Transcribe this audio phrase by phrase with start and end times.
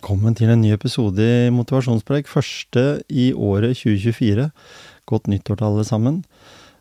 [0.00, 2.24] Velkommen til en ny episode i Motivasjonspreik.
[2.24, 4.46] Første i året 2024.
[5.04, 6.16] Godt nyttår til alle sammen.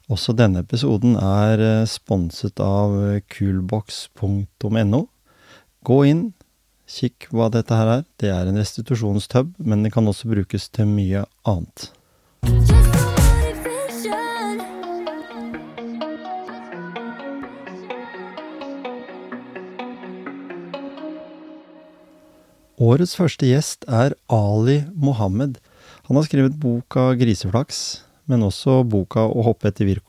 [0.08, 2.96] Også denne episoden er eh, sponset av
[3.36, 5.04] coolbox.no.
[5.84, 6.24] Gå inn,
[6.88, 8.08] kikk hva dette her er.
[8.24, 11.90] Det er en restitusjonstub, men det kan også brukes til mye annet.
[22.80, 25.58] Årets første gjest er Ali Mohammed.
[26.08, 30.00] Han har skrevet boka 'Griseflaks', men også boka 'Å hoppe etter be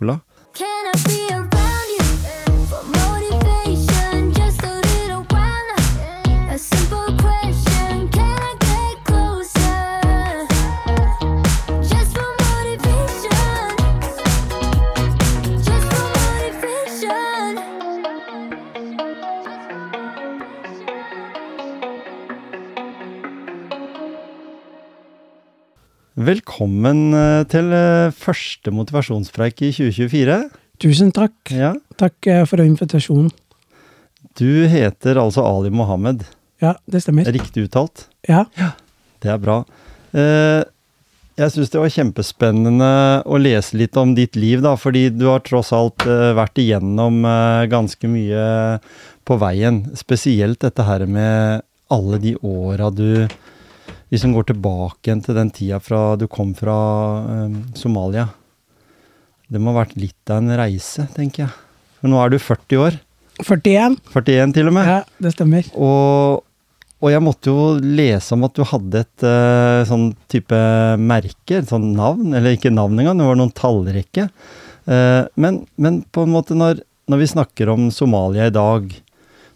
[26.30, 30.34] Velkommen eh, til eh, første motivasjonspreik i 2024.
[30.82, 31.34] Tusen takk.
[31.50, 33.32] Ja, Takk eh, for invitasjonen.
[34.38, 36.22] Du heter altså Ali Mohammed.
[36.62, 37.26] Ja, det stemmer.
[37.34, 38.04] Riktig uttalt?
[38.28, 38.44] Ja,
[39.18, 39.56] Det er bra.
[40.14, 42.92] Jeg syns det var kjempespennende
[43.24, 47.24] å lese litt om ditt liv, da, fordi du har tross alt vært igjennom
[47.72, 48.44] ganske mye
[49.26, 49.82] på veien.
[49.98, 53.24] Spesielt dette her med alle de åra du
[54.10, 56.76] liksom går tilbake igjen til den tida fra du kom fra
[57.46, 58.28] um, Somalia.
[59.50, 61.54] Det må ha vært litt av en reise, tenker jeg.
[62.00, 63.00] For nå er du 40 år.
[63.40, 63.98] 41.
[64.12, 64.88] 41 til og med.
[64.88, 65.66] Ja, det stemmer.
[65.74, 66.42] Og,
[67.00, 70.60] og jeg måtte jo lese om at du hadde et uh, sånn type
[71.00, 74.28] merke, et sånn navn, eller ikke navn engang, det var noen tallrekke.
[74.90, 78.90] Uh, men, men på en måte når, når vi snakker om Somalia i dag,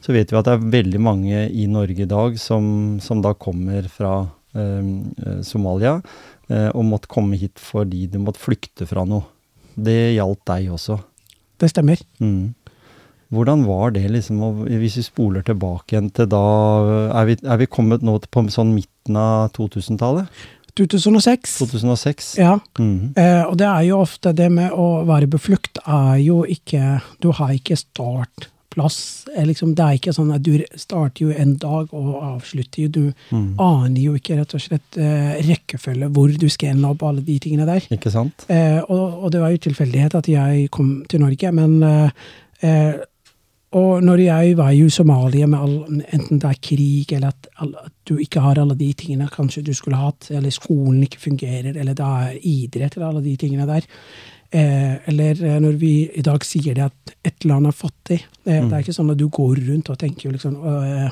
[0.04, 2.64] så vet vi at det er veldig mange i Norge i dag som,
[3.00, 4.26] som da kommer fra
[5.42, 6.00] Somalia,
[6.48, 9.24] eh, og måtte komme hit fordi de måtte flykte fra noe.
[9.74, 11.00] Det gjaldt deg også.
[11.58, 12.00] Det stemmer.
[12.20, 12.54] Mm.
[13.34, 14.38] Hvordan var det, liksom,
[14.68, 16.42] hvis vi spoler tilbake igjen til da
[17.18, 20.28] Er vi, er vi kommet nå på sånn midten av 2000-tallet?
[20.76, 21.58] 2006.
[21.62, 22.36] 2006?
[22.38, 23.12] Ja, Mhm.
[23.16, 27.00] eh, og det er jo ofte det med å være på flukt er jo ikke
[27.20, 28.50] Du har ikke startplass.
[28.78, 32.88] Eh, Liksom, det er ikke sånn at du starter jo en dag og avslutter jo.
[32.88, 33.54] Du mm.
[33.60, 37.38] aner jo ikke rett og slett uh, rekkefølge hvor du skal ende opp, alle de
[37.42, 37.86] tingene der.
[37.94, 38.46] Ikke sant?
[38.50, 43.02] Uh, og, og det var jo tilfeldighet at jeg kom til Norge, men uh,
[43.74, 47.90] Og når jeg var i Somalia med all, enten det er krig, eller at, at
[48.06, 51.96] du ikke har alle de tingene kanskje du skulle hatt, eller skolen ikke fungerer, eller
[51.98, 53.88] det er idrett, eller alle de tingene der.
[54.54, 58.20] Eh, eller eh, når vi i dag sier det at et land er fattig.
[58.46, 61.10] Eh, Det er ikke sånn at du går rundt og tenker liksom eh,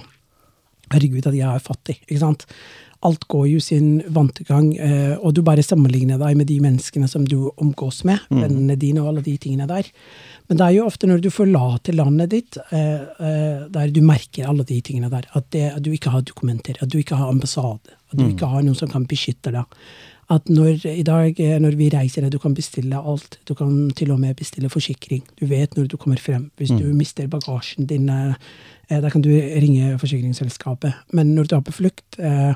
[0.93, 1.97] Herregud, at jeg er fattig.
[2.07, 2.43] ikke sant?
[3.03, 7.09] Alt går jo sin vante gang, eh, og du bare sammenligner deg med de menneskene
[7.11, 9.89] som du omgås med, vennene dine og alle de tingene der.
[10.47, 14.63] Men det er jo ofte når du forlater landet ditt, eh, der du merker alle
[14.69, 17.97] de tingene der, at, det, at du ikke har dokumenter, at du ikke har ambassade,
[18.13, 19.65] at du ikke har noen som kan beskytte deg.
[20.31, 23.39] At når, i dag, eh, når vi reiser, du kan bestille alt.
[23.49, 25.23] Du kan til og med bestille forsikring.
[25.41, 26.51] Du vet når du kommer frem.
[26.57, 28.35] Hvis du mister bagasjen din, eh,
[28.89, 30.93] eh, da kan du ringe forsikringsselskapet.
[31.13, 32.55] Men når du er på flukt, eh,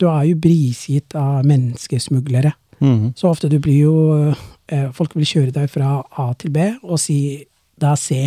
[0.00, 2.52] du er jo prisgitt av menneskesmuglere.
[2.80, 3.12] Mm.
[3.14, 4.34] Så ofte du blir jo
[4.68, 7.44] eh, Folk vil kjøre deg fra A til B og si
[7.78, 8.24] da C.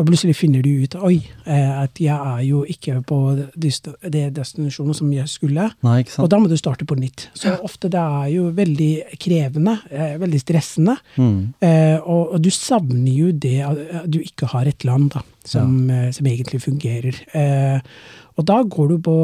[0.00, 3.18] Og plutselig finner du ut oi, eh, at jeg er jo ikke på
[3.60, 5.66] det destinasjonen som jeg skulle.
[5.84, 7.26] Nei, ikke Og da må du starte på nytt.
[7.36, 10.96] Så ofte det er jo veldig krevende, eh, veldig stressende.
[11.16, 11.42] Mhm.
[11.60, 15.90] Eh, og, og du savner jo det at du ikke har et land da, som,
[15.90, 16.08] ja.
[16.16, 17.20] som egentlig fungerer.
[18.38, 19.16] Og da går du på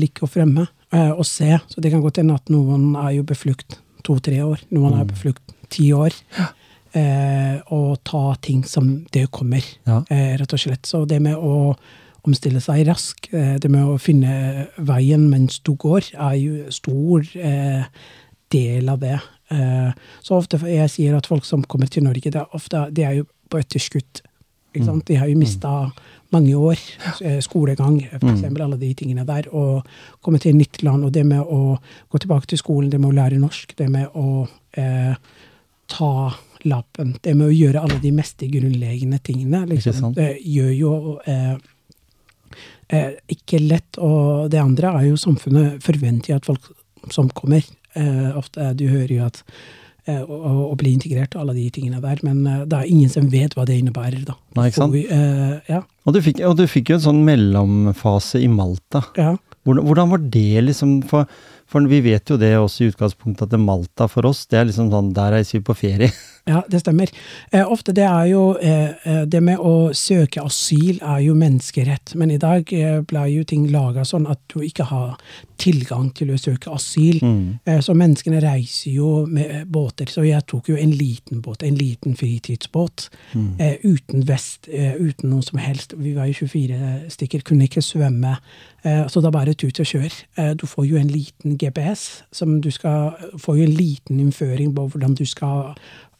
[0.00, 0.66] like og fremme
[1.12, 1.58] og se.
[1.68, 3.76] Så det kan godt hende at noen er jo beflukt
[4.06, 4.62] to-tre år.
[4.72, 6.16] Noen er beflukt ti år.
[6.92, 10.02] Eh, og ta ting som det kommer, Ja.
[10.10, 10.82] eh, rett og slett.
[10.86, 11.76] Så det med å
[12.26, 17.22] omstille seg raskt, eh, det med å finne veien mens du går, er jo stor
[17.36, 17.84] eh,
[18.50, 19.20] del av det.
[19.50, 19.92] Eh,
[20.22, 23.12] så ofte jeg sier at folk som kommer til Norge, det er, ofte, det er
[23.20, 24.22] jo på etterskudd.
[24.84, 25.04] Sant?
[25.06, 25.92] De har jo mista
[26.32, 26.76] mange år.
[27.22, 29.48] eh, Skolegang, for eksempel, alle de tingene der.
[29.52, 29.84] Og
[30.22, 31.04] komme til et nytt land.
[31.04, 31.78] Og det med å
[32.10, 35.14] gå tilbake til skolen, det med å lære norsk, det med å eh,
[35.88, 36.34] ta
[36.68, 40.92] lappen, det med å gjøre alle de mest grunnleggende tingene, liksom, det gjør jo
[41.24, 41.56] eh,
[42.88, 43.98] eh, ikke lett.
[43.98, 46.70] Og det andre er jo samfunnet forventer at folk
[47.10, 47.62] som kommer
[47.94, 49.42] eh, ofte, Du hører jo at
[50.06, 52.20] eh, og, og, og bli integrert og alle de tingene der.
[52.26, 54.36] Men eh, det er ingen som vet hva det innebærer, da.
[54.58, 54.96] Nei, ikke sant?
[54.96, 59.06] Vi, eh, ja, Og du fikk, og du fikk jo en sånn mellomfase i Malta.
[59.20, 59.36] ja.
[59.60, 61.28] Hvordan, hvordan var det liksom for,
[61.70, 64.90] for vi vet jo det også i utgangspunktet at Malta for oss, det er liksom
[64.92, 66.10] sånn Der reiser vi på ferie.
[66.48, 67.10] Ja, det stemmer.
[67.52, 72.14] Eh, ofte det er jo eh, eh, Det med å søke asyl er jo menneskerett,
[72.16, 75.18] men i dag eh, ble jo ting laga sånn at du ikke har
[75.60, 77.20] tilgang til å søke asyl.
[77.68, 80.08] Eh, så menneskene reiser jo med båter.
[80.10, 83.10] Så jeg tok jo en liten båt, en liten fritidsbåt,
[83.58, 85.94] eh, uten vest, eh, uten noe som helst.
[85.96, 88.38] Vi var jo 24 stykker, kunne ikke svømme.
[88.82, 90.56] Eh, så da bare tut og kjør.
[90.56, 94.88] Du får jo en liten GPS, som du skal Får jo en liten innføring på
[94.90, 95.74] hvordan du skal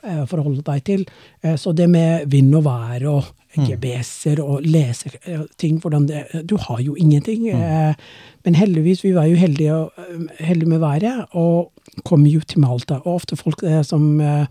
[0.04, 1.04] eh, forholde deg til.
[1.42, 3.24] Eh, Så det med vind og vær og
[3.56, 7.48] GPS-er og lese eh, det, Du har jo ingenting.
[7.48, 7.94] eh,
[8.44, 9.88] Men heldigvis, vi var jo heldige,
[10.40, 11.72] heldige med været, og
[12.04, 12.94] kom jo til Malta.
[13.04, 14.46] Og ofte folk som eh,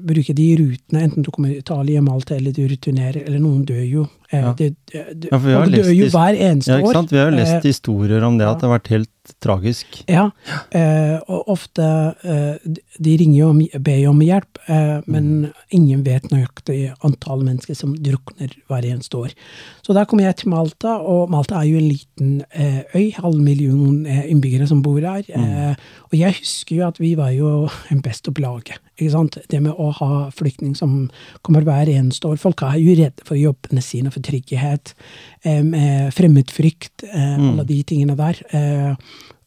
[0.00, 3.82] bruke de rutene, enten du kommer til Italia, Malta, eller du returnerer, eller noen dør
[3.84, 4.06] jo.
[4.32, 4.52] Eh, Ja.
[4.56, 7.06] det, det, Ja, folk dør jo hver eneste Ja, år.
[7.10, 9.10] Vi har jo lest historier om det, at det har vært helt
[9.42, 10.02] tragisk.
[10.10, 10.30] ja,
[10.76, 11.86] eh, og ofte
[12.22, 17.78] eh, de ringer jo om, ber om hjelp, eh, men ingen vet nøyaktig antall mennesker
[17.78, 19.36] som drukner hver eneste år.
[19.86, 23.40] Så da kom jeg til Malta, og Malta er jo en liten eh, øy, halv
[23.40, 25.24] million eh, innbyggere som bor her.
[25.26, 25.74] Eh,
[26.10, 28.78] og jeg husker jo at vi var jo en best laget.
[29.00, 29.38] Ikke sant?
[29.48, 31.08] Det med å ha flyktning som
[31.46, 32.36] kommer hver eneste år.
[32.40, 34.94] Folk er jo redde for jobbene sine, for trygghet,
[35.44, 38.42] eh, fremmedfrykt, eh, alle de tingene der.
[38.52, 38.94] Eh,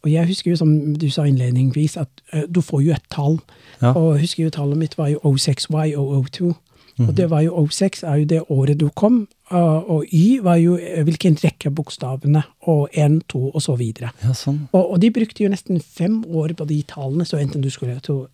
[0.04, 3.40] og jeg husker jo, som du sa innledningsvis, at du får jo et tall.
[3.82, 3.94] Ja.
[3.94, 6.56] Og jeg husker jo tallet mitt var jo 06Y og 02.
[6.98, 7.08] Mhm.
[7.08, 10.56] Og det var jo 06 er jo det året du kom, og og Y var
[10.56, 14.12] jo hvilken rekke av bokstavene, og 1, 2 og så videre.
[14.24, 14.68] Ja, sånn.
[14.74, 18.00] Og, og de brukte jo nesten fem år på de tallene, så enten du skulle
[18.00, 18.28] til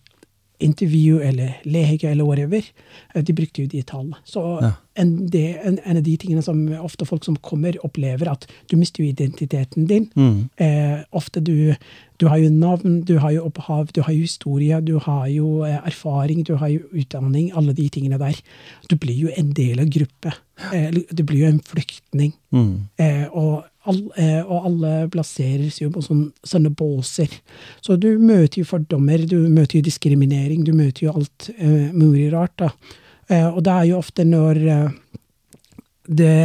[0.60, 2.62] intervju eller lege eller whatever,
[3.14, 4.16] eh, de brukte jo de tallene.
[4.24, 4.72] Så Ja.
[4.96, 8.76] en, de, en, en av de tingene som ofte folk som kommer, opplever, at du
[8.76, 10.10] mister jo identiteten din.
[10.16, 10.50] Mm.
[10.60, 11.74] Eh, ofte du,
[12.20, 15.64] du har jo navn, du har jo opphav, du har jo historie, du har jo
[15.64, 18.36] eh, erfaring, du har jo utdanning, alle de tingene der.
[18.90, 20.32] Du blir jo en del av gruppe.
[20.72, 22.34] Eh, du blir jo en flyktning.
[22.52, 22.88] Mm.
[22.98, 27.32] Eh, og, all, eh, og alle plasseres jo på sånne, sånne båser.
[27.84, 32.30] Så du møter jo fordommer, du møter jo diskriminering, du møter jo alt eh, mulig
[32.34, 32.56] rart.
[32.60, 32.70] da.
[33.30, 34.88] Eh, og det er jo ofte når eh,
[36.10, 36.36] det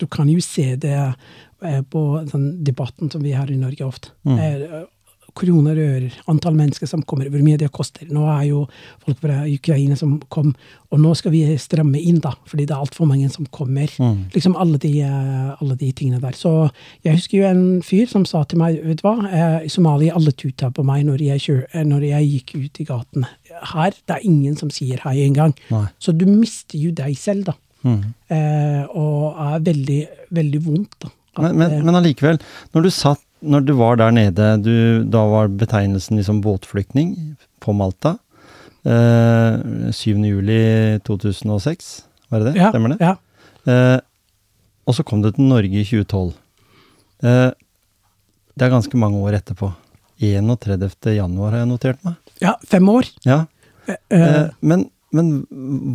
[0.00, 2.02] Du kan jo se det eh, på
[2.32, 4.14] den debatten som vi har i Norge ofte.
[4.24, 4.86] Eh,
[5.36, 8.08] kroner og øre, antall mennesker som kommer, hvor mye det koster.
[8.10, 8.64] Nå er jo
[9.04, 10.52] folk fra Ukraina som kom,
[10.90, 13.92] og nå skal vi stramme inn, da, fordi det er altfor mange som kommer.
[14.34, 16.36] Liksom alle de, eh, alle de tingene der.
[16.36, 16.70] Så
[17.06, 20.16] jeg husker jo en fyr som sa til meg, vet du hva, eh, i Somalia
[20.18, 23.32] alle tuta på meg når jeg, kjør, eh, når jeg gikk ut i gatene.
[23.74, 25.54] Her, det er ingen som sier hei engang.
[25.98, 27.56] Så du mister jo deg selv, da.
[27.84, 28.02] Mm.
[28.28, 30.00] Eh, og er veldig,
[30.36, 31.08] veldig vondt, da.
[31.38, 32.40] At, Men, men, men allikevel,
[32.74, 34.74] når du satt når du var der nede, du,
[35.10, 37.14] da var betegnelsen liksom båtflyktning
[37.62, 38.16] på Malta.
[38.84, 40.20] Eh, 7.
[40.24, 40.60] juli
[41.06, 41.90] 2006,
[42.30, 42.60] var det det?
[42.60, 43.00] ja, Stemmer det?
[43.04, 43.16] Ja.
[43.68, 43.98] Eh,
[44.88, 46.32] og så kom du til Norge i 2012.
[47.22, 47.50] Eh,
[48.56, 49.72] det er ganske mange år etterpå.
[50.20, 51.14] 31.
[51.16, 52.16] januar har jeg notert meg.
[52.42, 53.08] ja, fem år.
[53.24, 53.42] Ja.
[53.88, 54.84] Eh, Eh, men,
[55.16, 55.30] men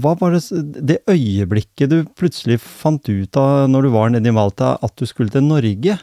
[0.03, 0.41] hva var det,
[0.83, 5.05] det øyeblikket du plutselig fant ut av når du var nede i Malta, at du
[5.07, 5.95] skulle til Norge?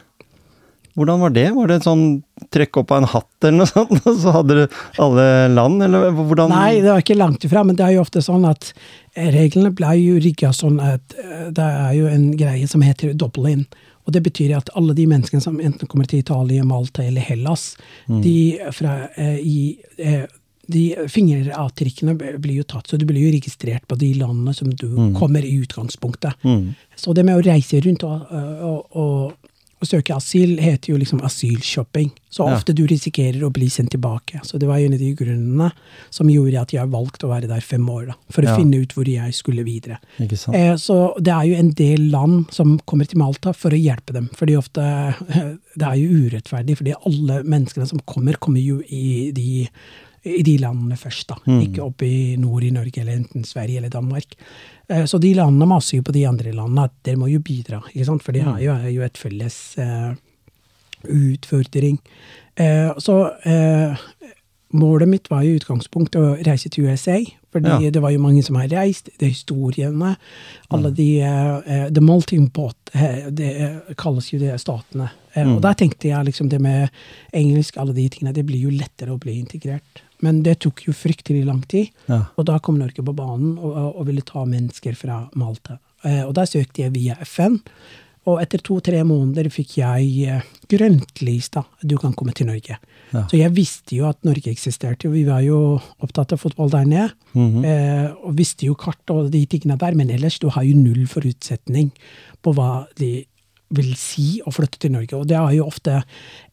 [0.93, 1.47] Hvordan var det?
[1.55, 2.03] Var det sånn
[2.53, 6.11] trekk opp av en hatt eller noe sånt, og så hadde du alle land, eller
[6.13, 8.69] hvordan Nei, det var ikke langt ifra, men det er jo ofte sånn at
[9.15, 13.15] eh, reglene ble jo rigga sånn at eh, det er jo en greie som heter
[13.17, 13.65] Dublin.
[14.03, 17.71] Og det betyr at alle de menneskene som enten kommer til Italia, Malta eller Hellas,
[18.05, 19.59] de fra eh, i
[19.97, 20.25] eh,
[20.73, 24.87] de fingeravtrykkene blir jo tatt, så du blir jo registrert på de landene som du
[25.17, 26.39] kommer i utgangspunktet.
[26.43, 26.69] Mm.
[26.95, 29.49] Så det med å reise rundt og, og, og,
[29.83, 32.11] og søke asyl heter jo liksom asylshopping.
[32.33, 32.55] Så Ja.
[32.55, 34.39] ofte du risikerer å bli sendt tilbake.
[34.47, 35.71] Så det var en av de grunnene
[36.09, 38.55] som gjorde at jeg valgte å være der fem år, da, for å Ja.
[38.57, 39.99] finne ut hvor jeg skulle videre.
[40.19, 44.13] Eh, så det er jo en del land som kommer til Malta for å hjelpe
[44.13, 44.29] dem.
[44.35, 44.81] Fordi ofte
[45.75, 49.67] Det er jo urettferdig, fordi alle menneskene som kommer, kommer jo i de,
[50.23, 51.27] i de landene først.
[51.29, 51.57] da.
[51.59, 54.37] Ikke oppe i nord i Norge, eller enten Sverige eller Danmark.
[54.87, 57.81] Eh, så de landene maser jo på de andre landene at dere må jo bidra.
[57.91, 58.23] ikke sant?
[58.23, 60.13] For det er jo, jo et felles uh,
[61.03, 61.99] utfordring.
[62.59, 64.03] Uh, så uh,
[64.79, 67.19] målet mitt var i utgangspunktet å reise til USA.
[67.53, 67.91] Fordi Ja.
[67.93, 69.09] det var jo mange som har reist.
[69.19, 70.15] Det er historiene.
[70.73, 73.51] Alle de uh, The Melting Pot, uh, det
[73.97, 75.11] kalles jo det statene.
[75.35, 76.89] Eh, Og der tenkte jeg liksom det med
[77.33, 80.01] engelsk, alle de tingene, det blir jo lettere å bli integrert.
[80.21, 81.89] Men det tok jo fryktelig lang tid.
[82.07, 82.25] Ja.
[82.37, 85.79] Og da kom Norge på banen og, og ville ta mennesker fra Malta.
[86.03, 87.57] Og da søkte jeg via FN.
[88.29, 91.65] Og etter to-tre måneder fikk jeg eh, grønt lys, da.
[91.83, 92.77] Du kan komme til Norge.
[93.11, 93.25] Ja.
[93.27, 95.11] Så jeg visste jo at Norge eksisterte.
[95.11, 97.09] Vi var jo opptatt av fotball der nede.
[97.33, 97.65] Mhm.
[97.67, 99.95] eh, og visste jo kart og de tingene der.
[99.99, 101.91] Men ellers, du har jo null forutsetning
[102.43, 103.25] på hva de
[103.73, 105.17] vil si å flytte til Norge.
[105.17, 106.01] Og det er jo ofte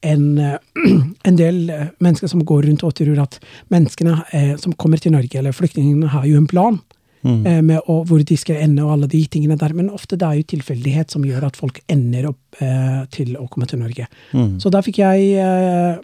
[0.07, 0.59] en, eh,
[1.29, 3.39] en del eh, mennesker som går rundt og tror at
[3.73, 6.81] menneskene eh, som kommer til Norge, eller flyktningene, har jo en plan
[7.23, 7.47] Mhm.
[7.47, 9.75] eh, med og hvor de skal ende og alle de tingene der.
[9.75, 13.49] Men ofte det er jo tilfeldighet som gjør at folk ender opp eh, til å
[13.49, 14.07] komme til Norge.
[14.33, 14.59] Mm.
[14.61, 15.99] Så da fikk jeg eh,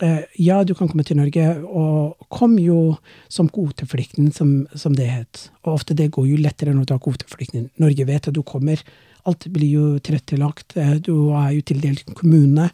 [0.00, 2.96] eh, Ja, du kan komme til Norge, og kom jo
[3.28, 5.50] som kvoteflyktning, som, som det het.
[5.64, 7.66] Og ofte det går jo lettere når du er kvoteflyktning.
[7.82, 8.80] Norge vet at du kommer.
[9.26, 10.76] Alt blir jo tilrettelagt.
[10.76, 12.70] eh, Du er jo tildelt kommune.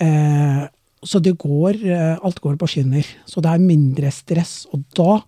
[0.00, 0.64] Eh,
[1.06, 1.76] så det går
[2.24, 3.04] Alt går på skinner.
[3.28, 4.66] Så det er mindre stress.
[4.72, 5.20] Og da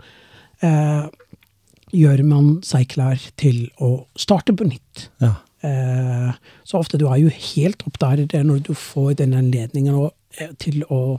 [1.95, 5.09] gjør man seg klar til å starte på nytt.
[5.23, 5.35] Ja.
[5.67, 6.31] Eh,
[6.65, 10.11] så ofte du er jo helt opp der er når du får den anledningen å,
[10.39, 11.19] eh, til å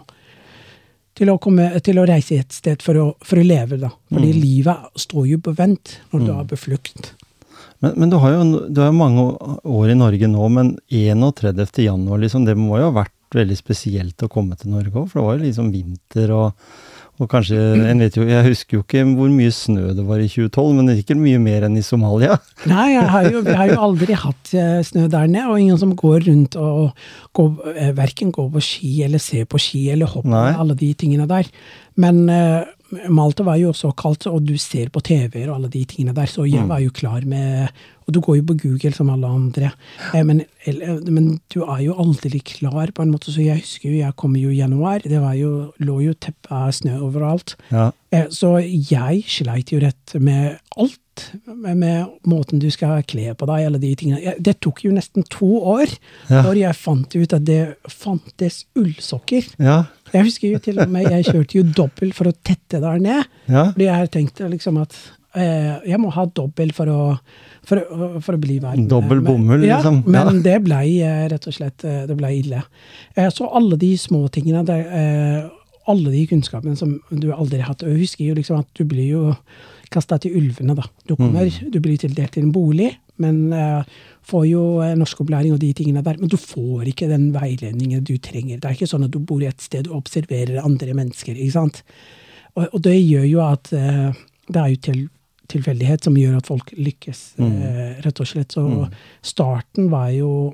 [1.19, 3.89] til å, komme, til å reise et sted for å, for å leve, da.
[4.07, 7.09] Fordi livet står jo på vent når du er på flukt.
[7.83, 9.25] Men, men du har jo du har mange
[9.67, 11.81] år i Norge nå, men 31.
[11.83, 15.09] januar, liksom, det må jo ha vært veldig spesielt å komme til Norge òg?
[15.09, 16.71] For det var jo liksom vinter og,
[17.19, 17.57] og kanskje
[17.91, 20.88] en vet jo, Jeg husker jo ikke hvor mye snø det var i 2012, men
[20.88, 22.38] det er ikke mye mer enn i Somalia.
[22.71, 25.81] Nei, jeg har jo, vi har jo aldri hatt eh, snø der nede, og ingen
[25.81, 26.93] som går rundt og
[27.35, 30.51] går, eh, verken går på ski eller ser på ski eller hopper Nei.
[30.55, 31.49] alle de tingene der.
[31.99, 32.63] Men eh,
[33.10, 36.25] Malta var jo også kaldt, og du ser på TV-er og alle de tingene der,
[36.31, 37.69] så jeg var jo klar med
[38.10, 39.67] Og du går jo på Google som alle andre,
[40.15, 40.39] eh, men,
[41.05, 44.34] men du er jo aldri klar på en måte, så jeg husker jo, jeg kom
[44.39, 45.51] jo i januar, det var jo,
[45.86, 47.53] lå jo teppe av snø overalt.
[47.69, 47.91] Ja.
[48.12, 50.98] Eh, Så jeg sleit jo rett med alt.
[51.46, 54.34] Med, med måten du skal kle på deg, alle de tingene.
[54.39, 55.91] Det tok jo nesten to år
[56.31, 56.41] Ja.
[56.48, 59.46] når jeg fant ut at det fantes ullsokker.
[59.60, 59.84] Ja.
[60.13, 63.23] Jeg husker jo til og med jeg kjørte jo dobbelt for å tette der ned.
[63.47, 63.67] Ja.
[63.71, 64.95] Fordi jeg tenkte liksom at
[65.35, 66.99] eh, jeg må ha dobbelt for å,
[67.69, 67.83] for,
[68.25, 68.87] for å bli verden.
[68.89, 70.01] Dobbel bomull, ja, liksom.
[70.09, 72.63] Men det ble eh, rett og slett eh, det ble ille.
[73.15, 75.49] Eh, Så alle de små tingene der, eh,
[75.89, 77.83] alle de kunnskapene som du aldri har hatt.
[77.85, 79.35] Og jeg husker jo liksom at du blir jo
[79.89, 80.83] kasta til ulvene, da.
[81.09, 81.71] Du, kommer, Mm.
[81.73, 83.83] du blir tildelt til en bolig, men uh,
[84.29, 86.19] får jo eh, norskopplæring og de tingene der.
[86.21, 88.59] Men du får ikke den veiledningen du trenger.
[88.59, 91.35] Det er ikke sånn at du bor i et sted og observerer andre mennesker.
[91.35, 91.83] ikke sant?
[92.55, 94.11] Og, og det gjør jo at uh,
[94.49, 95.01] det er jo til,
[95.49, 98.55] tilfeldighet som gjør at folk lykkes, eh, rett og slett.
[98.55, 98.65] Så
[99.25, 100.53] starten var jo,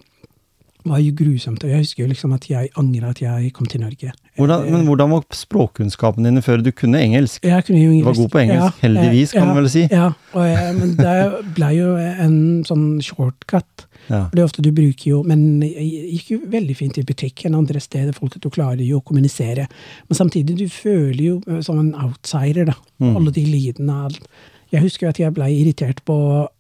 [0.86, 1.64] var jo grusomt.
[1.66, 4.12] Og jeg husker jo liksom at jeg angra at jeg kom til Norge.
[4.38, 6.62] Hvordan, men hvordan var språkkunnskapene dine før?
[6.66, 7.44] Du kunne engelsk?
[7.46, 9.84] Jeg kunne jo Du var god på engelsk, heldigvis, kan ja, man vel si.
[9.92, 11.16] Ja, og jeg, men det
[11.56, 13.86] ble jo en sånn shortcut.
[14.10, 14.26] Ja.
[14.34, 17.80] Det er ofte du bruker jo Men det gikk jo veldig fint i butikken andre
[17.82, 18.14] steder.
[18.14, 19.66] folk at Du klarer jo å kommunisere.
[20.10, 22.76] Men samtidig, du føler jo eh, som en outsider, da.
[23.02, 23.16] Mm.
[23.18, 24.04] Alle de lidene.
[24.06, 24.28] alt.
[24.74, 26.16] Jeg husker at jeg ble irritert på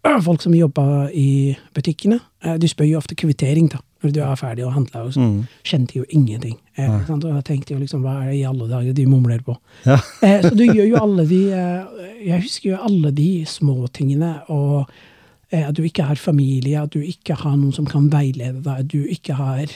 [0.27, 2.19] folk som jobba i butikkene.
[2.45, 5.07] Eh, De spør jo ofte kvittering da, når du er ferdig å handle.
[5.11, 5.47] så Mm.
[5.65, 6.57] Kjente jo ingenting.
[6.77, 7.09] Eh?
[7.09, 9.57] Og jeg tenkte jo liksom, hva er det i alle dager de mumler på?
[9.85, 9.99] Ja.
[10.21, 14.35] Eh, så du gjør jo alle de eh, Jeg husker jo alle de små tingene.
[14.49, 14.85] Og
[15.51, 18.85] eh, at du ikke har familie, at du ikke har noen som kan veilede deg,
[18.85, 19.71] at du ikke har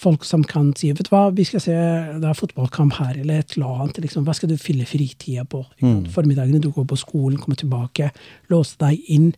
[0.00, 1.76] folk som kan si vet du hva, vi skal se,
[2.22, 4.00] det er fotballkamp her, eller et eller annet.
[4.06, 5.62] Liksom, hva skal du fylle fritida på?
[5.82, 6.06] Mm.
[6.14, 8.10] Formiddagene du går på skolen, kommer tilbake,
[8.52, 9.30] låser deg inn.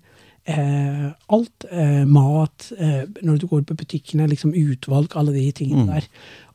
[0.44, 1.64] Eh, alt.
[1.70, 2.72] Eh, mat.
[2.78, 6.08] Eh, når du går på butikkene, liksom utvalg, alle de tingene der.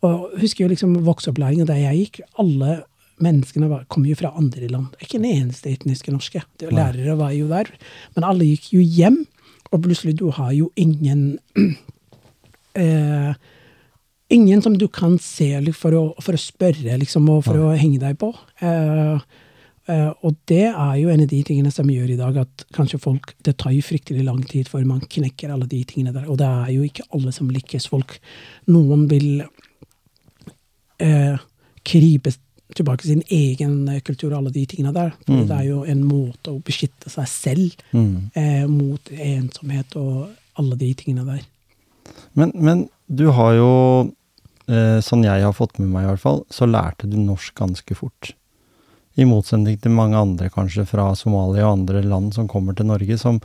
[0.05, 2.21] Og husker jo liksom vokseopplæringa der jeg gikk.
[2.39, 2.83] Alle
[3.23, 4.93] menneskene var, kom jo fra andre land.
[5.01, 6.43] Ikke en eneste etniske norske.
[6.59, 7.71] Det, lærere var jo der.
[8.15, 9.23] Men alle gikk jo hjem,
[9.71, 11.39] og plutselig du har jo ingen
[12.79, 13.33] eh,
[14.27, 18.01] Ingen som du kan se for å, for å spørre, liksom, og for å henge
[18.01, 18.33] deg på.
[18.59, 19.21] Eh,
[20.21, 23.29] og det er jo en av de tingene som gjør i dag at kanskje folk
[23.45, 26.25] Det tar jo fryktelig lang tid før man knekker alle de tingene der.
[26.27, 27.87] Og det er jo ikke alle som lykkes.
[27.87, 28.17] Folk
[28.67, 29.45] Noen vil
[30.99, 31.37] eh,
[31.87, 32.33] krype
[32.75, 35.13] tilbake sin egen eh, kultur og alle de tingene der.
[35.25, 38.31] For det er jo en måte å beskytte seg selv Mm.
[38.35, 40.29] eh, mot ensomhet og
[40.59, 41.45] alle de tingene der.
[42.33, 44.13] Men, men du har jo,
[44.67, 47.95] eh, sånn jeg har fått med meg i hvert fall, så lærte du norsk ganske
[47.95, 48.33] fort.
[49.17, 53.17] I motsetning til mange andre kanskje fra Somalia og andre land som kommer til Norge,
[53.17, 53.39] som,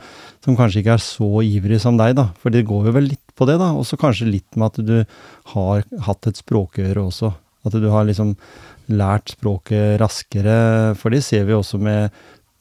[0.45, 2.27] som kanskje ikke er så ivrige som deg, da.
[2.41, 3.71] For det går jo vel litt på det, da.
[3.73, 4.95] Også kanskje litt med at du
[5.55, 7.33] har hatt et språkøre også.
[7.65, 8.35] At du har liksom
[8.93, 10.93] lært språket raskere.
[10.99, 12.13] For det ser vi også med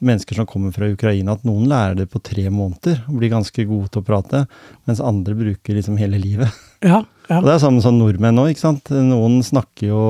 [0.02, 3.66] mennesker som kommer fra Ukraina, at noen lærer det på tre måneder og blir ganske
[3.68, 4.44] gode til å prate,
[4.88, 6.62] mens andre bruker liksom hele livet.
[6.82, 7.38] Ja, ja.
[7.38, 8.90] Og det er samme som nordmenn òg, ikke sant.
[8.90, 10.04] Noen snakker jo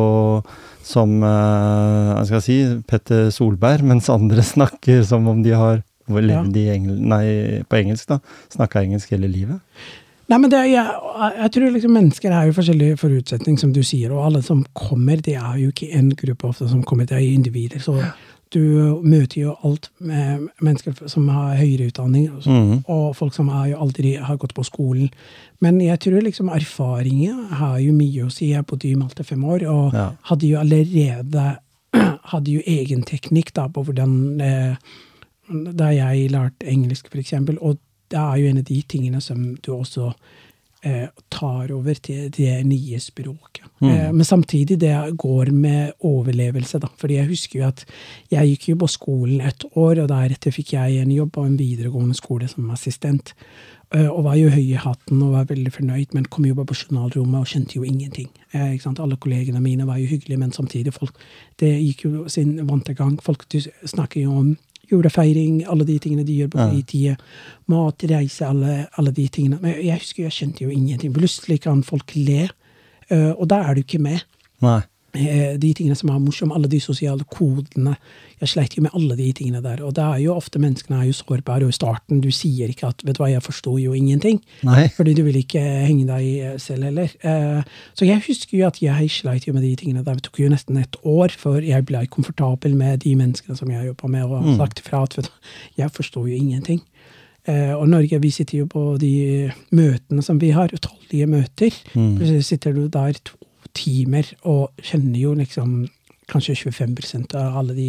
[0.83, 2.57] som eh, hva skal jeg si,
[2.89, 6.73] Petter Solberg, mens andre snakker som om de har levd Ja.
[6.75, 7.25] engel, nei,
[7.71, 8.19] på engelsk, da.
[8.53, 9.61] Snakka engelsk hele livet.
[10.29, 10.87] Nei, men det, jeg,
[11.37, 15.21] jeg tror liksom mennesker har jo forskjellige forutsetninger, som du sier, og alle som kommer,
[15.21, 17.83] det er jo ikke en gruppe ofte som kommer, det er individer.
[17.85, 17.95] Så
[18.53, 22.85] du møter jo alt med mennesker som har høyere utdanning, og, så- mm.
[22.93, 25.09] og folk som har jo aldri har gått på skolen.
[25.61, 28.51] Men jeg tror liksom erfaringen har jo mye å si.
[28.53, 30.11] Jeg bodde i Malta fem år, og Ja.
[30.31, 31.57] hadde jo allerede
[32.33, 34.77] hadde jo egen teknikk da, på hvordan eh,
[35.75, 37.79] Da jeg lærte engelsk, for eksempel, og
[38.11, 40.13] det er jo en av de tingene som du også
[41.31, 43.63] tar over til det nye språket.
[43.83, 46.89] Eh, men samtidig, det går med overlevelse, da.
[46.99, 47.85] Fordi jeg husker jo at
[48.31, 51.59] jeg gikk jo på skolen et år, og deretter fikk jeg en jobb på en
[51.59, 53.35] videregående skole som assistent.
[53.95, 56.71] Eh, og var jo høy i hatten og var veldig fornøyd, men kom jo bare
[56.71, 58.31] på journalrommet og kjente jo ingenting.
[58.55, 58.79] Eh?
[58.93, 61.19] Alle kollegene mine var jo hyggelige, men samtidig folk,
[61.61, 63.19] det gikk jo sin vante gang.
[63.23, 64.55] Folk snakker jo om
[64.97, 66.59] julefeiring, alle de tingene de gjør på
[66.93, 67.17] Ja.
[67.67, 69.59] Mat, reise, alle, alle de tingene.
[69.63, 71.13] Men jeg husker jeg kjente jo ingenting.
[71.15, 72.49] Plutselig kan folk le,
[73.11, 74.25] eh, og da er du ikke med.
[74.63, 74.83] Nei.
[75.15, 77.97] Eh, De tingene som er morsomme, alle de sosiale kodene.
[78.41, 79.83] Jeg sleit jo med alle de tingene der.
[79.85, 82.89] Og det er jo ofte menneskene er jo sårbare, og i starten du sier ikke
[82.89, 84.41] at 'vet du hva, jeg forsto jo ingenting'.
[84.63, 84.89] Nei.
[84.89, 87.09] Fordi du vil ikke henge deg selv heller.
[87.23, 87.63] Eh,
[87.95, 90.15] Så jeg husker jo at jeg sleit jo med de tingene der.
[90.15, 93.87] Det tok jo nesten et år før jeg ble komfortabel med de menneskene som jeg
[93.87, 94.57] jobba med, og Mm.
[94.57, 95.31] sagt ifra at
[95.77, 96.81] jeg forstår jo ingenting.
[97.47, 101.71] Eh, Og Norge, vi sitter jo på de møtene som vi har, utallige møter.
[101.95, 102.19] Mm.
[102.19, 103.37] Så sitter du der to
[103.77, 105.87] timer og kjenner jo liksom
[106.31, 107.89] kanskje 25% av alle de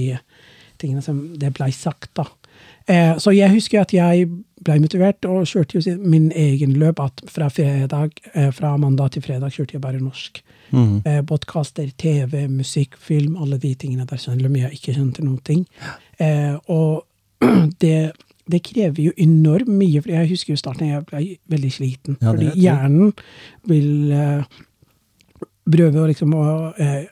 [0.81, 2.25] tingene som det blei sagt, da.
[2.87, 4.27] Eh, så jeg husker at jeg
[4.63, 6.99] blei motivert og kjørte jo min egen løp.
[7.03, 10.43] At fra, fredag, eh, fra mandag til fredag kjørte jeg bare norsk.
[10.73, 11.01] Mm.
[11.05, 15.39] Eh, Podkaster, TV, musikk, film, alle de tingene der, selv om jeg ikke kjente noen
[15.45, 15.65] ting.
[16.19, 17.05] Eh, og
[17.83, 18.11] det,
[18.51, 22.19] det krever jo enormt mye, for jeg husker jo starten jeg ble veldig sliten.
[22.19, 23.13] Ja, fordi hjernen
[23.69, 24.61] vil eh,
[25.69, 27.05] prøve å liksom å, eh,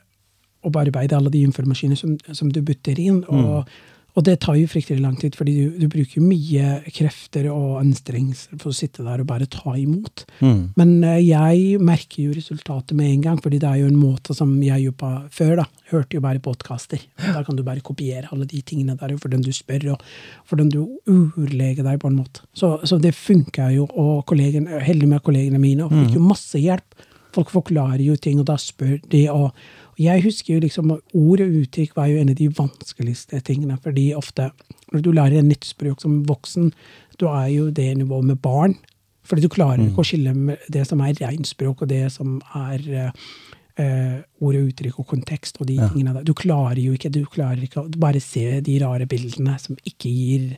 [0.62, 3.22] å bearbeide alle de informasjonene som, som du bytter inn.
[3.32, 3.68] Og,
[4.12, 8.58] og det tar jo fryktelig lang tid, fordi du, du bruker mye krefter og anstrengelser
[8.60, 10.26] for å sitte der og bare ta imot.
[10.44, 10.58] Mm.
[10.76, 14.36] Men eh, jeg merker jo resultatet med en gang, fordi det er jo en måte
[14.36, 15.54] som jeg jobba før.
[15.62, 15.66] da.
[15.94, 17.00] Hørte jo bare podkaster.
[17.22, 20.68] Da kan du bare kopiere alle de tingene der, for den du spør, og den
[20.72, 22.44] du urleger deg på en måte.
[22.52, 26.60] Så, så det funka jo, og kollegen, heldig med kollegene mine, og fikk jo masse
[26.60, 27.00] hjelp.
[27.32, 29.28] Folk forklarer jo ting, og da spør de.
[29.30, 29.52] og
[30.00, 33.78] jeg husker jo liksom Ord og uttrykk var jo en av de vanskeligste tingene.
[33.82, 34.50] fordi ofte
[34.92, 36.72] når du lærer et nytt språk som voksen,
[37.18, 38.76] du er jo det nivået med barn.
[39.24, 42.80] Fordi du klarer ikke å skille med det som er regnspråk, og det som er
[42.90, 43.10] eh,
[43.78, 45.88] eh, ord og uttrykk og kontekst og de Ja.
[45.88, 46.24] tingene der.
[46.24, 50.10] Du klarer jo ikke du klarer ikke å bare se de rare bildene som ikke
[50.10, 50.56] gir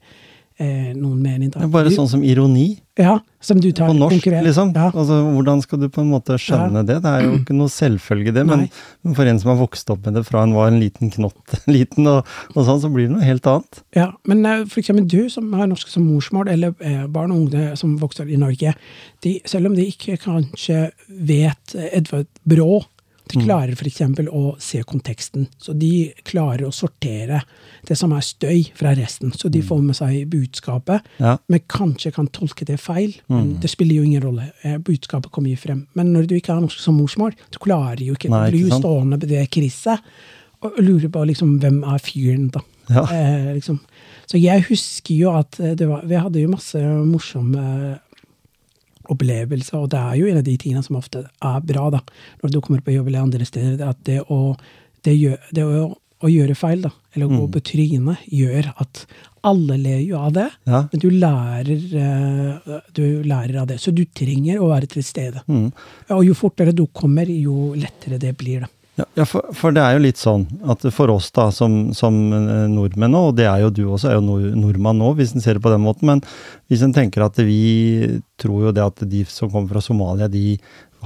[0.59, 1.51] eh, noen mening.
[1.51, 1.61] Da.
[1.63, 4.69] Det er bare sånn som ironi Ja, som du tar på norsk, konkurrent- liksom.
[4.77, 4.91] Ja.
[4.95, 7.01] Altså, hvordan skal du på en måte skjønne det?
[7.03, 8.45] Det er jo ikke noe selvfølge, det.
[8.47, 8.69] Men,
[9.03, 11.57] men for en som har vokst opp med det fra en var en liten knott
[11.67, 13.83] liten, og, og sånn, så blir det noe helt annet.
[13.99, 17.49] Ja, men eh, for eksempel du som har norsk som morsmål, eller eh, barn og
[17.49, 18.77] unge som vokser i Norge,
[19.27, 22.85] de, selv om de ikke kanskje vet Edvard Brå,
[23.33, 25.47] de klarer eksempel å se konteksten.
[25.59, 27.41] Så de klarer å sortere
[27.89, 29.33] det som er støy fra resten.
[29.33, 31.39] Så de får med seg budskapet, Ja.
[31.49, 33.15] men kanskje kan tolke det feil.
[33.29, 34.53] Men det spiller jo ingen rolle.
[34.63, 35.87] Eh, Budskapet kommer jo frem.
[35.95, 38.67] Men når du ikke har norsk som morsmål, du klarer jo ikke Nei, Du blir
[38.67, 38.85] ikke sant?
[38.85, 40.01] stående på det krysset
[40.63, 42.61] og lurer på liksom, hvem er fyren, da.
[42.91, 43.03] Ja.
[43.11, 43.81] Eh, liksom.
[44.27, 46.77] Så jeg husker jo at eh, det var, vi hadde jo masse
[47.09, 47.99] morsomme
[49.13, 52.01] opplevelser, og det er jo en av de tingene som ofte er bra da,
[52.43, 54.57] når du kommer på jobb eller andre steder, at det å,
[55.05, 55.85] det gjør, det å,
[56.25, 59.05] å gjøre feil, da, eller å gå på trynet, gjør at
[59.45, 60.87] alle ler jo av det, Ja.
[60.91, 63.77] men du lærer, eh, du lærer av det.
[63.83, 65.43] Så du trenger å være til stede.
[65.47, 65.67] Mm.
[66.17, 68.61] Og jo fortere du kommer, jo lettere det blir.
[68.65, 68.67] da.
[68.95, 72.67] Ja, for, for det er jo litt sånn at for oss da, som, som eh,
[72.71, 75.43] nordmenn nå, og det er jo du også, er jo nord, nordmann nå, hvis en
[75.43, 76.23] ser det på den måten, men
[76.71, 80.61] hvis en tenker at vi tror jo det at de som kommer fra Somalia, de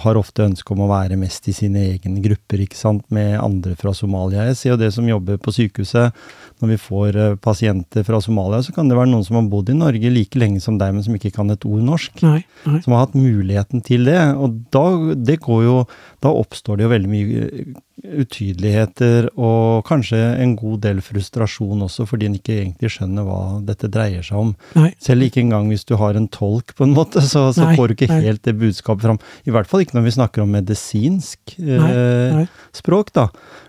[0.05, 3.75] har ofte ønske om å være mest i sine egne grupper, ikke sant, med andre
[3.79, 4.47] fra Somalia.
[4.51, 6.15] Jeg ser jo det som jobber på sykehuset.
[6.63, 9.71] Når vi får eh, pasienter fra Somalia, så kan det være noen som har bodd
[9.73, 12.23] i Norge like lenge som deg, men som ikke kan et ord norsk.
[12.27, 12.81] Nei, nei.
[12.85, 14.19] Som har hatt muligheten til det.
[14.37, 15.77] Og da, det går jo,
[16.25, 22.07] da oppstår det jo veldig mye eh, utydeligheter, og kanskje en god del frustrasjon også,
[22.09, 24.55] fordi en ikke egentlig skjønner hva dette dreier seg om.
[24.79, 24.93] nei.
[25.03, 27.97] Selv ikke engang hvis du har en tolk, på en måte, så, så får du
[27.97, 28.23] ikke nei.
[28.29, 29.21] helt det budskapet fram.
[29.47, 32.47] I hvert fall ikke når vi snakker om medisinsk eh, nei.
[32.77, 33.29] språk, da.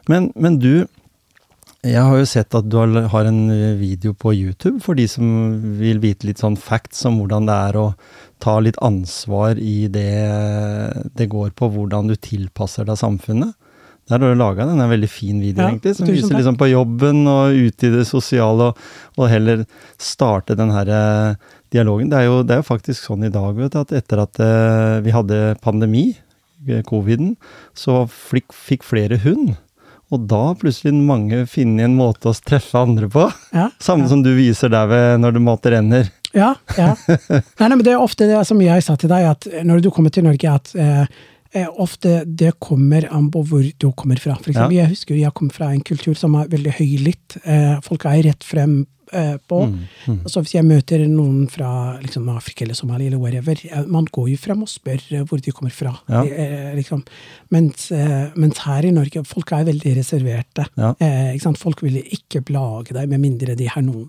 [0.09, 0.73] Men, men du,
[1.87, 5.25] jeg har jo sett at du har, en eh, video på YouTube for de som
[5.79, 7.85] vil vite litt sånn facts om hvordan det er å
[8.43, 10.11] ta litt ansvar i det
[11.15, 13.55] det går på, hvordan du tilpasser deg samfunnet.
[14.09, 16.67] Der har du laga den, en veldig fin video, Ja, egentlig, som viser liksom på
[16.71, 19.63] jobben og ute i det sosiale, og, og heller
[20.01, 22.09] starte den her eh, dialogen.
[22.11, 24.41] Det er, jo, det er jo faktisk sånn i dag, vet du, at etter at
[24.43, 26.09] eh, vi hadde pandemi,
[26.83, 27.37] coviden,
[27.77, 29.53] så fikk flere hund.
[30.09, 33.27] Og da plutselig mange finner en måte å treffe andre på.
[33.53, 34.11] Ja, Samme ja.
[34.13, 36.09] som du viser der ved når du mater ender.
[36.33, 36.93] Ja, ja.
[37.59, 39.89] Nei, nei, men det er ofte det som jeg sa til deg, at når du
[39.93, 41.05] kommer til Norge, at eh,
[41.57, 44.37] eh, ofte det kommer an på hvor du kommer fra.
[44.37, 47.39] For eksempel, Jeg husker jeg kommer fra en kultur som er veldig høylytt.
[47.43, 48.87] Eh, folk er rett frem eh,
[49.47, 49.61] på.
[49.65, 50.19] Mm, mm.
[50.23, 51.71] Altså hvis jeg møter noen fra
[52.03, 55.41] liksom, Afrika eller Somalia eller wherever, eh, man går jo frem og spør eh, hvor
[55.43, 55.95] de kommer fra.
[56.11, 56.23] Ja.
[56.25, 57.03] Eh, liksom.
[57.55, 60.67] mens, eh, mens her i Norge, folk er veldig reserverte.
[60.79, 60.93] Ja.
[60.99, 61.49] Eh?
[61.59, 64.07] Folk vil ikke plage deg med mindre de har noe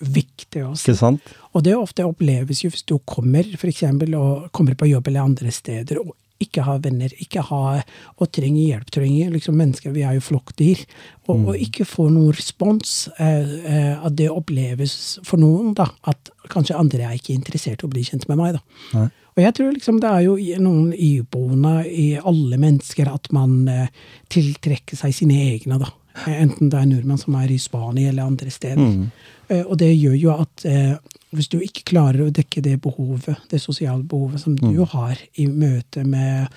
[0.00, 0.72] viktig å.
[0.74, 1.34] Ikke sant?
[1.54, 5.28] Og det ofte oppleves jo hvis du kommer for eksempel, og kommer på jobb eller
[5.28, 7.82] andre steder og ikke har venner, ikke har,
[8.16, 10.82] og trenger hjelp, trenger liksom mennesker, vi er jo flokkdyr,
[11.28, 16.32] og, og ikke får noen respons, eh, eh, at det oppleves for noen da, at
[16.50, 18.58] kanskje andre er ikke interessert i å bli kjent med meg.
[18.58, 18.62] da.
[18.96, 19.08] Nei.
[19.36, 23.86] Og jeg tror liksom det er jo noen iboende i alle mennesker at man eh,
[24.32, 25.92] tiltrekker seg sine egne, da.
[26.26, 28.82] Enten det er nordmenn som er i Spania eller andre steder.
[28.82, 29.06] Mm.
[29.48, 30.96] Eh, Og det gjør jo at eh,
[31.32, 35.46] hvis du ikke klarer å dekke det behovet, det sosiale behovet som du har i
[35.46, 36.48] møte med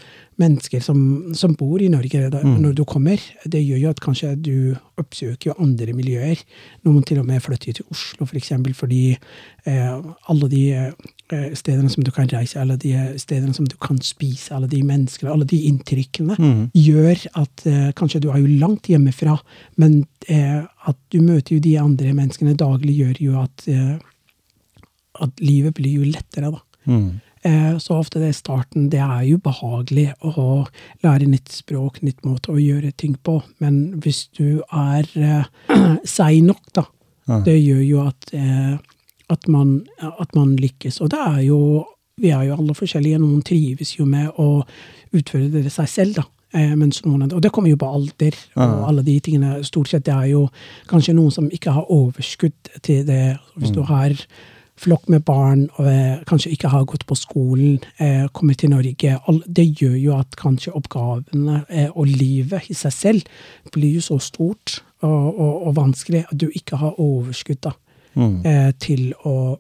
[0.41, 0.97] mennesker som,
[1.38, 4.55] som bor i Norge da, når du kommer, det gjør jo at kanskje du
[4.97, 6.39] oppsøker jo andre miljøer.
[6.88, 9.99] Noen til og med flytter til Oslo, for eksempel, fordi eh,
[10.33, 14.49] alle de eh, stedene som du kan reise, alle de stedene som du kan spise,
[14.57, 16.71] alle de menneskene, alle de inntrykkene, Mm.
[16.73, 19.38] gjør at eh, kanskje du er jo langt hjemmefra,
[19.77, 23.99] men eh, at du møter jo de andre menneskene daglig, gjør jo at, eh,
[25.21, 26.62] at livet blir jo lettere, da.
[26.89, 27.19] Mm.
[27.43, 30.63] Eh, så ofte det er starten, det er jo behagelig å
[31.04, 35.49] lære nytt språk, nytt måte å gjøre ting på, men hvis du er eh,
[36.17, 36.86] seig nok, da,
[37.28, 37.38] Ja.
[37.39, 38.78] det gjør jo at, eh,
[39.32, 41.02] at, man, at man lykkes.
[41.02, 41.60] Og det er jo
[42.21, 43.17] Vi er jo alle forskjellige.
[43.17, 44.62] Noen trives jo med å
[45.17, 46.23] utføre det seg selv, da.
[46.54, 49.63] Eh, mens noen, og det kommer jo på alder og alle de tingene.
[49.65, 50.43] Stort sett det er jo
[50.91, 52.54] kanskje noen som ikke har overskudd
[52.86, 53.39] til det.
[53.58, 54.13] Hvis du har
[54.79, 59.19] flokk med barn og eh, kanskje ikke har gått på skolen, eh, kommer til Norge
[59.45, 63.21] Det gjør jo at kanskje oppgavene eh, og livet i seg selv
[63.71, 67.75] blir jo så stort og, og, og vanskelig at du ikke har overskudd da,
[68.13, 68.45] Mm.
[68.45, 69.57] eh, til å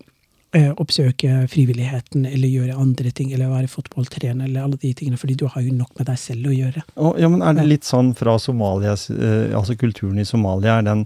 [0.53, 5.47] oppsøke frivilligheten eller gjøre andre ting, eller være fotballtrener eller alle de tingene, fordi du
[5.49, 6.83] har jo nok med deg selv å gjøre.
[6.93, 11.01] Og, ja, men er det litt sånn fra Somalia, altså kulturen i Somalia, er den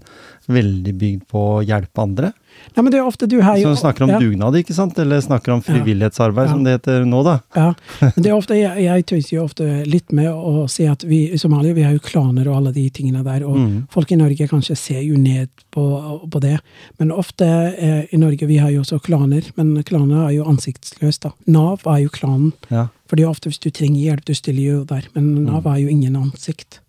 [0.52, 2.34] veldig bygd på å hjelpe andre?
[2.76, 3.72] Nei, men det er ofte du har jo...
[3.74, 4.18] Så snakker om ja.
[4.22, 4.98] dugnad, ikke sant?
[4.98, 6.52] Eller snakker om frivillighetsarbeid, Ja.
[6.52, 7.38] som det heter nå, da.
[7.56, 11.02] Ja, men det er ofte, jeg, jeg tøyser jo ofte litt med å si at
[11.08, 13.86] vi i Somalia vi har jo klaner og alle de tingene der, og Mm.
[13.90, 15.82] folk i Norge kanskje ser jo ned på,
[16.30, 16.58] på det.
[17.00, 21.22] Men ofte eh, i Norge vi har jo også klaner, men klaner er jo ansiktsløst.
[21.26, 21.32] da.
[21.50, 22.52] Nav er jo klanen.
[22.70, 22.86] Ja.
[23.08, 26.16] Fordi ofte hvis du trenger hjelp, du stiller jo der, men Nav er jo ingen
[26.20, 26.80] ansikt.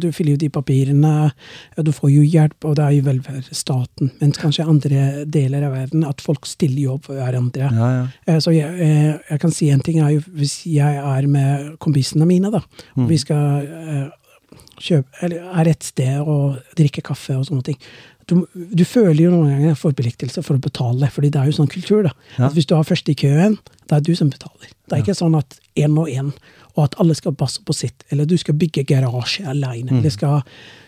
[0.00, 1.32] Du fyller jo de papirene,
[1.76, 4.12] og du får jo hjelp, og det er jo velferdsstaten.
[4.20, 7.68] Mens kanskje andre deler av verden, at folk stiller jo opp for hverandre.
[7.74, 8.06] Ja, ja.
[8.26, 11.76] Eh, Så jeg, eh, jeg kan si en ting er jo hvis jeg er med
[11.78, 12.62] kompisene mine, da,
[12.96, 14.08] og vi skal eh,
[14.80, 17.76] kjøpe, eller er et sted og drikke kaffe og sånne ting.
[18.30, 21.70] Du, du føler jo noen ganger forpliktelse for å betale, fordi det er jo sånn
[21.70, 22.04] kultur.
[22.06, 22.14] da.
[22.36, 22.46] Ja.
[22.48, 23.58] At Hvis du har først i køen,
[23.90, 24.70] det er du som betaler.
[24.86, 26.32] Det er ikke sånn at én og én,
[26.76, 28.04] og at alle skal passe på sitt.
[28.10, 29.98] Eller du skal bygge garasje alene.
[29.98, 30.40] Eller skal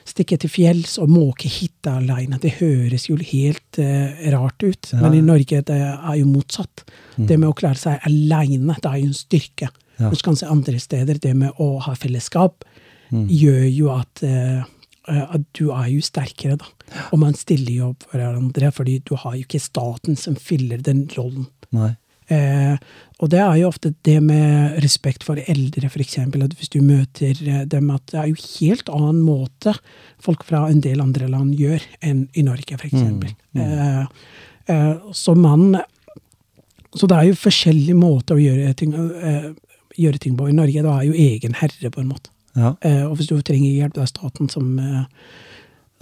[0.09, 2.39] stikke til fjells og måke hytte alene.
[2.43, 6.85] Det høres jo helt uh, rart ut, men i Norge det er jo motsatt.
[7.17, 9.71] Det med å klare seg alene, det er jo en styrke.
[9.99, 10.09] Ja.
[10.09, 12.65] Mens kanskje andre steder, det med å ha fellesskap,
[13.13, 14.63] gjør jo at, eh,
[15.09, 16.69] at du er jo sterkere, da.
[17.11, 20.83] Og man stiller jo opp for hverandre, fordi du har jo ikke staten som fyller
[20.85, 21.49] den rollen.
[21.75, 21.95] Nei.
[22.33, 22.77] Eh,
[23.23, 26.19] og det er jo ofte det med respekt for eldre, f.eks.
[26.23, 29.75] At hvis du møter eh, dem, at det er jo helt annen måte
[30.23, 33.35] folk fra en del andre land gjør enn i Norge, f.eks.
[33.59, 34.05] Eh,
[34.73, 35.83] eh, så man
[36.93, 39.53] Så det er jo forskjellige måter å gjøre ting, eh,
[39.97, 40.51] gjøre ting på.
[40.51, 42.29] I Norge da er jo egen herre, på en måte.
[42.59, 42.75] Ja.
[42.85, 45.05] Eh, og hvis du trenger hjelp, det er staten som, eh,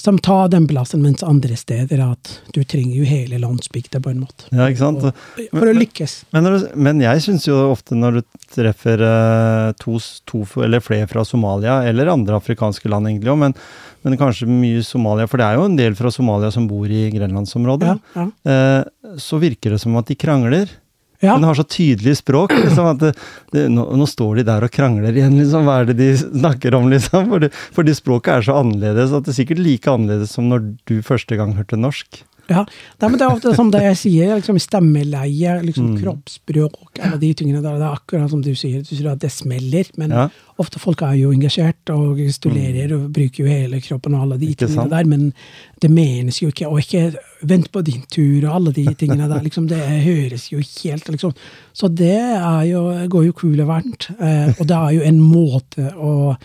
[0.01, 4.23] som tar den plassen, mens andre steder at du trenger jo hele landsbygda, på en
[4.25, 4.49] måte.
[4.51, 5.05] ja, ikke sant?
[5.05, 5.13] Og,
[5.53, 6.15] for å lykkes.
[6.33, 8.23] Men, du, men jeg syns jo ofte når du
[8.57, 13.55] treffer eh, to, to eller flere fra Somalia, eller andre afrikanske land egentlig òg, men,
[14.03, 17.11] men kanskje mye Somalia, for det er jo en del fra Somalia som bor i
[17.15, 18.31] grenlandsområdet, Ja, ja.
[18.51, 20.73] eh, så virker det som at de krangler.
[21.21, 21.35] Ja.
[21.35, 22.55] Den har så tydelig språk.
[22.57, 23.11] Liksom, at det,
[23.53, 25.69] det, nå, nå står de der og krangler igjen, liksom.
[25.69, 27.29] Hva er det de snakker om, liksom?
[27.35, 30.97] Fordi, fordi språket er så annerledes at det er sikkert like annerledes som når du
[31.05, 32.23] første gang hørte norsk.
[32.51, 32.65] Ja,
[33.01, 36.01] Nei, men det er ofte som det jeg sier, liksom stemmeleie, liksom Mm.
[36.03, 37.77] kroppsspråk, alle de tingene der.
[37.79, 40.29] Det er akkurat som du sier, du sier at det smeller, men Ja.
[40.59, 44.47] ofte folk er jo engasjert og stolerer og bruker jo hele kroppen og alle de
[44.51, 44.91] Ikke tingene sant?
[44.91, 45.33] der, men
[45.81, 46.67] det menes jo ikke.
[46.69, 49.41] Og ikke vent på din tur og alle de tingene der.
[49.43, 51.33] liksom Det høres jo helt liksom
[51.73, 54.11] Så det jo, går jo kule varmt.
[54.21, 56.37] Eh, og det er jo en måte å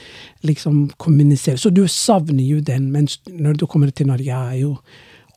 [0.43, 4.77] liksom kommunisere Så du savner jo den, mens når du kommer til Norge, er jo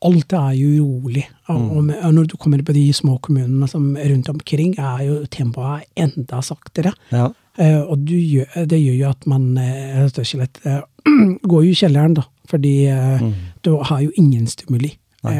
[0.06, 1.24] Alt er jo rolig.
[1.50, 5.88] Og, og, når du kommer på de små kommunene som rundt omkring, er jo tempoet
[5.98, 6.92] enda saktere.
[7.10, 7.30] Ja.
[7.58, 10.82] Eh, og du gjør, det gjør jo at man eh, rett og slett eh,
[11.52, 12.26] går i kjelleren, da.
[12.48, 13.32] Fordi mm.
[13.66, 14.94] du har jo ingen stimuli.
[15.26, 15.34] Nei.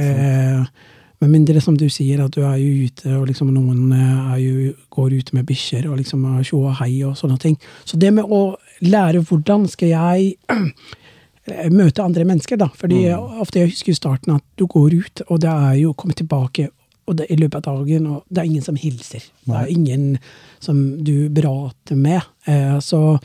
[1.19, 3.95] Med mindre, som du sier, at du er jo ute, og liksom noen
[4.39, 7.57] jo, går ute med bikkjer og liksom tjo og hei og sånne ting.
[7.89, 10.37] Så det med å lære hvordan skal jeg
[11.73, 12.69] møte andre mennesker, da.
[12.75, 13.05] Fordi
[13.41, 16.15] ofte jeg husker i starten at du går ut, og det er jo å komme
[16.19, 16.69] tilbake
[17.09, 19.23] og det, i løpet av dagen, og det er ingen som hilser.
[19.49, 20.19] Det er ingen
[20.61, 22.21] som du prater med.
[22.45, 23.19] Eh, så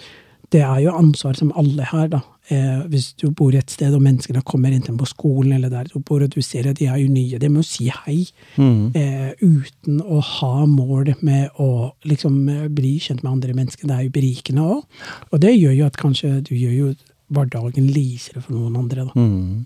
[0.53, 2.21] det er jo ansvar som alle har, da.
[2.47, 5.99] Eh, hvis du bor et sted, og menneskene kommer enten på skolen eller der du
[5.99, 8.25] bor, og du ser at de er jo nye, det med å si hei
[8.57, 8.91] Mm.
[8.95, 13.87] eh, uten å ha mål med å liksom eh, bli kjent med andre mennesker.
[13.87, 14.83] Det er jo berikende òg.
[15.31, 16.95] Og det gjør jo at kanskje du gjør jo
[17.33, 19.19] hverdagen likere for noen andre, da.
[19.19, 19.65] Mm.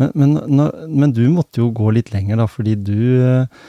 [0.00, 3.68] Men, men, når, men du måtte jo gå litt lenger, da, fordi du eh,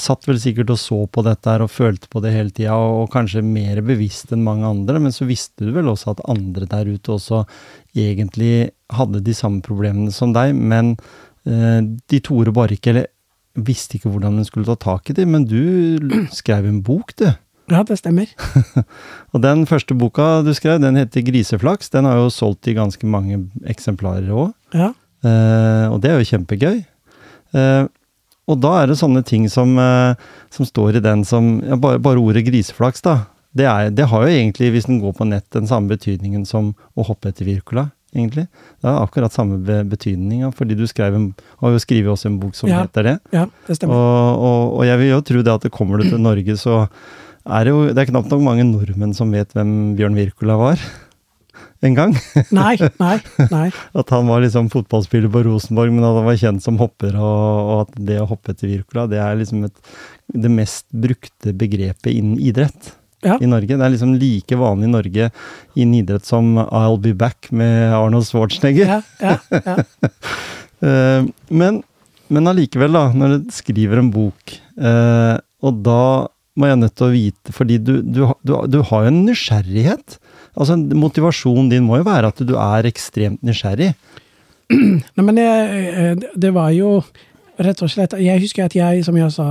[0.00, 3.04] satt vel sikkert og så på dette her og følte på det hele tida, og,
[3.04, 6.68] og kanskje mer bevisst enn mange andre, men så visste du vel også at andre
[6.68, 7.44] der ute også
[7.96, 10.94] egentlig hadde de samme problemene som deg, men
[11.48, 13.10] eh, de torde bare ikke, eller
[13.68, 17.30] visste ikke hvordan de skulle ta tak i dem, men du skrev en bok, du.
[17.72, 18.28] Ja, det stemmer.
[19.32, 21.88] Og den første boka du skrev, den heter Griseflaks.
[21.94, 23.38] Den har jo solgt i ganske mange
[23.72, 24.52] eksemplarer òg.
[24.76, 24.90] Ja.
[25.24, 26.80] Eh, og det er jo kjempegøy.
[27.56, 27.84] Eh,
[28.50, 30.18] og da er det sånne ting som, eh,
[30.52, 33.16] som står i den som ja, bare, bare ordet griseflaks, da.
[33.54, 36.72] Det, er, det har jo egentlig, hvis den går på nett, den samme betydningen som
[36.98, 38.46] å hoppe etter Wirkola, egentlig.
[38.82, 41.26] Det har akkurat samme be betydning, fordi du skrev en,
[41.62, 42.82] har jo skrevet også en bok som Ja.
[42.82, 43.16] heter det.
[43.36, 43.94] Ja, det stemmer.
[43.94, 46.82] Og, og, og jeg vil jo tro det at det kommer du til Norge, så
[47.46, 50.82] er jo Det er knapt nok mange nordmenn som vet hvem Bjørn Wirkola var.
[51.82, 52.12] En gang.
[52.54, 53.16] Nei, nei,
[53.50, 53.64] nei.
[53.98, 57.58] At han var liksom fotballspiller på Rosenborg, men at han var kjent som hopper, og,
[57.72, 59.74] og at det å hoppe etter Wirkola, det er liksom et,
[60.30, 62.92] det mest brukte begrepet innen idrett
[63.26, 63.34] Ja.
[63.42, 63.74] i Norge.
[63.74, 65.26] Det er liksom like vanlig i Norge
[65.74, 68.86] innen idrett som I'll be back med Arnold Schwarzenegger.
[68.86, 69.76] Ja, ja, ja.
[70.82, 71.22] Eh,
[71.54, 71.76] men,
[72.26, 76.00] men allikevel, da, når du skriver en bok, eh, og da
[76.58, 80.18] må jeg nødt til å vite, fordi du, du, du, du har jo en nysgjerrighet.
[80.52, 83.92] Altså, Motivasjonen din må jo være at du er ekstremt nysgjerrig.
[84.72, 86.98] Nei, men det, eh, det var jo
[87.62, 89.46] rett og slett Jeg husker at jeg, som jeg sa,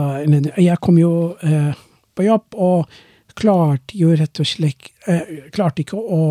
[0.57, 1.11] jeg kom jo
[1.45, 1.73] eh,
[2.17, 3.01] på jobb og
[3.37, 6.23] klarte jo rett og slett eh, Klarte ikke å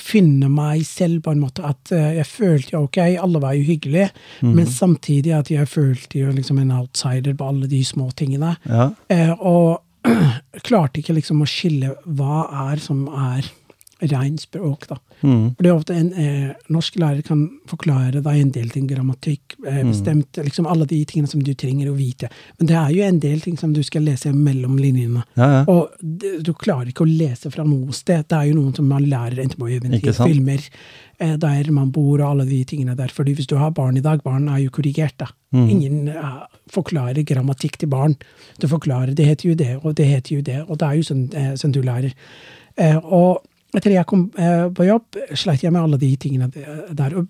[0.00, 1.62] finne meg selv på en måte.
[1.62, 4.08] At eh, jeg følte jo ok, alle var jo hyggelige,
[4.42, 8.56] men samtidig at jeg følte jo liksom en outsider på alle de små tingene.
[8.66, 8.88] Ja.
[9.12, 9.83] Eh, og
[10.66, 13.48] klarte ikke liksom å skille hva er som er
[14.10, 14.98] rein språk, da.
[15.20, 15.54] Mm.
[15.56, 19.56] For det er ofte en eh, norsk lærer kan forklare deg en del ting, grammatikk,
[19.66, 22.30] eh, bestemt, liksom alle de tingene som du trenger å vite.
[22.58, 25.24] Men det er jo en del ting som du skal lese mellom linjene.
[25.38, 25.62] Ja, ja.
[25.70, 28.26] Og du klarer ikke å lese fra noe sted.
[28.28, 30.66] Det er jo noen som man lærer enten på eventyr, filmer,
[31.18, 33.12] eh, der man bor og alle de tingene der.
[33.14, 35.30] Fordi hvis du har barn i dag, barn er jo korrigert, da.
[35.54, 35.68] Mm.
[35.70, 36.42] Ingen eh,
[36.74, 38.16] forklarer grammatikk til barn.
[38.60, 41.08] Du forklarer det heter jo det, og det heter jo det, og det er jo
[41.10, 42.14] sånn, eh, sånn du lærer.
[42.76, 43.44] Eh, og
[43.78, 47.26] etter jeg kom eh, på jobb, sleit jeg med alle de tingene der, og,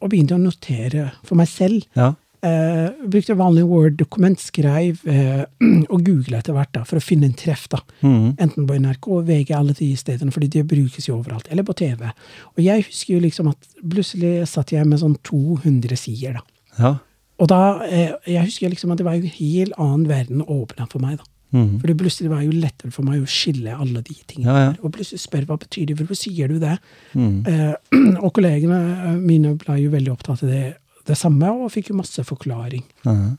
[0.00, 2.12] og begynte å notere for meg selv ja.
[2.44, 5.44] eh, brukte vanlig Word-dokument, skrev eh,
[5.92, 7.66] og googla etter hvert da, for å finne en treff.
[7.72, 7.80] da.
[8.04, 8.34] Mm.
[8.36, 11.50] Enten på NRK, VG, alle de stedene, fordi det brukes jo overalt.
[11.50, 12.06] Eller på TV.
[12.54, 16.40] Og jeg husker jo liksom at plutselig satt jeg med sånn 200 sider.
[16.40, 16.46] da.
[16.78, 16.96] Ja.
[17.42, 20.86] Og da, eh, jeg husker liksom at det var jo en helt annen verden åpna
[20.90, 21.18] for meg.
[21.18, 21.30] da.
[21.54, 21.78] Mhm.
[21.80, 24.50] Fordi plutselig var det jo lettere for meg å skille alle de tingene.
[24.50, 24.72] Ja, ja.
[24.82, 26.74] Og plutselig spørre hva betyr det, hvorfor sier du det?
[27.14, 27.36] Mm.
[27.46, 27.74] Eh,
[28.24, 28.80] og kollegene
[29.20, 30.64] mine ble jo veldig opptatt av det,
[31.06, 32.82] det samme, og fikk jo masse forklaring.
[33.06, 33.36] Mhm.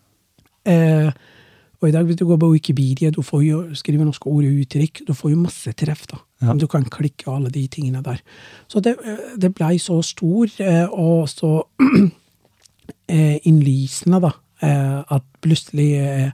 [0.66, 1.12] Eh,
[1.82, 4.62] og i dag, hvis du går på Wikipedia, du får jo skrive norske ord og
[4.64, 6.18] uttrykk, du får jo masse treff, da.
[6.42, 6.56] Ja.
[6.58, 8.24] Du kan klikke alle de tingene der.
[8.72, 11.68] Så det, eh, det blei så stor, eh, og så
[13.12, 14.32] eh, innlysende, da,
[14.64, 16.32] eh, at plutselig eh,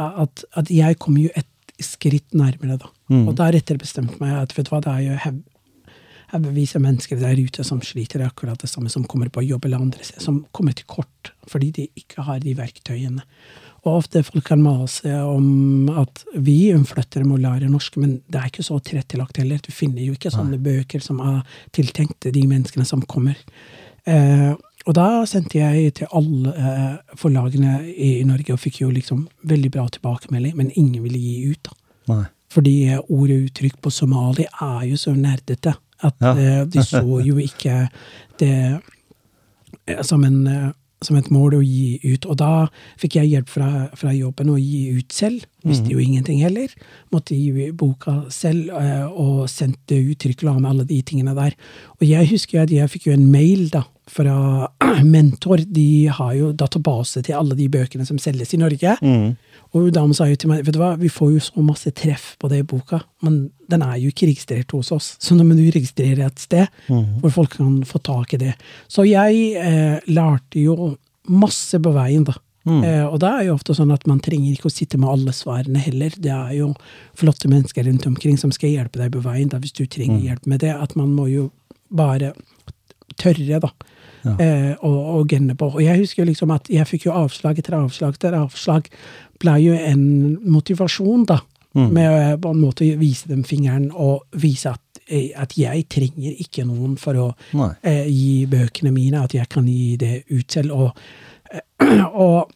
[0.00, 1.46] at, at jeg kommer jo et
[1.80, 2.90] skritt nærmere, da.
[3.08, 3.24] Mm.
[3.28, 5.46] Og deretter bestemte meg at vet du hva, det er jo haug-
[6.30, 9.82] haugevis av mennesker der ute som sliter akkurat det samme, som kommer på jobb eller
[9.82, 13.24] andre steder, som kommer til kort fordi de ikke har de verktøyene.
[13.80, 18.50] Og ofte folk kan mase om at vi innflyttere må lære norsk, men det er
[18.50, 19.58] ikke så tilrettelagt heller.
[19.64, 21.40] Du finner jo ikke sånne bøker som er
[21.74, 23.40] tiltenkt de menneskene som kommer.
[24.04, 24.52] Eh,
[24.90, 29.24] og da sendte jeg til alle eh, forlagene i, i Norge og fikk jo liksom
[29.46, 31.68] veldig bra tilbakemelding, men ingen ville gi ut.
[31.70, 31.76] da.
[32.10, 32.24] Nei.
[32.50, 36.32] Fordi eh, ord og uttrykk på somali er jo så nerdete at Ja.
[36.34, 37.84] eh, de så jo ikke
[38.42, 38.80] det
[40.08, 40.72] som, en,
[41.04, 42.26] som et mål å gi ut.
[42.26, 42.50] Og da
[43.00, 45.46] fikk jeg hjelp fra, fra jobben å gi ut selv.
[45.66, 46.72] Visste jo ingenting heller.
[47.14, 48.72] Måtte gi boka selv,
[49.14, 50.26] og sendte ut
[50.58, 51.54] med alle de tingene der.
[52.00, 54.68] Og jeg husker at jeg fikk jo en mail da, fra
[55.06, 55.62] Mentor.
[55.66, 58.96] De har jo database til alle de bøkene som selges i Norge.
[59.00, 59.36] Mm.
[59.78, 62.32] Og dama sa jo til meg vet du hva, vi får jo så masse treff
[62.42, 65.12] på det i boka, men den er jo ikke registrert hos oss.
[65.22, 66.66] Så nå må du registrere et sted
[67.22, 68.56] hvor folk kan få tak i det.
[68.90, 70.94] Så jeg eh, lærte jo
[71.30, 72.34] masse på veien, da.
[72.68, 75.32] Eh, og det er jo ofte sånn at man trenger ikke å sitte med alle
[75.36, 76.12] svarene heller.
[76.16, 76.72] Det er jo
[77.18, 80.50] flotte mennesker rundt omkring som skal hjelpe deg på veien, da, hvis du trenger hjelp
[80.50, 80.74] med det.
[80.76, 81.48] At man må jo
[81.88, 82.34] bare
[83.20, 83.72] tørre, da.
[84.24, 84.34] Ja.
[84.36, 85.78] Eh, og, og Genneborg.
[85.78, 88.90] Og jeg husker jo liksom at jeg fikk jo avslag etter avslag etter avslag.
[89.40, 90.04] Ble jo en
[90.44, 91.40] motivasjon, da.
[91.70, 96.40] Med å på en måte vise dem fingeren og vise at, eh, at jeg trenger
[96.42, 97.26] ikke noen for å
[97.86, 100.74] eh, gi bøkene mine, at jeg kan gi det ut selv.
[100.74, 101.04] Og,
[101.54, 102.50] eh, og,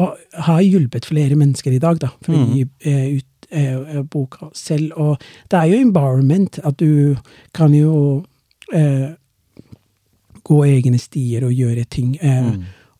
[0.00, 4.48] og har hjulpet flere mennesker i dag, da, for å gi eh, ut eh, boka
[4.56, 4.96] selv.
[4.96, 5.20] Og
[5.52, 7.16] det er jo environment, at du
[7.52, 8.24] kan jo
[8.72, 9.12] eh,
[10.44, 12.16] gå egne stier og gjøre ting.
[12.22, 12.54] Eh,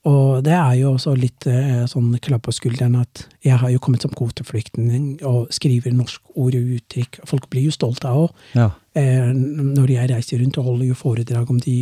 [0.04, 3.78] Og det er jo også litt eh, sånn klapp på skulderen at jeg har jo
[3.80, 7.22] kommet som kvoteflyktning og skriver norsk ord og uttrykk.
[7.24, 8.42] Folk blir jo stolte av òg.
[8.52, 8.66] Ja.
[9.00, 11.76] Eh, når jeg reiser rundt og holder jo foredrag om de,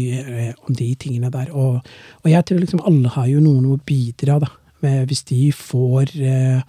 [0.69, 1.51] om de tingene der.
[1.51, 1.81] Og,
[2.23, 4.53] og jeg tror liksom alle har jo noen å bidra, da.
[4.87, 6.63] Med, hvis de får eh,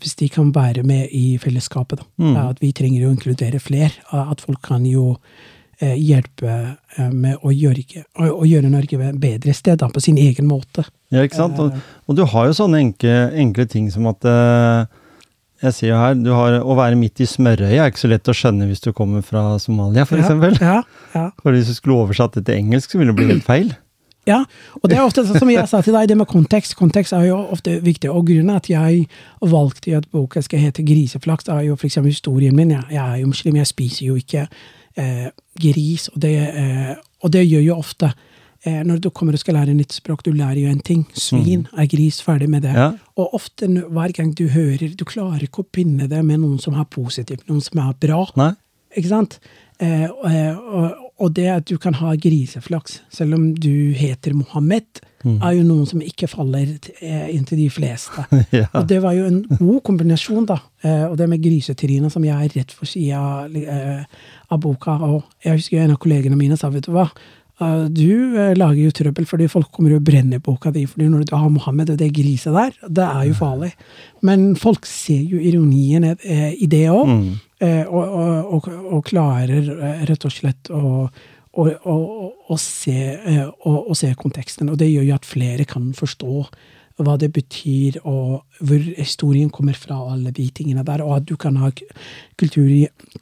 [0.00, 2.06] Hvis de kan være med i fellesskapet, da.
[2.20, 2.36] Mm.
[2.50, 4.04] At vi trenger å inkludere flere.
[4.12, 5.16] At folk kan jo
[5.98, 6.52] hjelpe
[6.96, 10.86] eh, med å gjøre, å, gjøre Norge bedre sted, på sin egen måte.
[11.12, 11.60] Ja, ikke sant?
[11.60, 11.76] Og,
[12.08, 14.86] og du har jo sånne enkle, enkle ting som at eh,
[15.62, 18.30] Jeg sier jo her, du har å være midt i smørøyet er ikke så lett
[18.30, 20.56] å skjønne hvis du kommer fra Somalia, for eksempel.
[20.58, 20.80] Ja,
[21.14, 21.28] ja.
[21.42, 23.72] For hvis du skulle oversatt det til engelsk, så ville det bli helt feil.
[24.22, 24.44] Ja,
[24.78, 26.76] og det er ofte sånn som jeg sa til deg, det med kontekst.
[26.78, 28.06] Kontekst er jo ofte viktig.
[28.06, 29.08] Og grunnen at jeg
[29.42, 32.70] valgte at boka skal hete Griseflaks, er jo eksempel historien min.
[32.70, 34.44] Jeg, jeg er jo muslim, jeg spiser jo ikke
[34.96, 38.12] eh, gris, og det, eh, og det gjør jo ofte
[38.64, 41.04] eh, når du kommer og skal lære nytt språk, du lærer jo en ting.
[41.14, 42.74] Svin er gris, ferdig med det.
[42.76, 42.92] Ja.
[43.16, 46.78] Og ofte hver gang du hører Du klarer ikke å pinne det med noen som
[46.78, 48.24] er positivt, noen som er bra.
[48.40, 48.52] Nei?
[48.96, 49.38] Ikke sant?
[49.82, 55.02] Eh, og, og, og det at du kan ha griseflaks, selv om du heter Mohammed,
[55.22, 58.26] er jo noen som ikke faller eh, inn til de fleste.
[58.52, 58.66] Ja.
[58.76, 60.58] Og det var jo en god kombinasjon, da.
[60.84, 64.02] Eh, og det med grisetryna som jeg er rett for sida eh,
[64.52, 64.98] av boka.
[65.06, 67.08] Og jeg husker en av kollegene mine sa, vet du hva,
[67.62, 70.80] du lager jo trøbbel fordi folk kommer og brenner boka di.
[70.88, 73.68] fordi når du har Mohammed og det griset der, det er jo farlig.
[74.26, 77.12] Men folk ser jo ironien i det òg.
[77.12, 77.28] Mm.
[77.86, 79.68] og, og, og, og klarer
[80.08, 81.06] rett og slett å,
[81.52, 82.04] å, og,
[82.48, 82.96] og, se,
[83.64, 84.70] og, å se konteksten.
[84.72, 86.36] Og det gjør jo at flere kan forstå
[87.02, 91.02] hva det betyr, og hvor historien kommer fra, alle de tingene der.
[91.04, 91.70] Og at du kan ha
[92.40, 92.68] kultur,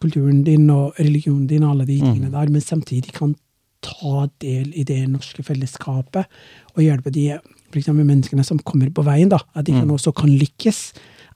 [0.03, 3.37] kulturen din og religionen din og alle de tingene der, men samtidig kan
[3.81, 6.29] ta del i det norske fellesskapet
[6.75, 7.31] og hjelpe de
[7.73, 10.91] eksempel menneskene som kommer på veien, da, at de kan også kan lykkes,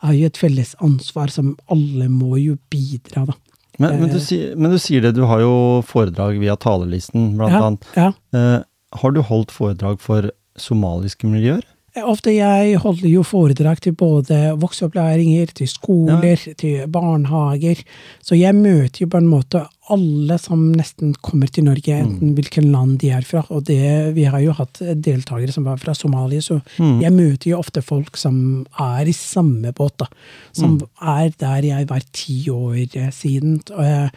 [0.05, 3.39] er jo et felles ansvar som alle må jo bidra, da.
[3.79, 5.55] Men, men, du, sier- men du sier det, du har jo
[5.87, 7.87] foredrag via talerlisten, blant Ja, annet.
[7.99, 8.13] ja.
[8.39, 8.63] Eh,
[9.01, 11.65] har du holdt foredrag for somaliske miljøer?
[12.03, 17.85] Ofte jeg holder jo foredrag til både voksenopplæringer, til skoler, til barnehager.
[18.19, 19.61] Så jeg møter jo på en måte
[19.95, 23.45] alle som nesten kommer til Norge, enten hvilken land de er fra.
[23.55, 23.79] Og det,
[24.17, 28.19] vi har jo hatt deltakere som var fra Somalia, så jeg møter jo ofte folk
[28.19, 30.11] som er i samme båt, da.
[30.57, 33.61] Som er der jeg var ti år eh, siden.
[33.71, 34.11] Og,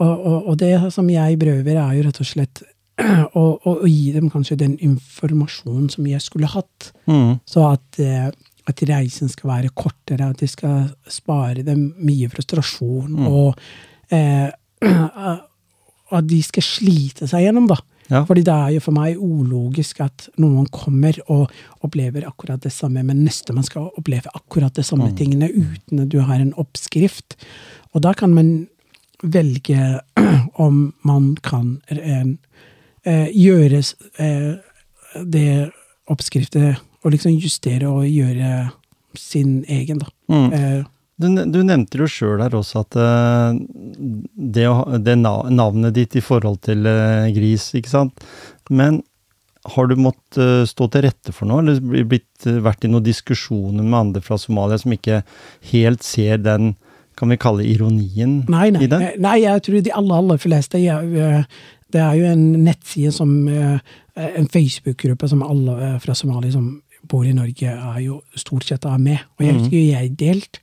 [0.00, 2.64] og, og, og det som jeg prøver, er jo rett og slett
[2.98, 6.92] å, og, og, gi dem kanskje den informasjonen som jeg skulle hatt.
[7.10, 7.38] Mm.
[7.48, 8.30] Så at, eh,
[8.68, 13.58] at reisen skal være kortere, at de skal spare dem mye frustrasjon, og
[14.14, 14.48] eh,
[16.18, 17.78] at de skal slite seg gjennom, da.
[18.08, 18.22] Ja.
[18.24, 21.52] Fordi det er jo for meg ulogisk at noen kommer og
[21.84, 26.08] opplever akkurat det samme, men neste man skal oppleve akkurat de samme tingene uten at
[26.12, 27.36] du har en oppskrift.
[27.92, 28.52] Og da kan man
[29.22, 30.00] velge
[30.66, 31.76] om man kan
[33.08, 33.80] eh, eh, gjøre
[34.20, 34.52] eh,
[35.24, 35.46] det
[36.12, 38.68] oppskriftet og liksom justere og gjøre
[39.18, 40.08] sin egen, da.
[40.30, 40.48] Mm.
[40.52, 40.86] Eh,
[41.18, 43.56] Du, du nevnte jo sjøl her også at eh,
[44.54, 44.66] det,
[45.02, 48.22] det navnet ditt i forhold til eh, gris, ikke sant.
[48.70, 49.00] Men
[49.74, 53.02] har du måttet eh, stå til rette for noe, eller bli- blitt, vært i noen
[53.08, 55.24] diskusjoner med andre fra Somalia som ikke
[55.72, 56.76] helt ser den,
[57.18, 58.84] kan vi kalle ironien Nei, nei.
[58.86, 59.00] i det?
[59.18, 61.42] Nei, jeg tror de aller, aller fleste jeg,
[61.92, 63.78] Det er jo en nettside som eh,
[64.16, 68.84] En Facebook-gruppe som alle eh, fra Somalia som bor i Norge, er jo stort sett
[68.84, 69.18] er med.
[69.38, 69.60] Og jeg Mhm.
[69.62, 70.60] husker jo jeg delt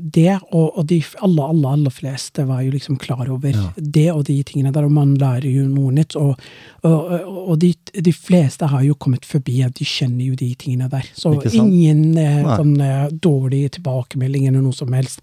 [0.00, 3.66] det, og, og de aller, aller, aller fleste var jo liksom klar over Ja.
[3.76, 6.16] det og de tingene der, og man lærer jo noe nytt.
[6.16, 6.38] Og,
[6.86, 7.10] og,
[7.50, 11.04] og de, de fleste har jo kommet forbi de kjenner jo de tingene der.
[11.14, 15.20] Så ingen eh, sånn eh, dårlig tilbakemelding eller noe som helst.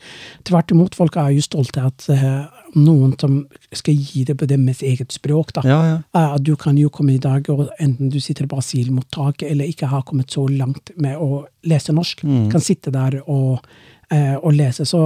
[0.47, 3.39] Tvert imot, folk er jo stolte av at eh, noen som
[3.73, 5.63] skal gi det på deres eget språk, da.
[5.65, 5.97] Ja, ja.
[6.13, 9.89] Eh, du kan jo komme i dag, og enten du sitter på asylmottak eller ikke
[9.89, 12.49] har kommet så langt med å lese norsk, Mm.
[12.51, 13.96] kan sitte der og, eh,
[14.39, 14.85] og lese.
[14.87, 14.99] Så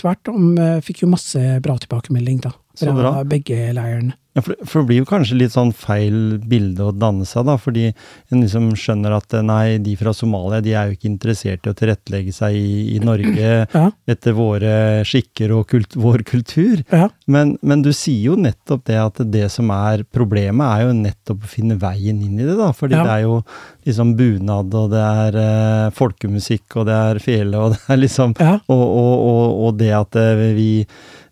[0.00, 2.52] tvert om eh, fikk jo masse bra tilbakemelding, da.
[2.78, 4.16] Fra begge leirene.
[4.34, 7.58] Ja, for, for det blir jo kanskje litt sånn feil bilde å danne seg, da,
[7.60, 7.90] fordi
[8.32, 11.72] en liksom skjønner at eh, nei, de fra Somalia de er jo ikke interessert i
[11.72, 13.84] å tilrettelegge seg i, i Norge Ja.
[14.08, 14.72] etter våre
[15.04, 16.80] skikker og kult, vår kultur.
[16.92, 17.10] Ja.
[17.28, 21.44] Men, men du sier jo nettopp det at det som er problemet, er jo nettopp
[21.44, 22.70] å finne veien inn i det, da.
[22.72, 23.04] Fordi Ja.
[23.04, 23.36] det er jo
[23.84, 28.32] liksom bunad, og det er eh, folkemusikk, og det er fele, og det er liksom
[28.40, 30.70] og, og, og, og det at eh, vi,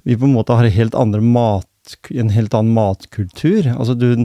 [0.08, 1.66] vi på en måte har helt andre mat,
[2.10, 3.68] en helt annen matkultur.
[3.76, 4.24] Altså du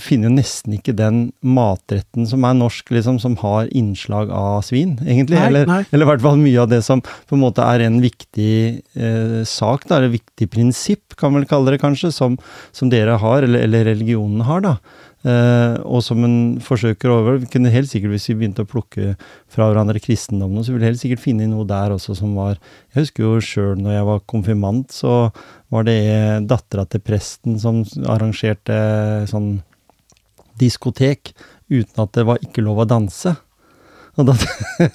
[0.00, 4.96] finner jo nesten ikke den matretten som er norsk, liksom, som har innslag av svin,
[5.04, 5.38] egentlig.
[5.38, 5.80] Nei, eller, nei.
[5.90, 8.54] eller i hvert fall mye av det som på en måte er en viktig
[8.96, 12.38] eh, sak, da, eller viktig prinsipp, kan man vel kalle det kanskje, som,
[12.72, 14.78] som dere har, eller, eller religionen har, da.
[15.24, 19.14] Eh, og som en forsøker over Vi kunne helt sikkert, hvis vi begynte å plukke
[19.48, 22.58] fra hverandre kristendommen, så ville vi helt sikkert finne noe der også som var
[22.92, 25.14] Jeg husker jo sjøl når jeg var konfirmant, så
[25.72, 25.96] var det
[26.50, 28.76] dattera til presten som arrangerte
[29.30, 29.62] sånn
[30.60, 31.34] diskotek
[31.72, 33.34] uten at det var ikke lov å danse.
[34.14, 34.34] Og, da,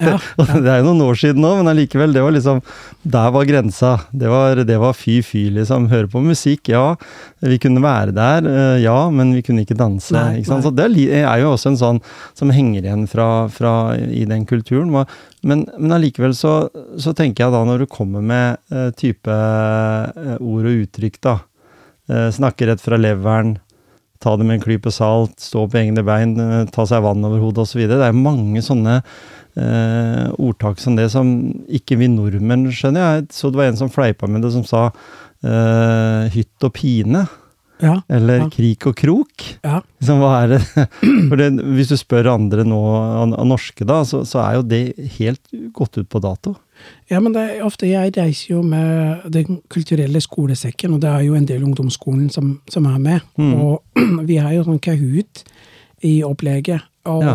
[0.00, 2.62] Ja, og det er jo noen år siden nå, men allikevel, det var liksom
[3.04, 3.92] Der var grensa.
[4.16, 5.90] Det var, det var fy-fy, liksom.
[5.92, 6.94] Høre på musikk, ja.
[7.44, 10.14] Vi kunne være der, eh, ja, men vi kunne ikke danse.
[10.16, 10.64] Nei, ikke sant?
[10.64, 10.88] Så det
[11.20, 12.00] er jo også en sånn
[12.36, 14.92] som henger igjen fra, fra i den kulturen.
[15.44, 16.54] Men, men allikevel så,
[17.00, 21.38] så tenker jeg da, når du kommer med eh, type eh, ord og uttrykk, da.
[22.10, 23.52] Snakke rett fra leveren,
[24.20, 27.40] ta det med en klype salt, stå på egne bein, eh, ta seg vann over
[27.40, 27.86] hodet osv.
[27.88, 31.30] Det er mange sånne eh, ordtak som det som
[31.72, 33.20] ikke vi nordmenn skjønner.
[33.20, 34.88] Jeg så det var en som fleipa med det, som sa
[35.44, 37.26] eh, hytt og pine.
[37.80, 37.94] Ja.
[38.12, 38.48] Eller Ja.
[38.52, 39.44] krik og krok.
[39.64, 39.78] Ja.
[40.02, 40.60] Liksom, hva er det?
[41.30, 42.76] For det, Hvis du spør andre nå,
[43.24, 44.82] av, norske, da, så, så er jo det
[45.16, 45.40] helt
[45.72, 46.58] gått ut på dato.
[47.10, 51.24] Ja, men det er ofte jeg reiser jo med den kulturelle skolesekken, og det er
[51.26, 53.20] jo en del ungdomsskolen som, som er med.
[53.36, 53.54] Mm.
[53.60, 53.82] Og
[54.30, 55.44] vi har jo sånn Kahoot
[56.06, 57.34] i opplegget, og Ja.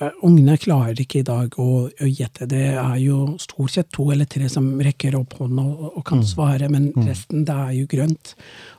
[0.00, 2.46] eh, ungene klarer ikke i dag å, å gjette.
[2.50, 6.06] Det er jo stort sett to eller tre som rekker opp hånda og, og Mm.
[6.10, 8.34] kan svare, men resten det er jo grønt.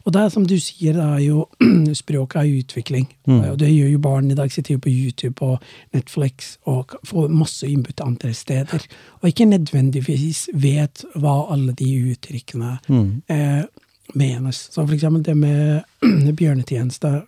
[0.06, 1.46] Og det er som du sier, det er jo
[1.96, 3.06] språket er utvikling.
[3.28, 3.42] Mm.
[3.52, 4.52] Og det gjør jo barn i dag.
[4.52, 5.62] Sitter jo på YouTube og
[5.94, 8.84] Netflix og får masse input andre steder.
[9.22, 13.22] Og ikke nødvendigvis vet hva alle de uttrykkene Mm.
[13.30, 13.64] eh,
[14.16, 14.68] menes.
[14.72, 15.82] Så for eksempel det med
[16.40, 17.22] bjørnetjeneste.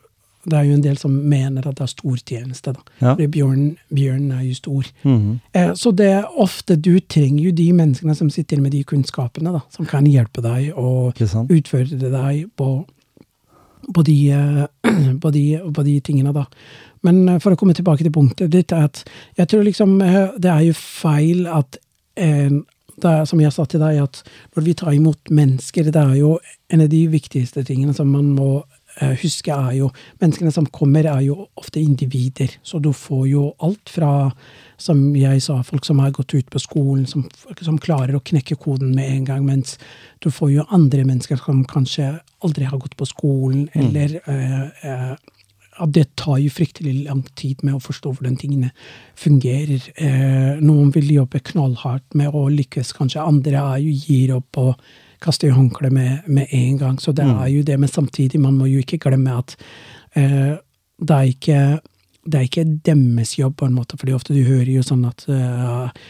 [0.46, 2.74] Det er jo en del som mener at det er stortjeneste.
[2.76, 2.84] da.
[3.02, 3.14] Ja.
[3.14, 4.89] Fordi bjørnen, bjørn er jo stor.
[5.04, 5.39] Mhm.
[5.54, 9.52] Eh, så det er ofte du trenger jo de menneskene som sitter med de kunnskapene,
[9.52, 11.16] da, som kan hjelpe deg og
[11.50, 12.86] utføre deg på
[13.93, 14.66] på de, eh,
[15.22, 16.46] på, de, på de tingene, da.
[17.06, 19.04] Men eh, for å komme tilbake til punktet ditt, er at
[19.39, 21.80] jeg tror liksom eh, det er jo feil at
[22.18, 24.22] eh, er, Som jeg sa til deg, at
[24.56, 26.38] når vi tar imot mennesker, det er jo
[26.72, 28.64] en av de viktigste tingene som man må
[29.02, 29.89] eh, huske, er jo
[30.22, 32.52] Menneskene som kommer, er jo ofte individer.
[32.64, 34.32] Så du får jo alt fra
[34.82, 37.24] som jeg sa, folk som har gått ut på skolen, som,
[37.62, 39.78] som klarer å knekke koden med en gang, mens
[40.24, 42.12] du får jo andre mennesker som kanskje
[42.43, 45.16] aldri har gått på skolen, eller eh, eh,
[45.76, 48.72] at det tar jo fryktelig lang tid med å forstå hvordan tingene
[49.20, 49.89] fungerer.
[49.96, 54.88] Eh, noen vil jobbe knallhardt med å lykkes, kanskje andre er jo gir opp og
[55.24, 57.01] kaster i håndkleet med, med en gang.
[57.01, 59.55] Så det er jo det, men samtidig, man må jo ikke glemme at
[60.16, 60.55] eh,
[60.99, 61.59] det er ikke
[62.26, 65.28] det er ikke deres jobb, på en måte, fordi ofte du hører jo sånn at
[65.30, 66.05] eh,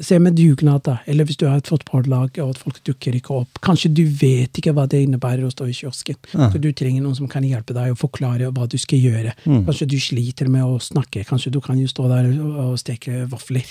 [0.00, 0.98] Se med dugnad, da.
[1.08, 3.60] Eller hvis du har et fotballag og at folk dukker ikke opp.
[3.64, 6.18] Kanskje du vet ikke hva det innebærer å stå i kiosken.
[6.34, 6.50] Ja.
[6.52, 9.32] Så du trenger noen som kan hjelpe deg å forklare hva du skal gjøre.
[9.46, 11.24] Kanskje du sliter med å snakke.
[11.28, 13.68] Kanskje du kan jo stå der og og steke vafler.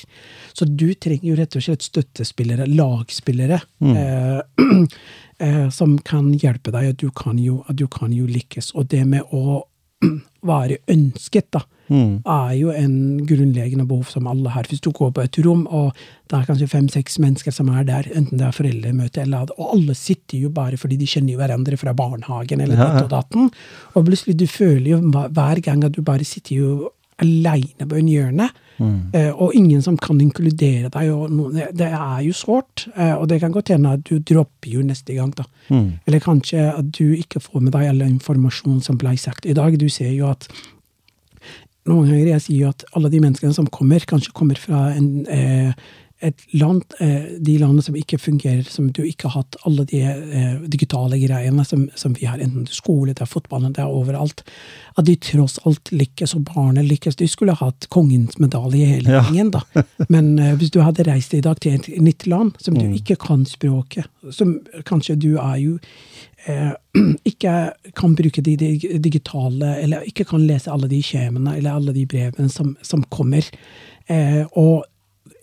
[0.54, 3.62] Så du trenger jo rett og slett støttespillere, lagspillere,
[3.92, 4.42] eh,
[5.46, 6.96] eh, som kan hjelpe deg.
[6.96, 8.74] At du kan jo, at du kan jo lykkes.
[8.76, 9.64] Og det med å
[10.52, 14.66] være ønsket, da, er jo en grunnleggende behov som alle har.
[14.70, 15.94] Hvis du går på et rom, og
[16.30, 19.94] det er kanskje fem-seks mennesker som er der, enten det er foreldremøte eller Og alle
[19.94, 23.04] sitter jo bare fordi de kjenner jo hverandre fra barnehagen eller Ja, ja.
[23.04, 23.52] og datten.
[23.94, 26.90] Og plutselig du føler jo hver gang at du bare sitter jo
[27.22, 28.50] aleine på en hjørne,
[28.82, 31.12] eh, og ingen som kan inkludere deg.
[31.14, 34.86] Og det, er jo sårt, eh, og det kan godt hende at du dropper jo
[34.86, 35.48] neste gang, da.
[36.06, 39.48] Eller kanskje at du ikke får med deg all informasjon som ble sagt.
[39.50, 40.50] I dag, du ser jo at
[41.86, 45.28] noen ganger jeg sier jo at alle de menneskene som kommer, kanskje kommer fra en,
[45.30, 45.74] eh,
[46.54, 50.56] land, eh, de landene som ikke fungerer, som du ikke har hatt alle de eh,
[50.72, 54.44] digitale greiene som, som vi har, enten skole, det er fotballen, det er overalt,
[54.98, 57.18] at de tross alt lykkes, og barnet lykkes.
[57.20, 59.24] De skulle hatt kongens medalje hele Ja.
[59.52, 59.62] da.
[60.14, 63.16] Men eh, hvis du hadde reist i dag til et nytt land, som du ikke
[63.16, 65.78] kan språket, som kanskje du er jo
[66.48, 66.74] eh,
[67.32, 67.56] ikke
[67.96, 72.06] kan bruke de, de digitale, eller ikke kan lese alle de skjemaene eller alle de
[72.10, 73.46] brevene som, som kommer.
[74.08, 74.86] Eh, og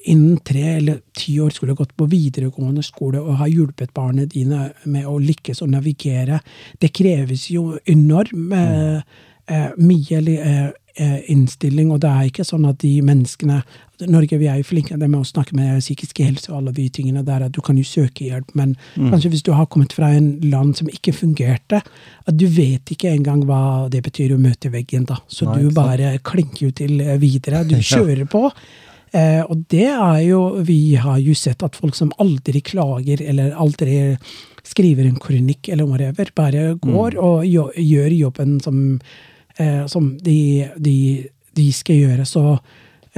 [0.05, 4.71] innen tre eller ti år skulle gått på videregående skole og ha hjulpet barna dine
[4.85, 6.41] med å lykkes og navigere.
[6.81, 9.03] Det kreves jo enorm eh,
[9.47, 13.63] eh, mye eh, eh, innstilling, og det er ikke sånn at de menneskene
[14.11, 17.23] Norge vi er jo flinke med å snakke med psykisk helse og alle de tingene
[17.23, 20.33] der, at du kan jo søke hjelp, men kanskje hvis du har kommet fra en
[20.51, 21.83] land som ikke fungerte,
[22.27, 25.21] at du vet ikke engang hva det betyr å møte veggen, da.
[25.31, 27.63] Så Nei, du bare klinker jo til eh, videre.
[27.69, 28.49] Du kjører på.
[29.13, 33.53] Eh, og det er jo Vi har jo sett at folk som aldri klager, eller
[33.53, 34.17] aldri
[34.65, 39.01] skriver en kronikk eller whatever, bare går og jo, gjør jobben som,
[39.59, 42.27] eh, som de, de, de skal gjøre.
[42.29, 42.45] Så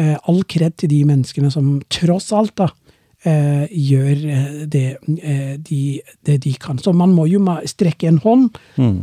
[0.00, 2.70] eh, all kred til de menneskene som tross alt da,
[3.28, 4.84] eh, gjør eh, det,
[5.20, 5.82] eh, de,
[6.24, 6.80] det de kan.
[6.80, 8.56] Så man må jo strekke en hånd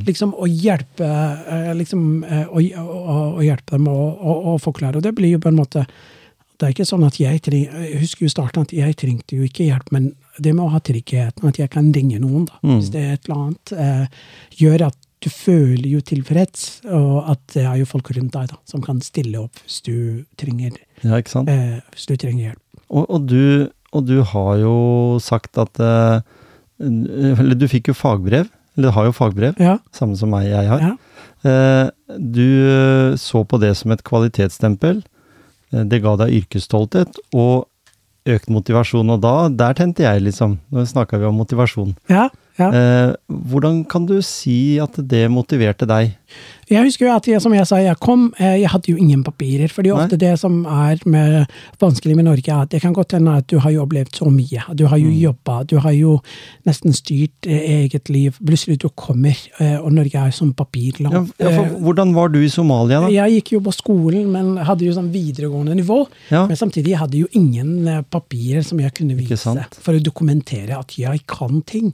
[0.08, 4.98] liksom, og hjelpe eh, liksom, eh, og, og, og hjelpe dem å og, og forklare.
[4.98, 5.86] Og det blir jo på en måte
[6.62, 9.48] det er ikke sånn at jeg, treng, jeg husker jo starten at jeg trengte jo
[9.48, 12.92] ikke hjelp, men det med å ha tryggheten, at jeg kan ringe noen, da, hvis
[12.94, 14.22] det er et eller annet, eh,
[14.62, 18.58] gjør at du føler jo tilfreds, og at det er jo folk rundt deg da,
[18.70, 19.96] som kan stille opp hvis du
[20.42, 22.64] trenger, Ja, eh, hvis du trenger hjelp.
[22.92, 24.76] Og, og, du, og du har jo
[25.24, 26.22] sagt at eh,
[26.82, 28.50] Eller du fikk jo fagbrev.
[28.76, 30.92] Eller du har jo fagbrev, Ja, samme som meg jeg har.
[30.92, 30.98] ja,
[31.42, 31.88] Eh,
[32.22, 35.00] du så på det som et kvalitetsstempel.
[35.74, 37.68] Eh, Det ga deg yrkesstolthet og
[38.30, 40.60] økt motivasjon, og da, der tente jeg, liksom.
[40.72, 41.96] Nå snakka vi om motivasjon.
[42.10, 42.68] ja, ja.
[42.70, 43.14] Eh,
[43.50, 46.12] hvordan kan du si at det motiverte deg?
[46.72, 49.24] Jeg husker jo at jeg, som jeg sa, jeg kom, eh, jeg hadde jo ingen
[49.28, 49.68] papirer.
[49.72, 51.50] For det er ofte det som er med,
[51.82, 54.30] vanskelig med Norge, er at det kan godt hende at du har jo opplevd så
[54.32, 54.64] mye.
[54.76, 55.20] Du har jo Mm.
[55.20, 56.22] jobba, du har jo
[56.66, 58.38] nesten styrt eh, eget liv.
[58.40, 61.34] Plutselig du kommer, eh, og Norge er som papirland.
[61.40, 63.10] Ja, for, hvordan var du i Somalia, da?
[63.10, 66.08] Jeg gikk jo på skolen, men hadde jo sånn videregående nivå.
[66.32, 66.46] Ja.
[66.48, 69.38] Men samtidig hadde jeg jo ingen papirer som jeg kunne vise
[69.82, 71.92] for å dokumentere at jeg kan ting.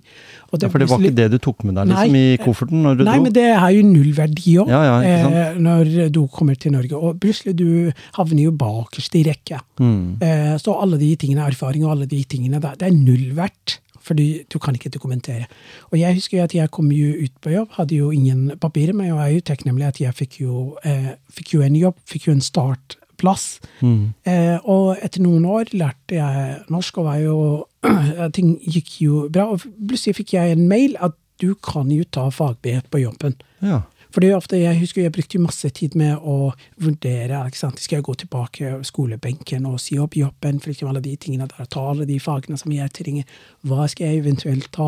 [0.54, 2.34] Og Ja, for det var ikke det du tok med deg liksom, Nei.
[2.34, 3.24] i kofferten Nei, dro?
[3.24, 7.00] men det er jo nullverdi òg, Ja, ja, eh, når du kommer til Norge.
[7.00, 9.60] Og plutselig du havner jo bakerst i rekke.
[9.80, 10.22] Mm.
[10.22, 13.80] Eh, så alle de tingene, erfaring og alle de tingene, det, det er null verdt.
[14.08, 15.50] Fordi du kan ikke dokumentere.
[15.92, 18.96] Og jeg husker jo at jeg kom jo ut på jobb, hadde jo ingen papirer,
[18.96, 22.30] men jeg er jo takknemlig at jeg fikk jo, eh, fikk jo en jobb, fikk
[22.30, 23.60] jo en startplass.
[23.82, 24.14] Mm.
[24.24, 27.40] Eh, og etter noen år lærte jeg norsk, og var jo,
[28.38, 29.50] ting gikk jo bra.
[29.52, 33.36] Og plutselig fikk jeg en mail at du kan jo ta fagbrev på jobben.
[33.62, 33.84] Ja.
[34.18, 36.50] Fordi ofte, Jeg husker jeg brukte masse tid med å
[36.82, 37.78] vurdere ikke sant?
[37.78, 41.68] Skal jeg gå tilbake skolebenken og si opp jobben, for eksempel alle de tingene der,
[41.70, 43.28] ta alle de fagene som jeg trenger.
[43.62, 44.88] Hva skal jeg eventuelt ta?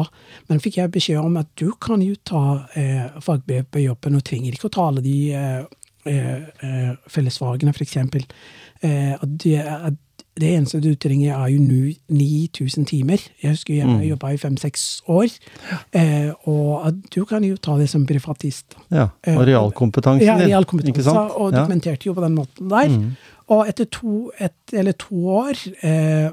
[0.49, 2.41] Men fikk jeg beskjed om at du kan jo ta
[2.73, 5.61] eh, fagbrev på jobben, og trenger ikke å ta alle de eh,
[6.09, 8.25] eh, eh, fellesfagene, for eksempel.
[8.81, 10.01] Eh, at det, at
[10.39, 11.59] det eneste du trenger, er jo
[12.09, 13.17] 9000 timer.
[13.43, 13.99] Jeg husker jeg Mm.
[14.09, 15.27] jobba i fem-seks år.
[15.93, 18.75] Eh, og du kan jo ta det som privatist.
[18.91, 19.07] ja.
[19.23, 20.41] Eh, Og realkompetansen Ja, din.
[20.47, 22.87] Ikke realkompetanse, og dokumenterte jo på den måten der.
[22.89, 23.11] Mm.
[23.49, 26.29] Og etter to, et, eller to år eh,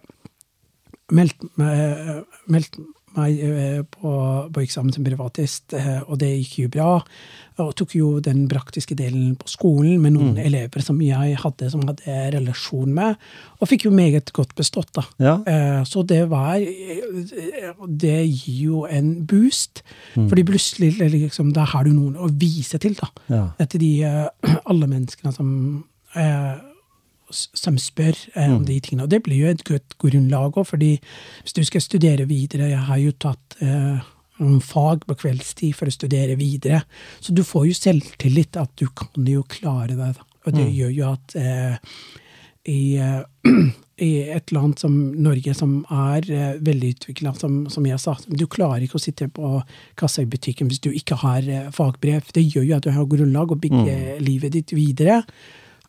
[1.12, 2.78] meldte meg, meldt
[3.16, 4.12] meg eh, på,
[4.52, 6.90] på eksamen som privatist, eh, og det gikk jo bra.
[7.64, 11.86] Og tok jo den praktiske delen på skolen med noen elever som jeg hadde som
[11.88, 13.16] hadde relasjon med,
[13.56, 15.06] og fikk jo meget godt bestått, da.
[15.18, 15.34] Ja.
[15.48, 16.58] Eh, Så det var
[17.88, 19.82] Det gir jo en boost.
[20.14, 23.08] Fordi plutselig liksom, da har du noen å vise til, da.
[23.32, 23.42] Ja.
[23.58, 24.04] Etter de
[24.66, 25.50] alle menneskene som,
[27.30, 29.06] som spør eh, om de tingene.
[29.06, 30.92] Og det blir jo et godt grunnlag òg, fordi
[31.42, 34.04] hvis du skal studere videre Jeg har jo tatt eh,
[34.62, 36.82] fag på kveldstid for å studere videre.
[37.20, 40.12] Så du får jo selvtillit at du kan jo klare det.
[40.46, 41.78] Og det gjør jo at eh,
[42.66, 43.22] i, eh,
[44.06, 48.46] i et land som Norge, som er eh, veldig utvikla, som, som jeg sa Du
[48.50, 49.60] klarer ikke å sitte på
[49.98, 52.32] kassa i butikken hvis du ikke har eh, fagbrev.
[52.34, 55.22] Det gjør jo at du har grunnlag å bygge livet ditt videre.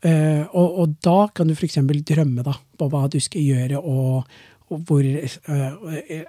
[0.05, 1.79] Eh, og, og da kan du f.eks.
[2.05, 4.27] drømme da, på hva du skal gjøre, og,
[4.69, 6.25] og hvor uh,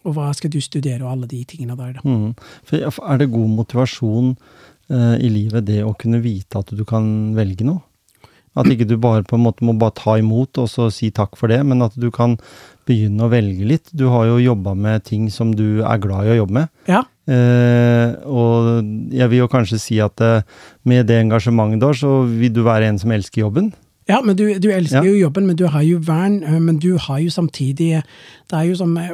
[0.00, 1.98] og hva skal du studere, og alle de tingene der.
[1.98, 2.04] da.
[2.04, 2.32] Mm.
[2.72, 7.66] Er det god motivasjon uh, i livet det å kunne vite at du kan velge
[7.68, 7.84] noe?
[8.58, 11.36] At ikke du bare på en måte må bare ta imot og så si takk
[11.38, 12.34] for det, men at du kan
[12.88, 13.92] begynne å velge litt.
[13.94, 16.72] Du har jo jobba med ting som du er glad i å jobbe med.
[16.90, 20.42] Ja, Eh, og jeg vil jo kanskje si at eh,
[20.88, 23.70] med det engasjementet du har, så vil du være en som elsker jobben.
[24.10, 25.06] Ja men du, du elsker Ja.
[25.06, 26.42] jo jobben, men du har jo vern.
[26.42, 28.02] eh, Men du har jo samtidig
[28.50, 29.12] Det er jo som eh,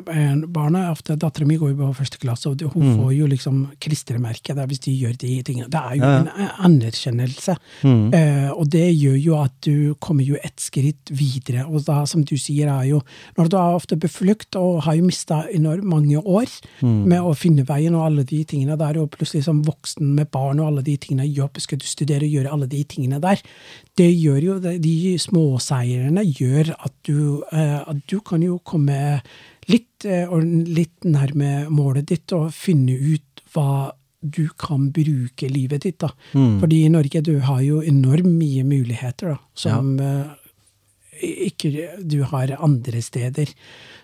[0.48, 3.56] barna ofte Dattera mi går jo på første klasse, og hun hun får jo liksom
[3.80, 5.68] klistremerke der hvis de gjør de tingene.
[5.68, 6.18] Det er jo Ja, ja.
[6.20, 7.56] en eh, anerkjennelse.
[7.84, 8.14] Mm.
[8.14, 11.66] Eh, og det gjør jo at du kommer jo et skritt videre.
[11.68, 13.02] Og da, som du sier, er jo
[13.36, 16.46] Når du er ofte beflukt og har jo mista enormt mange år
[16.82, 20.60] med å finne veien og alle de tingene der, og plutselig som voksen med barn
[20.60, 23.40] og alle de tingene, jobb, skal du studere og gjøre alle de tingene der,
[23.96, 29.20] det gjør jo De småseirene gjør at du, eh, at du kan jo komme
[29.70, 30.28] litt, eh,
[30.68, 35.98] litt nærme målet ditt og finne ut hva du kan bruke livet ditt.
[35.98, 36.10] da.
[36.60, 40.34] Fordi i Norge du har jo enormt mye muligheter da, som eh,
[41.22, 43.52] ikke du har andre steder.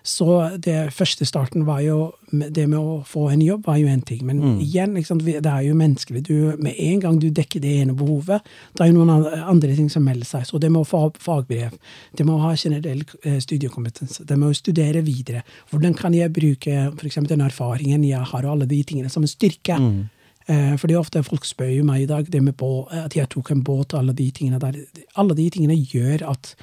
[0.03, 0.27] Så
[0.59, 4.23] det første starten var jo Det med å få en jobb var jo en ting.
[4.25, 6.23] Men igjen, liksom, det er jo menneskelig.
[6.25, 8.41] Du, med en gang du dekker det ene behovet,
[8.73, 10.47] det er jo noen andre ting som melder seg.
[10.49, 11.77] Så det med å få fagbrev,
[12.17, 15.45] det med å ha generell eh, studiekompetanse, det med å studere videre.
[15.69, 17.21] Hvordan kan jeg bruke f.eks.
[17.29, 19.77] den erfaringen jeg har, og alle de tingene som en styrke?
[19.79, 20.03] Mm.
[20.77, 23.61] fordi ofte folk spør jo meg i dag det med bå, at jeg tok en
[23.63, 24.81] båt og alle de tingene der.
[25.15, 26.57] Alle de tingene gjør at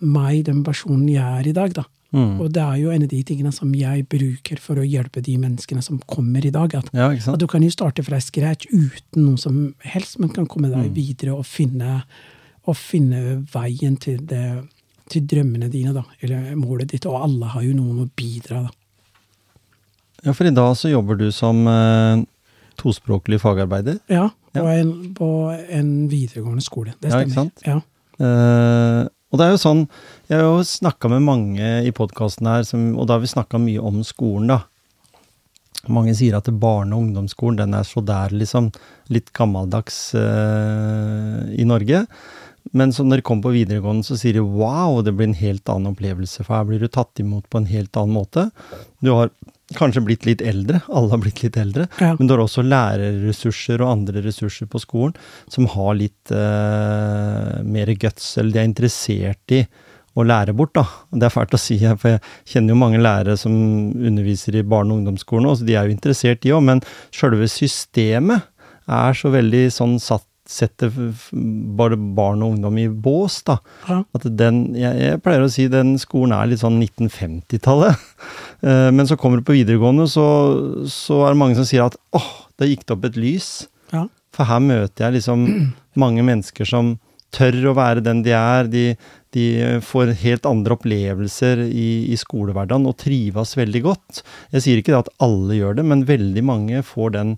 [0.00, 1.84] meg, den personen jeg er i dag, da.
[2.12, 5.38] Og det er jo en av de tingene som jeg bruker for å hjelpe de
[5.40, 6.74] menneskene som kommer i dag.
[6.76, 10.44] At, Ja, at du kan jo starte fra scratch uten noe som helst, men kan
[10.46, 10.94] komme deg Mm.
[10.94, 12.02] videre og finne,
[12.66, 14.68] og finne veien til, det,
[15.08, 16.04] til drømmene dine, da.
[16.20, 17.06] Eller målet ditt.
[17.06, 18.70] Og alle har jo noen å bidra, da.
[20.24, 22.22] Ja, for i dag så jobber du som eh,
[22.76, 23.98] tospråklig fagarbeider.
[24.12, 24.68] Ja, på, Ja.
[24.78, 25.30] En, på
[25.70, 26.92] en videregående skole.
[27.00, 27.24] Det Ja, stemmer.
[27.24, 27.62] ikke sant?
[27.66, 27.80] Ja.
[28.20, 29.86] Eh, og det er jo sånn,
[30.28, 33.60] jeg har jo snakka med mange i podkasten her, som, og da har vi snakka
[33.62, 34.60] mye om skolen, da.
[35.90, 38.68] Mange sier at barne- og ungdomsskolen den er så der, liksom.
[39.10, 42.04] Litt gammeldags uh, i Norge.
[42.76, 45.72] Men så når de kommer på videregående, så sier de wow, det blir en helt
[45.72, 46.44] annen opplevelse.
[46.44, 48.46] For her blir du tatt imot på en helt annen måte.
[49.02, 49.32] Du har
[49.76, 51.86] kanskje blitt litt eldre, alle har blitt litt eldre.
[52.00, 52.12] Ja.
[52.18, 55.16] Men du har også lærerressurser og andre ressurser på skolen
[55.52, 59.64] som har litt eh, mer guts, eller de er interessert i
[60.12, 60.84] å lære bort, da.
[61.16, 62.20] Det er fælt å si, for jeg
[62.52, 63.54] kjenner jo mange lærere som
[63.96, 66.82] underviser i barne- og ungdomsskolen, og så de er jo interessert, de òg, men
[67.14, 68.44] sjølve systemet
[68.92, 70.92] er så veldig sånn satt setter
[71.78, 73.56] bare barn og ungdom i bås, da.
[73.88, 74.02] Ja.
[74.16, 77.98] At den, jeg, jeg pleier å si den skolen er litt sånn 1950-tallet.
[78.62, 80.22] Eh, Men så kommer du på videregående, så,
[80.86, 82.28] så er det mange som sier at åh,
[82.62, 83.48] det gikk det opp et lys.
[83.90, 84.04] Ja.
[84.30, 85.42] For her møter jeg liksom
[86.04, 86.92] mange mennesker som
[87.34, 88.70] tør å være den de er.
[88.70, 88.84] De,
[89.34, 89.46] de
[89.82, 94.22] får helt andre opplevelser i, i skolehverdagen og trives veldig godt.
[94.54, 97.34] Jeg sier ikke at alle gjør det, men veldig mange får den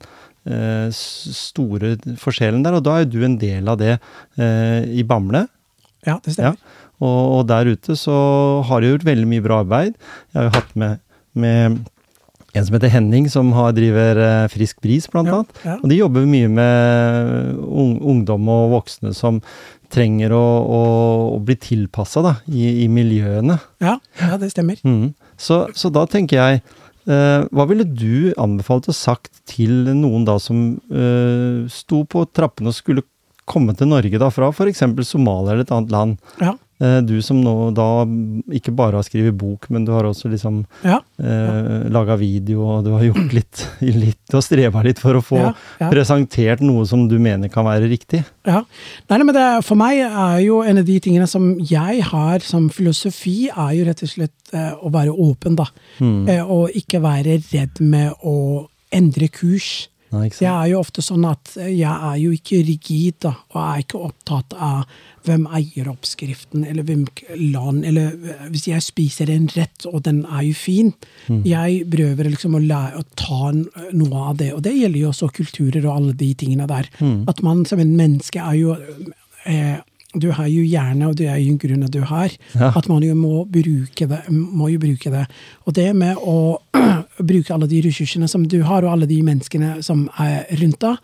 [0.95, 2.76] store forskjellen der.
[2.78, 5.47] Og da er du en del av det eh, i Bamble.
[6.05, 6.59] Ja, det stemmer.
[7.03, 8.14] Og, og der ute så
[8.68, 9.97] har de gjort veldig mye bra arbeid.
[10.32, 11.01] Jeg har jo hatt med,
[11.34, 11.80] med
[12.55, 15.59] en som heter Henning, som har, driver eh, Frisk Bris, blant Ja, annet.
[15.66, 15.74] ja.
[15.82, 19.40] Og de jobber mye med ungdom og voksne som
[19.95, 20.78] trenger å, å,
[21.34, 23.59] å bli tilpassa i, i miljøene.
[23.82, 24.78] Ja, ja, det stemmer.
[24.86, 25.12] Mm.
[25.38, 30.39] Så, så da tenker jeg eh, Hva ville du anbefalt og sagt til noen da
[30.41, 33.05] som eh, sto på trappene og skulle
[33.45, 34.81] komme til Norge da fra f.eks.
[35.05, 36.15] Somalia eller et annet land?
[36.41, 38.03] Ja, Eh, Du som nå da
[38.57, 42.85] ikke bare har skrevet bok, men du har også liksom ja, eh, laga video, og
[42.87, 43.62] du har gjort litt,
[44.05, 45.53] litt og streva litt for å få ja.
[45.81, 45.91] ja.
[45.93, 48.25] presentert noe som du mener kan være riktig.
[48.49, 48.64] Ja.
[49.07, 52.45] Nei, nei, men det, for meg er jo en av de tingene som jeg har
[52.45, 55.68] som filosofi, er jo rett og slett eh, å være åpen, da.
[56.03, 56.22] Mm.
[56.29, 59.89] Eh, og ikke være redd med å endre kurs.
[60.15, 63.61] Nei, Jeg er jo ofte sånn at eh, jeg er jo ikke rigid, da, og
[63.62, 64.85] er ikke opptatt av
[65.25, 67.07] hvem eier oppskriften, eller hvem
[67.53, 70.93] land, eller eh, hvis jeg spiser en rett, og den er jo fin.
[71.29, 71.41] Mm.
[71.49, 73.51] Jeg prøver liksom å, lære, å ta
[73.97, 76.91] noe av det, og det gjelder jo også kulturer og alle de tingene der.
[77.01, 77.25] Mm.
[77.31, 78.77] At man som en menneske er jo
[79.49, 79.81] eh,
[80.15, 82.31] Du har jo hjerne, og det er jo en grunn at du har.
[82.55, 82.69] Ja.
[82.79, 84.21] At man jo må bruke det.
[84.31, 85.25] Må jo bruke det.
[85.67, 86.61] Og det med å
[87.19, 90.97] bruke alle de ressursene som du har, og alle de menneskene som er rundt deg,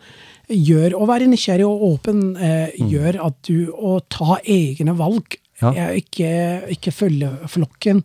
[0.51, 2.23] gjør å være nysgjerrig og åpen.
[2.37, 5.71] Eh, gjør at du å ta egne valg, Ja.
[5.93, 8.03] ikke, ikke følge flokken,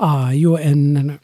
[0.00, 1.18] er jo en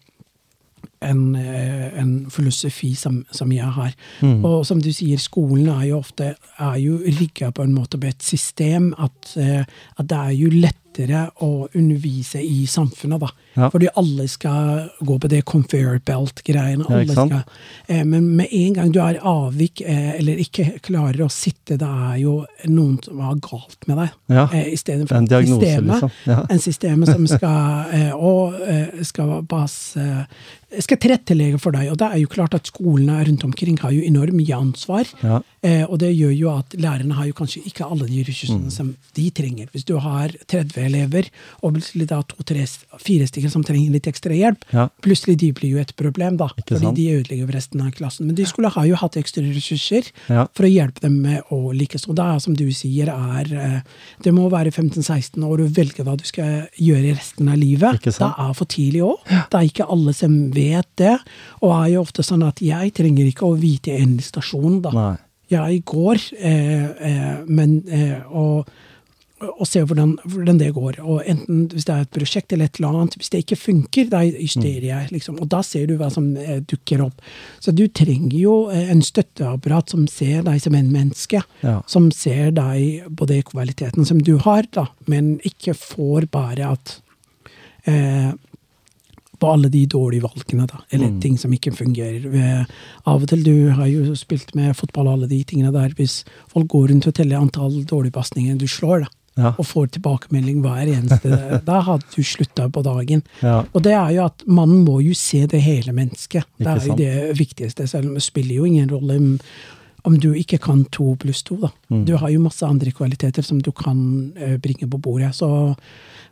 [1.00, 3.94] en, eh, en filosofi som, som jeg har.
[4.22, 6.78] Og som du sier, skolen er jo ofte er
[7.20, 9.62] rigga på en måte på et system at, eh,
[9.98, 10.50] at det er jo
[10.98, 13.28] lettere å undervise i samfunnet, da.
[13.54, 13.70] Ja.
[13.70, 16.84] Fordi alle skal gå på det confair belt-greiene.
[16.88, 17.32] Ja, alle sant?
[17.32, 17.42] skal,
[17.88, 21.88] eh, men med en gang du er avvik, eh, eller ikke klarer å sitte, det
[21.88, 24.10] er jo noen som har galt med deg.
[24.28, 24.48] Ja.
[24.52, 26.10] Eh, Istedenfor en diagnose, systemet, liksom.
[26.26, 26.46] Ja.
[26.50, 29.96] en system som skal, eh, og, eh, skal, bas,
[30.70, 31.90] eh, skal tilrettelegge for deg.
[31.92, 35.08] Og det er jo klart at skolene rundt omkring har jo enormt mye ansvar.
[35.22, 35.40] Ja.
[35.62, 38.70] Eh, og det gjør jo at lærerne har jo kanskje ikke alle de ressursene Mm.
[38.70, 39.66] som de trenger.
[39.72, 41.28] Hvis du har 30 elever,
[41.62, 42.66] og plutselig da to-tre,
[42.98, 44.88] fire stykker som trenger litt ekstra hjelp, Ja.
[45.02, 46.46] plutselig de blir jo et problem, da.
[46.58, 46.96] Ikke fordi sant?
[46.96, 48.26] de ødelegger resten av klassen.
[48.26, 50.46] Men de skulle ha jo hatt ekstra ressurser Ja.
[50.54, 52.08] for å hjelpe dem med å lykkes.
[52.08, 53.80] Og da, som du sier, er eh,
[54.22, 58.00] Det må være 15-16 år og velge hva du skal gjøre resten av livet.
[58.02, 59.16] Det er for tidlig òg.
[59.50, 61.14] Det er ikke alle som vet det.
[61.62, 64.94] Og er jo ofte sånn at jeg trenger ikke å vite en stasjon, da.
[64.98, 65.16] Nei.
[65.48, 68.68] Jeg går, eh, eh, men eh, og,
[69.40, 70.98] og ser hvordan, hvordan det går.
[71.00, 73.16] Og enten hvis det er et prosjekt eller et eller annet.
[73.16, 75.10] Hvis det ikke funker, da justerer jeg.
[75.14, 75.38] liksom.
[75.40, 77.22] Og da ser du hva som eh, dukker opp.
[77.64, 81.42] Så du trenger jo eh, en støtteapparat som ser deg som en menneske.
[81.62, 81.78] Ja.
[81.90, 86.98] Som ser deg på den kvaliteten som du har, da, men ikke får bare at
[87.88, 88.34] eh,
[89.38, 90.80] på alle de dårlige valgene, da.
[90.92, 91.20] Eller Mm.
[91.20, 92.66] ting som ikke fungerer.
[93.06, 95.90] Av og til, du har jo spilt med fotball og alle de tingene der.
[95.94, 99.06] Hvis folk går rundt og teller antall dårlige pasninger du slår, da,
[99.38, 99.52] Ja.
[99.58, 103.22] og får tilbakemelding hver eneste, da hadde du slutta på dagen.
[103.40, 103.62] Ja.
[103.72, 106.42] Og det er jo at man må jo se det hele mennesket.
[106.58, 107.86] Det er jo det viktigste.
[107.88, 109.38] Selv om det spiller jo ingen rolle
[110.08, 111.70] om, du ikke kan to pluss to, da.
[111.92, 112.04] Mm.
[112.08, 113.98] Du har jo masse andre kvaliteter som du kan
[114.36, 115.34] eh, bringe på bordet.
[115.36, 115.48] Så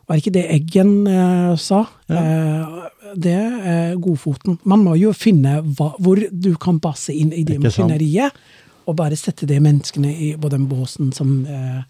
[0.07, 1.83] var ikke det Eggen eh, sa?
[2.09, 2.77] Eh,
[3.15, 4.59] det er godfoten.
[4.67, 8.35] Man må jo finne hva, hvor du kan passe inn i det maskineriet,
[8.87, 11.83] og bare sette de menneskene i, på den båsen som, eh,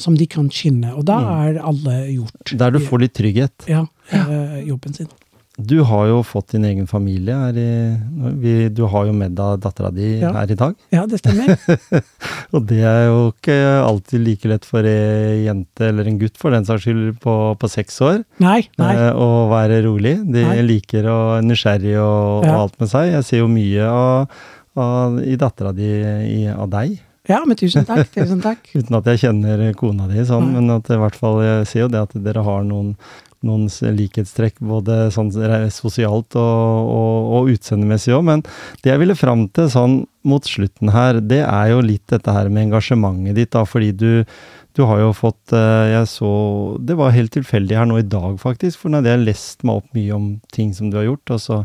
[0.00, 0.94] som de kan skinne.
[0.96, 2.56] Og da er alle gjort.
[2.56, 3.68] Der du får litt trygghet.
[3.68, 3.84] Ja,
[4.16, 5.12] eh, jobben sin.
[5.58, 7.70] Du har jo fått din egen familie her i
[8.38, 10.30] vi, Du har jo med deg dattera di Ja.
[10.36, 10.74] her i dag.
[10.94, 11.56] Ja, det stemmer.
[12.54, 16.54] Og det er jo ikke alltid like lett for ei jente, eller en gutt for
[16.54, 18.22] den saks skyld, på, på seks år.
[18.38, 18.92] Nei, nei.
[18.94, 20.14] eh, å være rolig.
[20.30, 20.62] De Nei.
[20.62, 23.10] liker å nysgjerrig og, og alt med seg.
[23.18, 24.40] Jeg ser jo mye av,
[24.78, 27.00] av, i dattera di i, av deg.
[27.28, 28.08] Ja, men tusen takk.
[28.14, 28.70] Tusen takk.
[28.78, 31.88] Uten at jeg kjenner kona di sånn, men at i hvert fall jeg ser jo
[31.92, 32.94] det at dere har noen,
[33.46, 35.30] noen likhetstrekk både sånn
[35.70, 38.24] sosialt og, og, og utseendemessig òg.
[38.26, 38.44] Men
[38.82, 42.50] det jeg ville fram til sånn mot slutten her, det er jo litt dette her
[42.52, 44.10] med engasjementet ditt, da, fordi du
[44.78, 46.28] du har jo fått eh, Jeg så
[46.86, 48.78] Det var helt tilfeldig her nå i dag, faktisk.
[48.78, 51.56] For jeg lest meg opp mye om ting som du har gjort, og så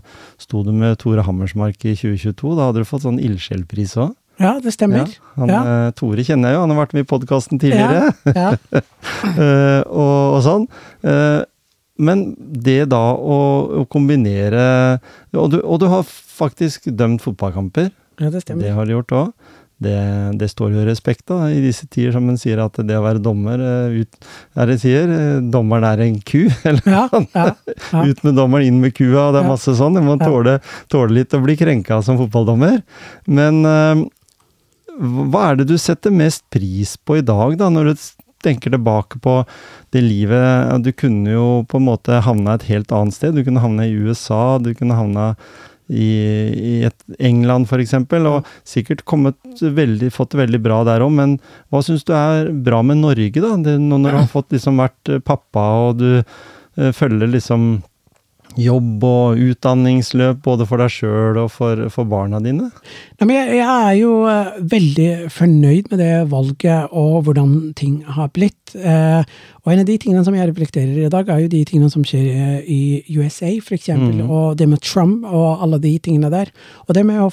[0.41, 2.55] sto du med Tore Hammersmark i 2022.
[2.57, 4.15] Da hadde du fått sånn ildsjelpris òg.
[4.41, 5.05] Ja, det stemmer.
[5.37, 5.61] han, Ja.
[5.61, 8.15] eh, Tore kjenner jeg jo, han har vært med i podkasten tidligere.
[8.33, 8.81] Ja, ja.
[9.23, 10.65] Eh, og, og sånn.
[12.01, 13.39] Men det da å,
[13.81, 14.63] å kombinere
[15.37, 17.91] og du, og du har faktisk dømt fotballkamper.
[18.19, 18.63] ja, det stemmer.
[18.65, 19.33] Det har du gjort òg.
[19.83, 19.93] Det,
[20.39, 23.19] det står jo respekt da, i disse tider som en sier at det å være
[23.19, 26.45] dommer eh, ut, er det sier, eh, Dommeren er en ku.
[26.69, 27.45] Eller Ja, ja,
[27.91, 28.03] ja.
[28.07, 29.25] ut med dommeren, inn med kua.
[29.27, 29.97] og Det er masse sånn.
[29.99, 30.59] Du må tåle,
[30.93, 32.79] tåle litt å bli krenka som fotballdommer.
[33.27, 34.05] Men eh,
[35.03, 38.07] hva er det du setter mest pris på i dag, da, når du
[38.43, 39.39] tenker tilbake på
[39.95, 43.35] det livet Du kunne jo på en måte havna et helt annet sted.
[43.35, 45.33] Du kunne havna i USA, du kunne havna
[45.87, 46.09] i,
[46.53, 51.37] i et England f.eks., og sikkert kommet veldig, fått det veldig bra der òg, men
[51.71, 53.55] hva syns du er bra med Norge, da?
[53.61, 57.83] Det, når du har fått liksom vært pappa, og du eh, følger liksom
[58.59, 62.69] jobb og utdanningsløp både for deg sjøl og for, for barna dine?
[63.19, 67.99] Nei, men jeg, jeg er jo eh, veldig fornøyd med det valget og hvordan ting
[68.17, 68.75] har blitt.
[68.75, 69.23] Eh,
[69.63, 72.03] og en av de tingene som jeg reflekterer i dag, er jo de tingene som
[72.07, 72.81] skjer eh, i
[73.17, 74.29] USA, eksempel, Mhm.
[74.29, 76.51] og det med Trump og alle de tingene der.
[76.87, 77.29] Og det med å,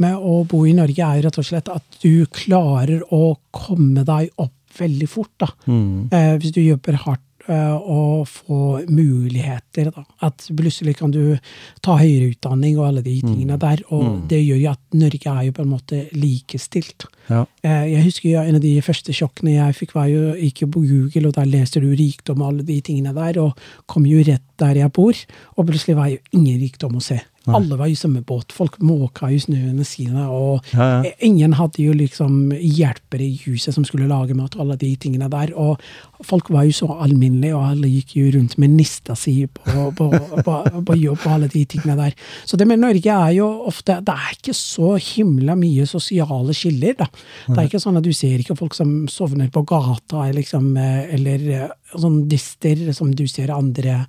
[0.00, 4.04] med å bo i Norge er jo rett og slett at du klarer å komme
[4.06, 5.46] deg opp veldig fort, da.
[5.66, 6.08] Mm.
[6.12, 9.90] Eh, hvis du jobber hardt eh, få muligheter.
[9.94, 10.04] Da.
[10.26, 11.36] At plutselig kan du
[11.84, 13.82] ta høyere utdanning og alle de tingene der.
[13.94, 17.08] Og det gjør jo at Norge er jo på en måte likestilt.
[17.30, 17.44] Ja.
[17.62, 21.28] Eh, jeg husker en av de første sjokkene jeg fikk, var jo ikke på Google,
[21.28, 23.56] og der leser du rikdom og alle de tingene der, og
[23.90, 25.24] kom jo rett der jeg bor.
[25.56, 27.20] Og plutselig var jo ingen rikdom å se.
[27.54, 28.52] Alle var i samme båt.
[28.52, 31.10] Folk måka jo snøene sine, og Ja, ja.
[31.10, 34.90] eh, ingen hadde jo liksom hjelpere i huset som skulle lage mat og alle de
[34.96, 35.52] tingene der.
[35.54, 35.78] Og
[36.26, 40.08] folk var jo så alminnelige, og alle gikk jo rundt med nista si på, på,
[40.42, 42.14] på, på jobb og alle de tingene der.
[42.44, 46.94] Så det med Norge er jo ofte Det er ikke så himla mye sosiale skiller,
[46.98, 47.06] da.
[47.46, 51.14] Det er ikke sånn at du ser ikke folk som sovner på gata, liksom, eh,
[51.14, 54.06] eller eh, sånn dister som du ser andre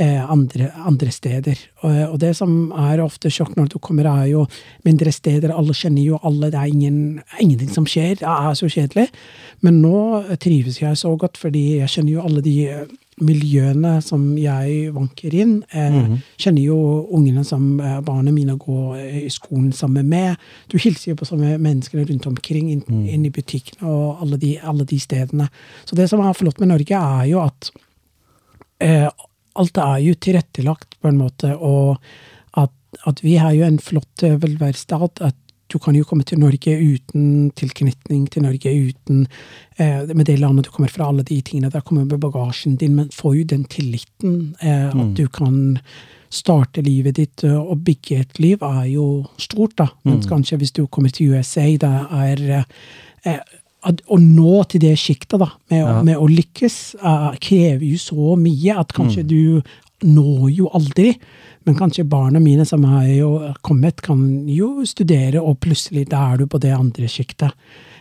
[0.00, 1.58] eh, andre, andre steder.
[1.82, 4.46] Og, og det som er ofte sjokk når du kommer, er jo
[4.86, 5.54] mindre steder.
[5.54, 8.18] Alle kjenner jo alle, det er ingen, ingenting som skjer.
[8.22, 9.08] Det er så kjedelig.
[9.66, 10.00] Men nå
[10.42, 12.56] trives jeg så godt, fordi jeg kjenner jo alle de
[13.24, 15.58] miljøene som jeg vanker inn.
[15.72, 15.98] Eh,
[16.40, 16.78] Kjenner jo
[17.16, 20.40] ungene som eh, barna mine går eh, i skolen sammen med.
[20.72, 24.54] Du hilser jo på samme mennesker rundt omkring, inn, inn i butikkene og alle de,
[24.60, 25.50] alle de stedene.
[25.84, 27.70] Så det som er flott med Norge, er jo at
[28.84, 29.08] eh,
[29.60, 32.00] alt er jo tilrettelagt på en måte, og
[32.58, 32.74] at,
[33.08, 35.24] at vi har jo en flott velferdsstat.
[35.26, 35.38] At
[35.72, 39.26] du kan jo komme til Norge uten tilknytning til Norge, uten
[39.78, 42.96] eh, med det landet du kommer fra, alle de tingene der kommer med bagasjen din,
[42.98, 45.78] men får jo den tilliten eh, at du kan
[46.30, 49.06] starte livet ditt eh, og bygge et liv, er jo
[49.38, 49.88] stort, da.
[50.06, 52.44] Mens kanskje hvis du kommer til USA, det er
[53.24, 53.40] eh,
[53.82, 56.02] at å nå til det sjiktet da, med, Ja.
[56.04, 59.62] med å lykkes, eh, krever jo så mye at kanskje du
[60.06, 61.12] når jo aldri.
[61.68, 63.30] Men kanskje barna mine som har jo
[63.66, 67.52] kommet, kan jo studere, og plutselig da er du på det andre sjiktet.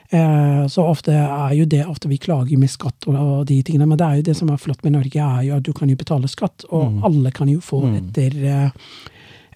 [0.10, 3.86] Eh, så ofte er jo det ofte vi klager med skatt og, og de tingene,
[3.86, 5.92] men det er jo det som er flott med Norge, er jo at du kan
[5.92, 8.88] jo betale skatt, og alle kan jo få etter eh,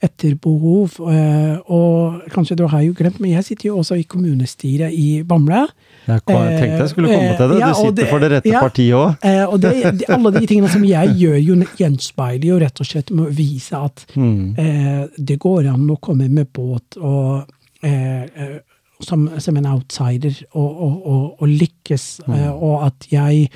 [0.04, 0.97] etter behov.
[1.10, 5.24] eh, Og kanskje du har jo glemt, men jeg sitter jo også i kommunestyret i
[5.24, 5.62] Bamble.
[6.08, 7.62] Jeg tenkte jeg skulle komme til det.
[7.62, 8.60] Eh, Du sitter det- for det rette ja.
[8.60, 9.18] partiet òg.
[9.24, 13.12] Eh, og det, alle de tingene som jeg gjør, jo gjenspeiler jo rett og slett
[13.12, 14.56] med å vise at Mm.
[14.60, 17.47] eh, det går an å komme med båt og
[17.84, 18.60] eh, eh,
[19.01, 22.54] som, som en outsider og, og, og, og lykkes, mm.
[22.54, 23.49] og at jeg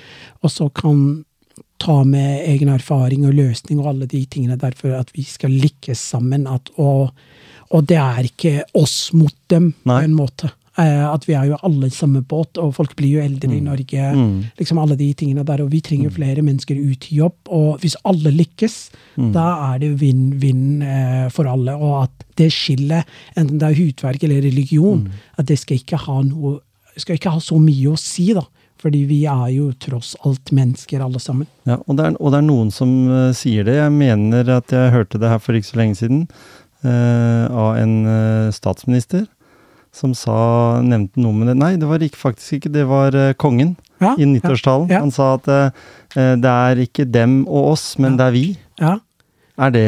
[0.44, 1.24] også kan
[1.80, 5.52] ta med egen erfaring og løsning og alle de tingene der for at vi skal
[5.54, 6.48] lykkes sammen.
[6.48, 7.12] At, og,
[7.72, 10.00] og det er ikke oss mot dem, Nei.
[10.02, 10.52] på en måte.
[10.78, 13.62] Eh, at vi er jo alle i samme båt, og folk blir jo eldre i
[13.66, 14.10] Norge.
[14.14, 14.44] Mm.
[14.60, 17.38] liksom Alle de tingene der, og vi trenger flere mennesker ut i jobb.
[17.50, 19.32] Og hvis alle lykkes, Mm.
[19.34, 21.74] da er det vinn-vinn eh, for alle.
[21.74, 23.06] Og at det skillet,
[23.36, 25.12] enten det er hudverk eller religion, Mm.
[25.40, 26.60] at det skal ikke ha noe
[26.98, 28.42] skal ikke ha så mye å si, da.
[28.82, 31.48] Fordi vi er jo tross alt mennesker, alle sammen.
[31.66, 33.80] Ja, og, det er, og det er noen som eh, sier det.
[33.80, 36.22] Jeg mener at jeg hørte det her for ikke så lenge siden
[36.86, 39.26] eh, av en eh, statsminister
[39.98, 40.38] som sa,
[40.86, 41.58] nevnte noe med det.
[41.58, 43.74] Nei, det var ikke, faktisk ikke, det var kongen
[44.04, 44.92] Ja, i nyttårstalen.
[44.94, 45.00] Ja.
[45.02, 45.48] Han sa at
[46.14, 48.44] det er ikke dem og oss, men det er vi.
[48.78, 48.92] Ja.
[49.58, 49.86] Er det,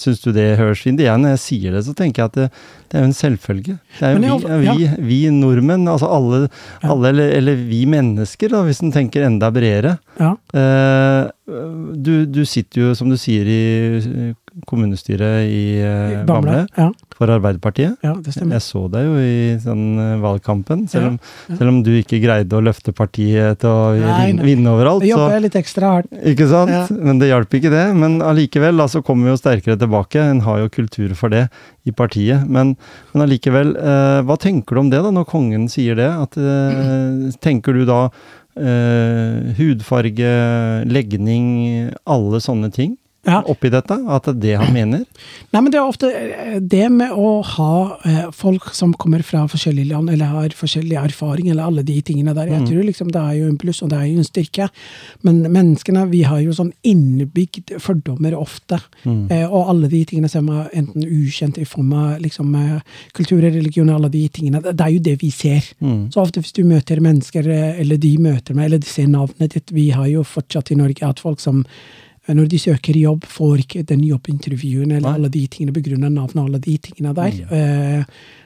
[0.00, 0.80] Syns du det høres?
[0.88, 2.46] Igjen, når jeg sier det, så tenker jeg at det,
[2.88, 3.74] det er jo en selvfølge.
[3.98, 6.48] Det er jo jeg, vi, jeg- vi, vi nordmenn, altså alle,
[6.82, 9.98] alle eller, eller vi mennesker, da, hvis en tenker enda bredere.
[10.20, 10.32] ja.
[10.56, 14.32] Eh, du, du sitter jo, som du sier, i
[14.68, 16.62] kommunestyret i eh, Bamble.
[16.64, 16.86] Bamble Ja,
[17.22, 17.96] for Arbeiderpartiet.
[18.02, 18.58] ja, det stemmer.
[18.58, 21.18] Jeg så deg jo i sånn eh, valgkampen, selv om,
[21.48, 21.56] ja.
[21.60, 24.46] selv om du ikke greide å løfte partiet til å Nei, nei.
[24.50, 25.06] vinne overalt.
[25.06, 26.10] Jeg Så, jobber litt ekstra hardt.
[26.32, 26.74] ikke sant?
[26.74, 26.82] Ja.
[26.90, 27.84] Men det hjalp ikke det.
[27.96, 30.20] Men allikevel, da, så kommer vi jo sterkere tilbake.
[30.32, 31.46] En har jo kultur for det
[31.86, 32.44] i partiet.
[32.50, 32.74] Men,
[33.14, 36.10] men allikevel, eh, hva tenker du om det, da, når kongen sier det?
[36.10, 38.00] At, eh, tenker du da
[38.58, 40.32] eh, hudfarge,
[40.90, 41.46] legning,
[42.04, 43.38] alle sånne ting Ja.
[43.46, 43.94] oppi dette?
[44.10, 45.04] At det er det han mener?
[45.54, 47.74] Nei, men det er ofte eh, det med å ha
[48.08, 52.34] eh, folk som kommer fra forskjellige land, eller har forskjellig erfaring, eller alle de tingene
[52.34, 52.50] der.
[52.50, 54.68] Jeg tror liksom det er jo en pluss, og det er jo en styrke.
[55.22, 58.80] Men menneskene, vi har jo sånn innebygd fordommer ofte.
[59.06, 62.50] Eh, og alle de tingene som er enten ukjent i form av liksom,
[63.14, 65.70] kultur religion, alle de tingene, det er jo det vi ser.
[66.10, 67.46] Så ofte hvis du møter mennesker,
[67.78, 71.06] eller de møter meg, eller de ser navnet ditt Vi har jo fortsatt i Norge
[71.06, 71.62] at folk som
[72.28, 75.16] når de søker jobb, får ikke den jobbintervjuen eller Nei.
[75.18, 77.40] alle de tingene på grunn av navn og alle de tingene der.
[77.50, 78.04] Eh,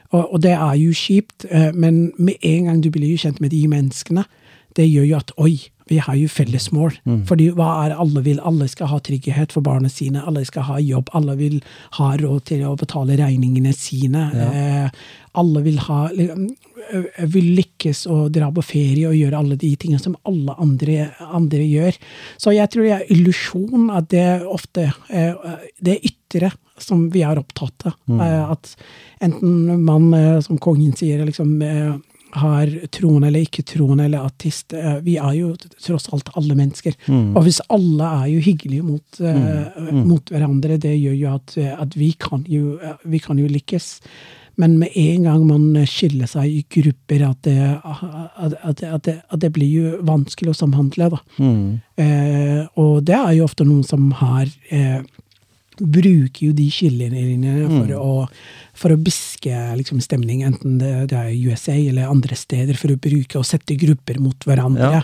[0.09, 3.41] og, og det er jo kjipt, eh, men med en gang du blir jo kjent
[3.43, 4.25] med de menneskene,
[4.77, 5.55] det gjør jo at oi,
[5.89, 6.97] vi har jo felles mål.
[7.27, 8.41] Fordi hva er alle vil?
[8.45, 11.61] Alle skal ha trygghet for barna sine, alle skal ha jobb, alle vil
[11.97, 14.27] ha råd til å betale regningene sine.
[14.35, 14.89] Eh,
[15.39, 16.33] alle vil ha eh,
[17.33, 21.63] vil lykkes og dra på ferie og gjøre alle de tingene som alle andre, andre
[21.65, 21.97] gjør.
[22.37, 27.39] Så jeg tror det er illusjon at det ofte eh, det ytre som vi er
[27.39, 27.95] opptatt av.
[28.05, 28.21] Mm.
[28.53, 28.75] At
[29.23, 31.95] enten man, eh, som kongen sier, liksom eh,
[32.37, 34.73] har troende eller ikke troende eller artist.
[34.73, 36.97] eh, Vi er jo tross alt alle mennesker.
[37.09, 40.03] Og hvis alle er jo hyggelige mot, mm.
[40.05, 43.47] mot hverandre, det gjør jo at, eh, at vi, kan jo, eh, vi kan jo
[43.47, 43.87] lykkes.
[44.57, 49.43] Men med en gang man skiller seg i grupper, at det, at, at, det, at
[49.43, 51.11] det blir jo vanskelig å samhandle.
[51.13, 51.21] da.
[52.01, 54.99] Eh, og det er jo ofte noen som har eh,
[55.77, 58.13] Bruker jo de skillelinjene for, å,
[58.73, 62.97] for å biske liksom, stemning, enten det, det er USA eller andre steder, for å
[62.97, 65.03] bruke og sette grupper mot hverandre.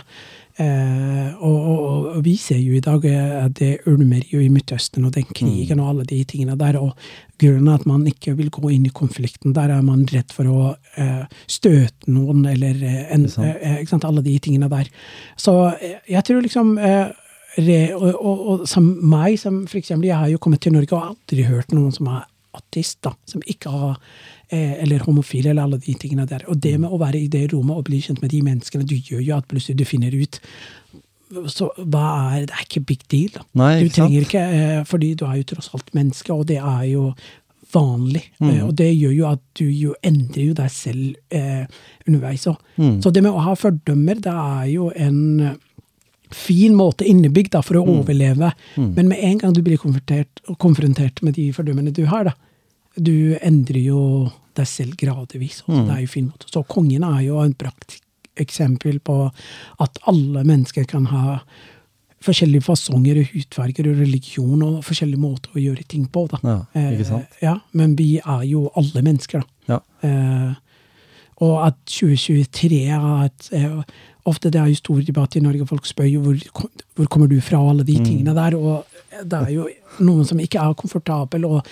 [0.54, 4.50] Eh, og, og, og vi ser jo i dag eh, at det ulmer jo i
[4.52, 6.78] Midtøsten og den krigen og alle de tingene der.
[6.78, 6.92] Og
[7.42, 10.50] grunnen er at man ikke vil gå inn i konflikten, der er man redd for
[10.50, 10.68] å
[11.00, 14.92] eh, støte noen eller eh, en, eh, ikke sant, alle de tingene der.
[15.34, 20.30] Så eh, jeg tror liksom re, og, og, som meg, som for eksempel, jeg har
[20.30, 22.22] jo kommet til Norge og aldri hørt noen som er
[22.54, 23.98] ateist, da, som ikke har
[24.84, 26.44] eller homofile, eller alle de tingene der.
[26.48, 28.94] Og det med å være i det rommet og bli kjent med de menneskene, du
[28.96, 30.40] gjør jo at plutselig du finner ut
[31.50, 32.02] så hva
[32.36, 33.40] er Det er ikke big deal.
[33.58, 36.58] Nei, du ikke trenger ikke, eh, fordi du er jo tross alt menneske, og det
[36.60, 37.08] er jo
[37.74, 38.22] vanlig.
[38.38, 38.50] Mm.
[38.52, 41.64] Eh, og det gjør jo at du jo endrer jo deg selv eh,
[42.06, 42.60] underveis òg.
[42.78, 43.00] Mm.
[43.02, 45.56] Så det med å ha fordømmer, det er jo en eh,
[46.34, 47.98] fin måte innebygd da, for å Mm.
[48.04, 48.52] overleve.
[48.76, 50.28] Men med en gang du blir konfrontert,
[50.58, 52.32] konfrontert med de fordømmene du har, da,
[53.00, 55.62] du endrer jo deg selv gradvis.
[55.66, 55.84] og Mm.
[55.86, 56.50] Det er jo fin måte.
[56.50, 58.02] Så kongen er jo en praktisk
[58.36, 59.30] eksempel på
[59.80, 61.38] at alle mennesker kan ha
[62.24, 66.26] forskjellige fasonger og hudfarger og religion og forskjellige måter å gjøre ting på.
[66.32, 66.40] Da.
[66.42, 67.36] Ja, ikke sant?
[67.38, 69.74] Eh, ja, men vi er jo alle mennesker, da.
[69.74, 69.80] Ja.
[70.08, 70.54] Eh,
[71.44, 73.82] og at 2023 at, eh,
[74.24, 77.42] Ofte det er jo stor debatt i Norge, folk spør jo hvor, hvor kommer du
[77.44, 78.54] fra, og alle de tingene der.
[78.56, 78.86] Og
[79.22, 79.68] det er jo
[80.04, 81.70] noen som ikke er komfortabel, og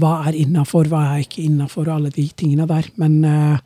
[0.00, 2.88] hva er innafor, hva er ikke innafor, og alle de tingene der.
[3.00, 3.58] Men uh,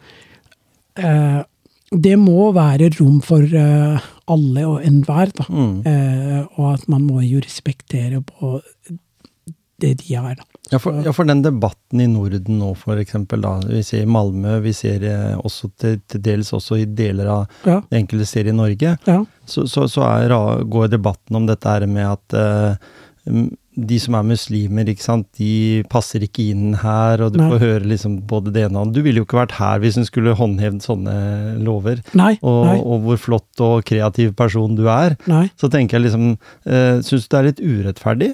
[1.03, 1.41] uh,
[1.89, 5.47] det må være rom for uh, alle og enhver, da.
[5.49, 5.77] Mm.
[6.59, 8.59] Og at man må jo respektere på
[9.81, 10.45] det de er, da.
[10.69, 13.55] Ja for, ja, for den debatten i Norden nå, for eksempel, da.
[13.65, 15.07] Vi ser i Malmö, vi ser
[15.39, 18.97] også til, til dels også i deler av Ja, det enkelte steder i Norge.
[19.09, 19.19] ja.
[19.49, 20.37] så, så, så er,
[20.69, 22.37] går debatten om dette her med at
[23.79, 27.49] de som er muslimer, ikke sant, de passer ikke inn her, og du Nei.
[27.53, 28.95] får høre liksom både det ene og.
[28.97, 31.15] Du ville jo ikke vært her hvis hun skulle håndhevd sånne
[31.63, 32.03] lover.
[32.19, 35.15] Nei, Og, nei, og hvor flott og kreativ person du er.
[35.61, 38.33] Så tenker jeg liksom uh, Syns du det er litt urettferdig?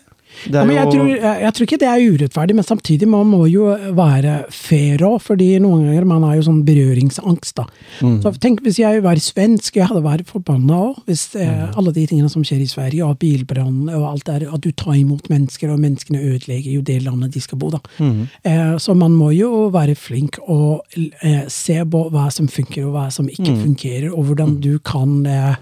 [0.51, 3.45] Ja, men jeg, tror, jeg, jeg tror ikke det er urettferdig, men samtidig man må
[3.51, 7.55] jo være fair òg, fordi noen ganger man har jo sånn berøringsangst.
[7.61, 7.66] da.
[8.05, 8.18] Mm.
[8.24, 11.01] Så tenk hvis jeg var svensk, jeg hadde vært forbanna òg.
[11.09, 14.64] Hvis eh, alle de tingene som skjer i Sverige, og bilbrann og alt der, at
[14.64, 17.82] du tar imot mennesker, og menneskene ødelegger jo det landet de skal bo, da.
[17.99, 18.26] Mm.
[18.45, 22.97] Eh, så man må jo være flink og eh, se på hva som funker, og
[22.97, 25.57] hva som ikke fungerer, og hvordan du kan eh,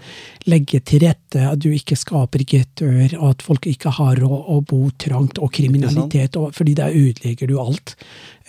[0.49, 4.59] legge til rette at du ikke skaper gettoer, og at folk ikke har råd å
[4.67, 7.95] bo trangt, og kriminalitet, og, fordi da ødelegger du alt.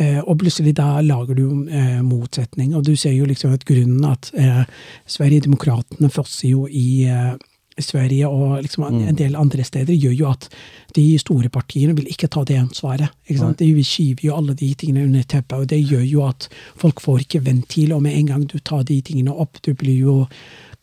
[0.03, 4.05] Eh, og plutselig da lager du eh, motsetning, og du ser jo liksom at grunnen
[4.11, 4.63] at eh,
[5.07, 7.35] Sverigedemokraterna fosser jo i, eh,
[7.79, 10.47] Sverige og liksom en, en del andre steder, gjør jo at
[10.95, 13.11] de store partiene vil ikke ta det ansvaret.
[13.27, 17.25] De skyver jo alle de tingene under teppet, og det gjør jo at folk får
[17.25, 20.19] ikke ventil, og med en gang du tar de tingene opp, du blir jo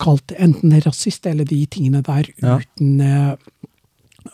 [0.02, 2.58] kalt enten rasist eller de tingene der Ja.
[2.58, 3.34] uten eh,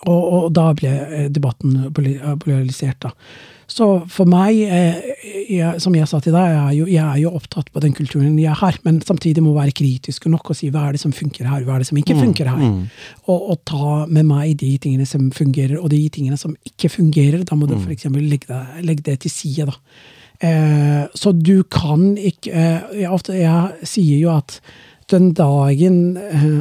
[0.04, 3.14] og, og da ble eh, debatten eh, polarisert, da.
[3.68, 7.32] Så for meg, jeg, som jeg sa til deg, jeg er, jo, jeg er jo
[7.36, 10.86] opptatt på den kulturen jeg har, men samtidig må være kritisk nok og si hva
[10.88, 12.62] er det som funker her, hva er det som ikke funker her.
[13.28, 17.44] Og, og ta med meg de tingene som fungerer, og de tingene som ikke fungerer,
[17.44, 19.76] da må du for eksempel legge det, legge det til side, da.
[20.48, 24.60] Eh, så du kan ikke eh, jeg, ofte, jeg sier jo at
[25.10, 26.60] den dagen eh,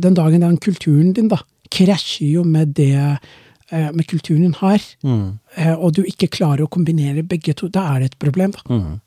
[0.00, 4.82] den dagen den kulturen din da, krasjer jo med det eh, med kulturen hun har,
[5.02, 5.38] mm.
[5.80, 8.52] og du ikke klarer å kombinere begge to, da er det et problem.
[8.54, 8.62] da.
[8.68, 9.00] Mm.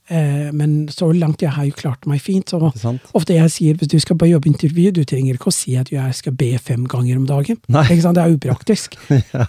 [0.57, 2.49] Men så langt jeg har jo klart meg fint.
[2.49, 2.71] så
[3.15, 6.17] Ofte jeg sier hvis du skal på jobbintervju, du trenger ikke å si at jeg
[6.17, 7.61] skal be fem ganger om dagen.
[7.69, 8.17] Ikke sant?
[8.17, 8.97] Det er upraktisk.
[9.13, 9.47] ja.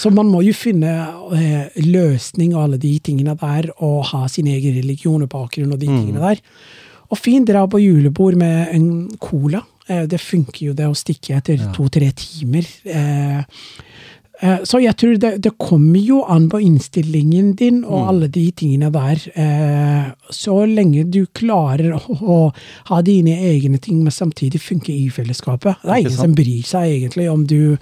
[0.00, 0.94] så man må jo finne
[1.36, 5.82] eh, løsning og alle de tingene der, og ha sin egen religion og bakgrunn og
[5.82, 6.42] de tingene der.
[7.14, 8.88] Og fint dra på julebord med en
[9.22, 9.62] cola.
[9.86, 12.66] Eh, det funker jo, det å stikke etter to-tre timer.
[12.82, 13.44] Eh,
[14.42, 18.48] eh, så jeg tror det, det kommer jo an på innstillingen din og alle de
[18.56, 19.22] tingene der.
[20.34, 22.40] Så lenge du klarer å, å
[22.90, 25.84] ha dine egne ting, men samtidig funke i fellesskapet.
[25.84, 27.78] Det er ingen som bryr seg egentlig om du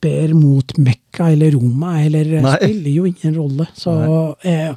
[0.00, 2.56] ber mot Mekka eller Roma, eller Nei.
[2.60, 3.66] spiller jo ingen rolle.
[3.74, 3.94] Så,
[4.46, 4.74] eh,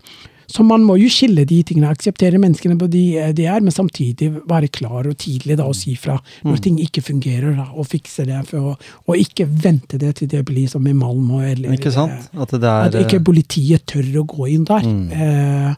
[0.52, 3.72] så man må jo skille de tingene, akseptere menneskene på de eh, de er, men
[3.72, 6.62] samtidig være klar og tidlig da, og si fra når Mm.
[6.66, 8.42] ting ikke fungerer, da, og fikse det.
[8.50, 8.78] For, å-
[9.08, 11.42] og ikke vente det til det blir som i Malmö.
[11.52, 12.12] Eller, Ikke sant?
[12.34, 14.82] eh, At det At er ikke politiet tør å gå inn der.
[14.84, 15.12] Mm.
[15.12, 15.76] Eh,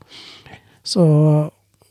[0.84, 1.04] så,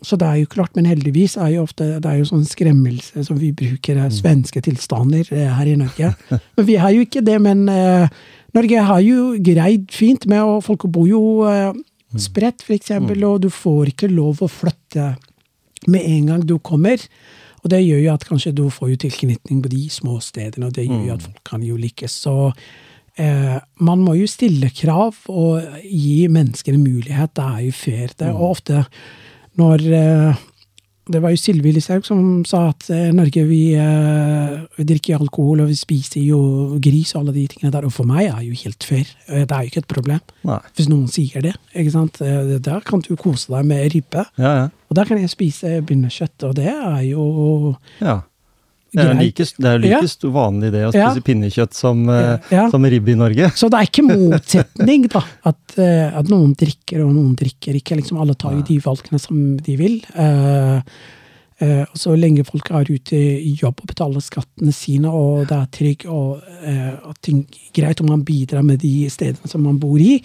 [0.02, 3.24] så det er jo klart, men heldigvis er jo ofte det er jo sånn skremmelse
[3.24, 4.04] som vi bruker, Mm.
[4.06, 6.14] eh, svenske tilstander eh, her i Norge.
[6.56, 8.08] Men vi har jo ikke det, men eh,
[8.54, 11.72] Norge har jo greid fint med, og folk bor jo eh.
[12.20, 15.14] Spredt, for eksempel, og du får ikke lov å flytte
[15.90, 17.00] med en gang du kommer.
[17.62, 20.74] Og det gjør jo at kanskje du får jo tilknytning på de små stedene, og
[20.76, 22.16] det gjør jo at folk kan jo lykkes.
[22.24, 22.34] Så
[23.16, 27.34] eh, man må jo stille krav og gi menneskene mulighet.
[27.38, 28.16] Det er jo fair.
[28.18, 28.82] Det, og ofte
[29.60, 30.42] når eh,
[31.10, 35.64] Det var jo Sylvi Listhaug som sa at eh, Norge vi, eh, vi drikker alkohol
[35.64, 36.38] og vi spiser jo
[36.82, 37.88] gris og alle de tingene der.
[37.88, 39.08] Og for meg er jo helt fair.
[39.26, 40.20] Eh, Det er jo ikke et problem.
[40.46, 40.60] Nei.
[40.78, 41.56] Hvis noen sier det.
[41.74, 42.20] ikke sant?
[42.62, 44.26] Da kan du kose deg med ribbe.
[44.38, 44.68] Ja, ja.
[44.92, 48.20] Og da kan jeg spise bindekjøtt, og det er jo ja.
[48.92, 50.30] Det er like, det er like Ja.
[50.34, 51.10] vanlig det å Ja.
[51.10, 52.68] spise pinnekjøtt som, eh, Ja.
[52.70, 53.48] som ribbe i Norge.
[53.56, 55.22] Så det er ikke motsetning, da.
[55.48, 57.96] At, eh, at noen drikker og noen drikker ikke.
[57.96, 60.02] Liksom alle tar jo de valgene som de vil.
[61.62, 65.68] Og så lenge folk er ute i jobb og betaler skattene sine, og det er
[65.70, 66.42] trygg og
[67.08, 70.20] at ting, greit om man bidrar med de stedene som man bor i,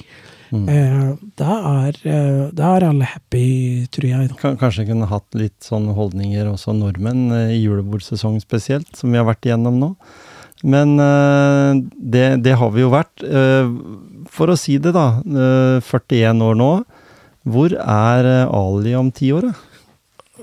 [0.52, 1.56] eh, da,
[1.88, 4.30] er, eh, da er alle happy, tror jeg.
[4.34, 4.54] Da.
[4.62, 9.28] Kanskje kunne hatt litt sånne holdninger også nordmenn eh, i julebordsesongen spesielt, som vi har
[9.28, 9.91] vært igjennom nå.
[10.64, 13.22] Men eh, det, det har vi jo vært.
[13.24, 13.70] Eh,
[14.34, 15.22] For å si det, da.
[15.26, 16.72] eh, 41 år nå.
[17.48, 19.77] Hvor er eh, Ali om ti år, da?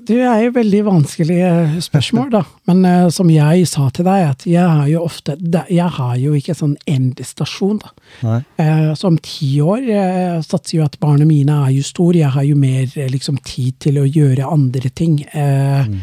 [0.05, 1.50] Det er jo veldig vanskelige
[1.84, 2.42] spørsmål, da.
[2.68, 5.36] Men uh, som jeg sa til deg, at jeg har jo ofte
[5.70, 7.94] Jeg har jo ikke sånn endestasjon, da.
[8.24, 12.20] Uh, Eh, så om ti år uh, satser jo at barna mine er jo store.
[12.20, 15.20] Jeg har jo mer liksom, tid til å gjøre andre ting.
[15.34, 15.98] Mm.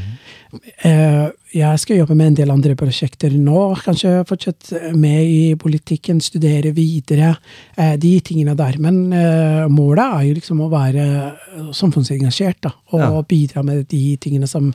[1.51, 3.59] Jeg skal jobbe med en del andre prosjekter nå.
[3.83, 7.33] Kanskje fortsette med i politikken, studere videre.
[7.77, 8.77] Eh, de tingene der.
[8.79, 12.73] Men eh, målet er jo liksom å være eh, samfunnsengasjert, da.
[12.95, 13.09] Og Ja.
[13.27, 14.71] bidra med de tingene som,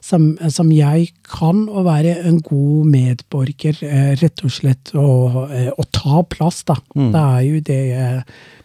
[0.00, 4.94] som, som jeg kan, og være en god medborger, eh, rett og slett.
[4.94, 6.78] Og, eh, og ta plass, da.
[6.94, 8.22] Det er jo det eh,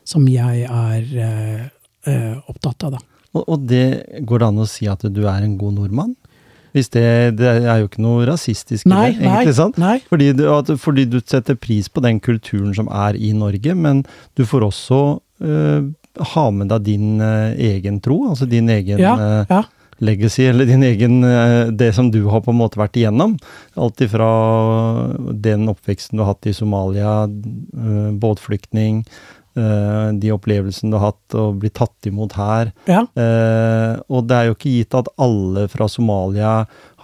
[0.08, 1.68] som jeg er eh,
[2.08, 3.04] eh, opptatt av, da.
[3.38, 6.16] Og det går det an å si at du er en god nordmann?
[6.78, 7.06] Hvis det,
[7.40, 9.80] det er jo ikke noe rasistisk i det, egentlig, nei, sant?
[9.82, 9.96] nei.
[10.12, 14.04] Fordi du, at, fordi du setter pris på den kulturen som er i Norge, men
[14.38, 15.00] du får også
[15.42, 15.88] øh,
[16.34, 19.64] ha med deg din øh, egen tro, altså din egen Ja, øh, ja.
[20.06, 21.24] legacy, eller din egen
[21.74, 23.34] Det som du har på en måte vært igjennom.
[23.74, 24.30] Alt ifra
[25.34, 27.24] den oppveksten du har hatt i Somalia,
[28.22, 29.02] båtflyktning,
[29.58, 32.74] de opplevelsene du har hatt, og bli tatt imot her.
[32.90, 33.06] ja.
[33.18, 36.52] Eh, og det er jo ikke gitt at alle fra Somalia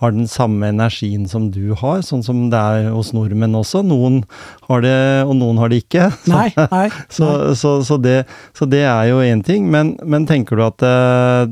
[0.01, 3.83] har den samme energien som du har, sånn som det er hos nordmenn også.
[3.87, 4.21] Noen
[4.67, 6.09] har det, og noen har det ikke.
[6.33, 6.87] Nei, nei.
[7.13, 8.23] Så, så, så, det,
[8.57, 9.69] så det er jo én ting.
[9.71, 11.47] Men, men tenker du at eh,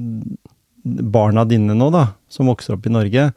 [0.84, 3.30] barna dine nå, da, som vokser opp i Norge,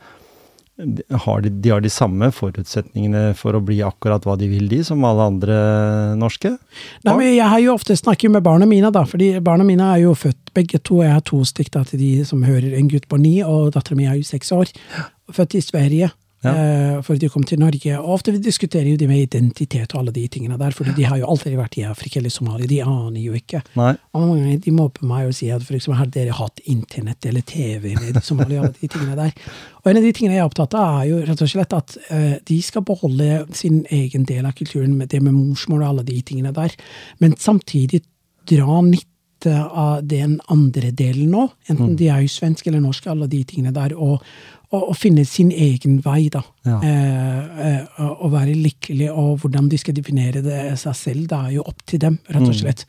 [1.25, 4.81] har de, de har de samme forutsetningene for å bli akkurat hva de vil, de,
[4.87, 5.59] som alle andre
[6.19, 6.51] norske?
[7.07, 10.03] Nei, men jeg har jo ofte snakket med barna mine, da, fordi barna mine er
[10.03, 10.99] jo født begge to.
[11.05, 13.99] Jeg har to stykk da, til de som hører en gutt på ni, og dattera
[13.99, 14.75] mi er jo seks år.
[15.35, 16.11] Født i Sverige.
[16.45, 16.53] Ja.
[16.55, 17.99] eh, før de kom til Norge.
[17.99, 21.07] Og ofte vi diskuterer jo de med identitet og alle de tingene der, for de
[21.09, 22.69] har jo alltid vært i Afrika eller Somalia.
[22.71, 23.63] De aner jo ikke.
[23.81, 23.95] Nei.
[24.13, 27.27] Og mange ganger de mobber meg og sier at for eksempel, har dere hatt internett
[27.27, 29.33] eller TV med Somalia alle de tingene der.
[29.85, 31.97] Og en av de tingene jeg er opptatt av, er jo rett og slett at
[32.11, 36.07] uh, de skal beholde sin egen del av kulturen, med det med morsmål og alle
[36.09, 36.75] de tingene der,
[37.21, 38.05] men samtidig
[38.49, 43.29] dra nytte av den andre delen nå, enten de er jo svensk eller norsk, alle
[43.29, 44.25] de tingene der, og,
[44.75, 46.43] og finne sin egen vei, da.
[46.65, 46.79] Ja.
[46.81, 51.55] Eh, eh, å være lykkelig, og hvordan de skal definere det seg selv, det er
[51.59, 52.85] jo opp til dem, rett og slett.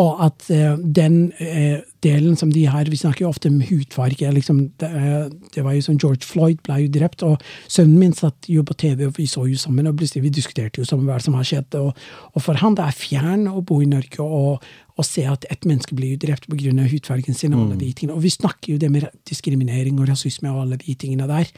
[0.00, 4.32] Og at eh, den eh, delen som de har Vi snakker jo ofte om hudfarge.
[4.32, 8.16] Liksom, det, eh, det var jo sånn George Floyd ble jo drept, og sønnen min
[8.16, 11.20] satt jo på TV, og vi så jo sammen, og vi diskuterte jo sammen hva
[11.22, 11.76] som har skjedd.
[11.80, 11.92] Og,
[12.34, 14.64] og for han det er fjern å bo i Norge og,
[15.00, 16.72] og se at et menneske blir drept pga.
[16.90, 17.54] hudfargen sin.
[17.54, 18.16] Og alle de tingene.
[18.16, 21.50] Og vi snakker jo det med diskriminering og rasisme og alle de tingene der.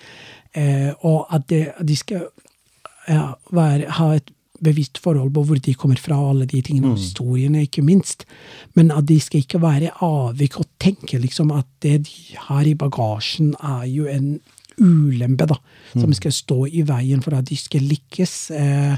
[0.54, 2.26] Eh, og at de, de skal
[3.08, 4.30] ja, være, ha et
[4.62, 8.24] bevisst forhold på hvor de kommer fra, og alle de tingene, og historiene, ikke minst.
[8.78, 12.76] Men at de skal ikke være avvik og tenke liksom at det de har i
[12.78, 14.36] bagasjen, er jo en
[14.80, 15.58] ulempe, da.
[15.92, 18.36] Som skal stå i veien for at de skal lykkes.
[18.56, 18.94] Eh,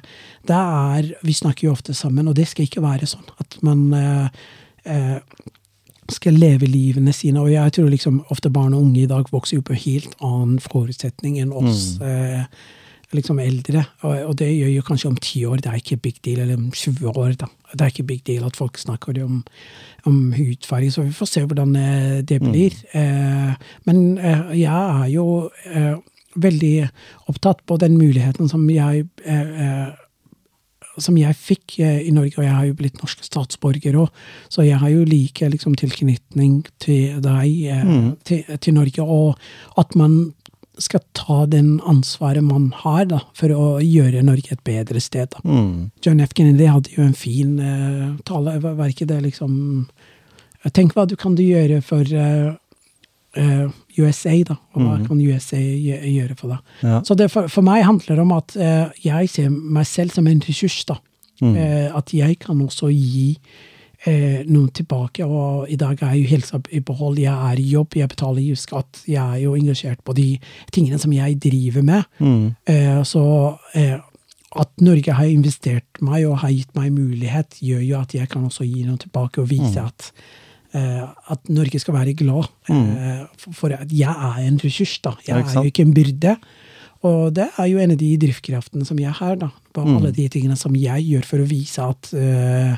[0.47, 3.89] det er Vi snakker jo ofte sammen, og det skal ikke være sånn at man
[3.99, 4.29] eh,
[4.85, 5.19] eh,
[6.13, 7.41] skal leve livene sine.
[7.41, 10.59] Og jeg tror liksom ofte barn og unge i dag vokser jo på helt annen
[10.63, 12.45] forutsetning enn oss eh,
[13.15, 13.85] liksom eldre.
[14.03, 16.45] Og, og det gjør jo kanskje om ti år, det er ikke big deal.
[16.45, 17.51] Eller om 20 år, da.
[17.73, 19.43] Det er ikke big deal at folk snakker om,
[20.07, 22.77] om hudfarge, så vi får se hvordan eh, det blir.
[22.93, 23.55] Eh,
[23.89, 24.71] men eh, jeg
[25.05, 25.29] er jo
[25.71, 25.95] eh,
[26.35, 26.75] veldig
[27.31, 29.93] opptatt på den muligheten som jeg eh, eh,
[31.03, 34.67] som jeg fikk eh, i Norge, og jeg har jo blitt norsk statsborger òg, så
[34.67, 38.09] jeg har jo like liksom, tilknytning til deg, mm.
[38.25, 40.35] til, til Norge, og at man
[40.79, 45.31] skal ta den ansvaret man har da, for å gjøre Norge et bedre sted.
[45.31, 45.43] Da.
[45.47, 45.91] Mm.
[46.03, 46.35] John F.
[46.35, 49.55] Kennedy hadde jo en fin eh, tale, var ikke det liksom
[50.73, 52.55] Tenk hva du kan du gjøre for eh,
[53.37, 53.67] eh,
[53.99, 56.73] USA, da, og hva kan USA gjøre for deg.
[56.83, 57.03] Ja.
[57.07, 60.27] Så det for, for meg handler det om at eh, jeg ser meg selv som
[60.31, 60.83] en ressurs.
[60.89, 60.99] da.
[61.43, 63.35] Eh, at jeg kan også gi
[64.07, 65.27] eh, noen tilbake.
[65.27, 67.19] Og i dag er jeg jo helsa i behold.
[67.23, 69.05] Jeg er i jobb, jeg betaler jo skatt.
[69.09, 70.29] Jeg er jo engasjert på de
[70.73, 72.09] tingene som jeg driver med.
[72.71, 73.25] Eh, så
[73.75, 73.99] eh,
[74.55, 78.45] at Norge har investert meg og har gitt meg mulighet, gjør jo at jeg kan
[78.47, 80.43] også gi noe tilbake og vise at eh,
[80.75, 84.99] at Norge skal være glad eh, for, at jeg er en ressurs.
[85.05, 85.15] da.
[85.27, 86.37] Jeg er jo ikke en byrde.
[87.05, 89.51] Og det er jo en av de drivkreftene som jeg har, da.
[89.77, 92.75] På alle de tingene som jeg gjør for å vise at eh,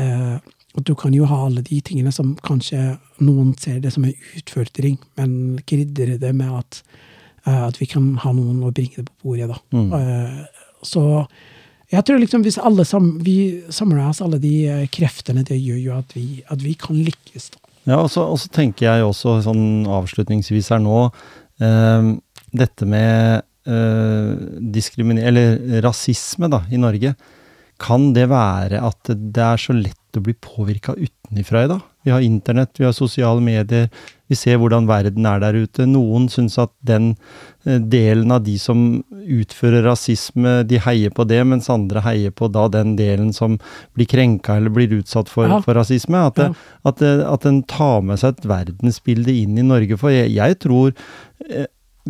[0.00, 0.36] eh,
[0.72, 4.14] at du kan jo ha alle de tingene som kanskje noen ser det som en
[4.38, 6.78] utfordring, men krydre det med at,
[7.46, 9.58] uh, at vi kan ha noen å bringe det på bordet, da.
[9.98, 11.04] Eh, så
[11.92, 13.36] jeg tror liksom hvis alle sam, vi
[13.72, 17.50] samler oss, alle de eh, kreftene, det gjør jo at vi, at vi kan lykkes.
[17.52, 17.62] da.
[17.92, 21.08] Ja, og så, og så tenker jeg også sånn avslutningsvis her nå
[21.62, 22.12] eh,
[22.52, 24.32] Dette med eh,
[24.74, 25.24] diskriminer...
[25.30, 27.14] Eller rasisme, da, i Norge.
[27.80, 31.86] Kan det være at det er så lett å bli påvirka utenifra i dag?
[32.02, 33.88] Vi har internett, vi har sosiale medier,
[34.32, 35.84] vi ser hvordan verden er der ute.
[35.86, 37.10] Noen syns at den
[37.66, 42.48] eh, delen av de som utfører rasisme, de heier på det, mens andre heier på
[42.52, 43.58] da den delen som
[43.96, 46.24] blir krenka eller blir utsatt for, for rasisme.
[46.32, 46.48] At, det,
[46.88, 50.00] at, det, at den tar med seg et verdensbilde inn i Norge.
[50.00, 50.94] For jeg, jeg tror
[51.50, 51.68] eh,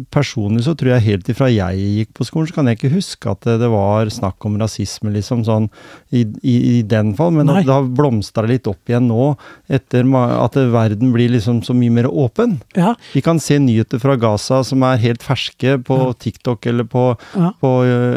[0.09, 3.29] Personlig så tror jeg helt ifra jeg gikk på skolen, så kan jeg ikke huske
[3.29, 5.67] at det, var snakk om rasisme, liksom sånn
[6.09, 7.35] i, i, i den fall.
[7.37, 9.35] Men det har blomstra litt opp igjen nå,
[9.69, 12.57] etter at verden blir liksom så mye mer åpen.
[12.73, 17.11] Ja, Vi kan se nyheter fra Gaza som er helt ferske på TikTok eller på,
[17.37, 17.53] Ja.
[17.61, 17.75] på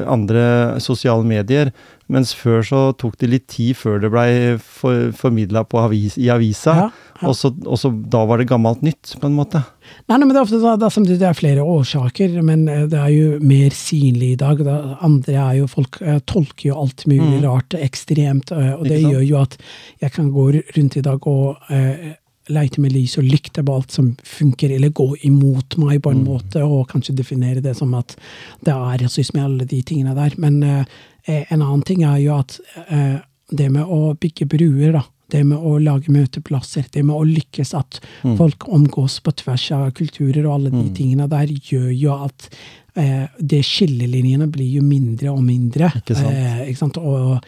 [0.07, 1.73] andre sosiale medier.
[2.07, 4.29] Mens før så tok det litt tid før det blei
[4.61, 6.75] for, formidla avis, i avisa.
[6.77, 6.89] Ja,
[7.21, 7.27] ja.
[7.31, 9.63] Og, så, og så da var det gammelt nytt, på en måte.
[10.05, 12.83] Nei, nei, men det er ofte da, da, samtidig det er flere årsaker, men eh,
[12.91, 14.61] det er jo mer synlig i dag.
[14.67, 14.75] Det
[15.07, 19.09] andre er jo folk eh, tolker jo alt mulig rart ekstremt, eh, og det Mm.
[19.15, 19.57] Gjør jo at
[20.01, 20.45] jeg kan gå
[20.77, 22.13] rundt i dag og eh,
[22.53, 26.21] leite med lys og lykte på alt som funker, eller gå imot meg på en
[26.21, 26.29] Mm.
[26.29, 28.15] måte, og kanskje definere det som at
[28.63, 30.37] det er rasisme, alle de tingene der.
[30.37, 30.85] Men eh,
[31.25, 33.17] en annen ting er jo at eh,
[33.49, 35.03] det med å bygge bruer, da.
[35.31, 37.97] Det med å lage møteplasser, det med å lykkes at
[38.37, 42.45] folk omgås på tvers av kulturer og alle de tingene der, gjør jo at
[42.93, 45.89] eh, det skillelinjene blir jo mindre og mindre.
[45.97, 46.29] Ikke sant.
[46.29, 46.99] Eh, ikke sant?
[47.01, 47.41] Og,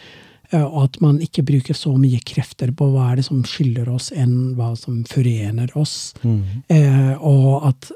[0.49, 3.93] eh, og at man ikke bruker så mye krefter på hva er det som skiller
[3.93, 6.15] oss, enn hva som forener oss.
[6.25, 6.41] Mm.
[6.73, 7.91] Eh, og at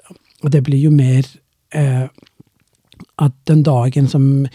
[0.53, 1.25] det blir jo mer
[1.73, 2.05] eh,
[3.19, 4.45] at den dagen som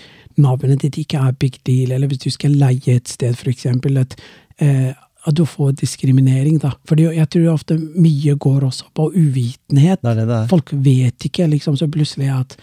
[0.40, 3.98] navnet ditt ikke er big deal, eller hvis du skal leie et sted, for eksempel,
[4.00, 4.16] at,
[4.58, 4.92] eh,
[5.26, 6.70] at du får diskriminering, da.
[6.86, 10.02] Fordi jeg tror ofte mye går også på uvitenhet.
[10.02, 10.42] Det det det.
[10.50, 12.56] Folk vet ikke, liksom, så plutselig at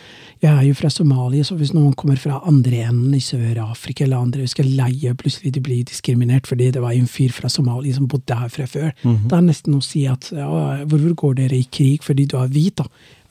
[0.43, 4.17] Jeg er jo fra Somalia, så hvis noen kommer fra andre enden i Sør-Afrika eller
[4.17, 8.09] andre skal leie, plutselig de blir diskriminert fordi det var en fyr fra Somalia som
[8.11, 8.91] bodde her fra før.
[9.05, 9.29] Mhm.
[9.29, 12.51] Det er nesten å si at ja, hvorfor går dere i krig fordi du er
[12.51, 12.83] hvit, da?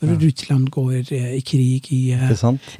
[0.07, 2.29] Hvorfor Russland går eh, i krig i, eh,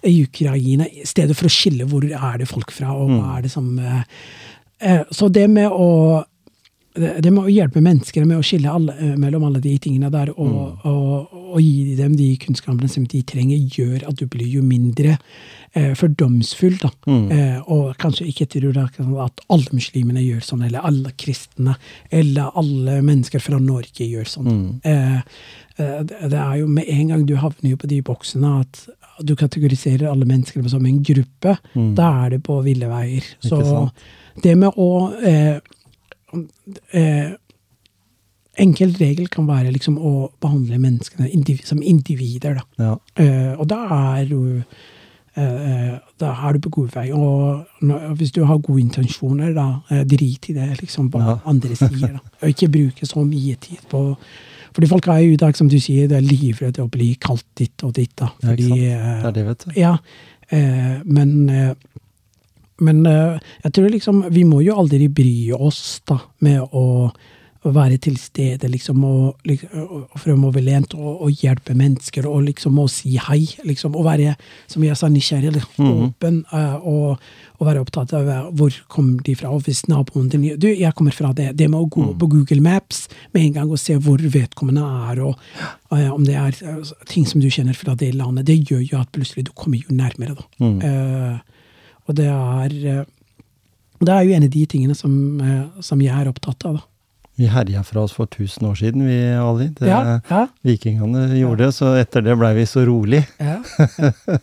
[0.10, 3.20] i Ukraina, i stedet for å skille hvor er det folk fra, og Mm.
[3.20, 6.24] hva er det som eh, Så det med å
[6.95, 10.48] det med å hjelpe mennesker med å skille alle, mellom alle de tingene der, og,
[10.48, 10.78] Mm.
[10.86, 15.17] og, og gi dem de kunnskapene som de trenger, gjør at du blir jo mindre
[15.73, 16.80] eh, fordomsfull.
[16.81, 16.89] da.
[17.07, 17.27] Mm.
[17.31, 18.88] Eh, og kanskje ikke tror da
[19.25, 21.77] at alle muslimene gjør sånn, eller alle kristne,
[22.11, 24.49] eller alle mennesker fra Norge gjør sånn.
[24.49, 24.71] Mm.
[24.84, 25.21] Eh,
[25.77, 28.84] eh, det er jo med en gang du havner jo på de boksene at
[29.21, 31.93] du kategoriserer alle mennesker som en gruppe, Mm.
[31.95, 33.23] da er det på ville veier.
[33.45, 33.91] Så
[34.41, 35.59] det med å eh,
[36.91, 37.31] eh,
[38.59, 42.59] Enkel regel kan være liksom å behandle menneskene indiv som individer.
[42.59, 42.65] Da.
[42.77, 42.97] Ja.
[43.19, 43.80] Uh, og da
[44.19, 44.39] er du
[45.38, 47.07] uh, da er du på god vei.
[47.15, 51.38] Og når, hvis du har gode intensjoner, da uh, drit i det liksom hva Ja.
[51.49, 52.13] andre sier.
[52.17, 52.21] Da.
[52.43, 54.03] Og ikke bruke så mye tid på
[54.73, 57.45] Fordi folk er jo i dag, som du sier, det er livredde å bli kalt
[57.57, 58.15] ditt og ditt.
[58.17, 58.31] da.
[58.41, 59.73] Ja, Fordi, eh, Det er det, vet du.
[59.80, 59.97] ja,
[60.49, 61.75] eh, men
[62.81, 67.11] men jeg tror liksom vi må jo aldri bry oss da med å,
[67.64, 69.40] å være til stede liksom, og,
[69.80, 73.45] og fremoverlent og, og hjelpe mennesker og liksom å si hei.
[73.64, 74.35] liksom, Og være,
[74.68, 76.02] som jeg sa, nysgjerrig, Mhm.
[76.10, 77.19] åpen eh, og,
[77.60, 79.49] og være opptatt av eh, hvor kommer de fra.
[79.49, 81.56] Og hvis naboen din Du, jeg kommer fra det.
[81.56, 85.22] Det med å gå på Google Maps med en gang og se hvor vedkommende er,
[85.23, 85.38] og
[85.91, 88.99] uh, om det er uh, ting som du kjenner fra det landet, det gjør jo
[88.99, 90.35] at plutselig du kommer jo nærmere.
[90.35, 90.44] da.
[90.60, 90.80] Mm.
[90.84, 91.38] Uh,
[92.07, 93.06] og det er
[94.03, 95.14] Det er jo en av de tingene som,
[95.80, 96.73] som jeg er opptatt av.
[96.81, 96.81] da.
[97.35, 99.68] Vi herja fra oss for 1000 år siden, vi, Ali.
[99.80, 103.23] Det, Ja, ja, Vikingene gjorde det, så etter det blei vi så rolig.
[103.39, 103.57] ja.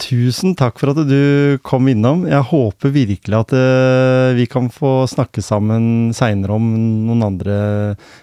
[0.00, 2.22] Tusen takk for at du kom innom.
[2.28, 6.70] Jeg håper virkelig at eh, vi kan få snakke sammen seinere om
[7.06, 7.58] noen andre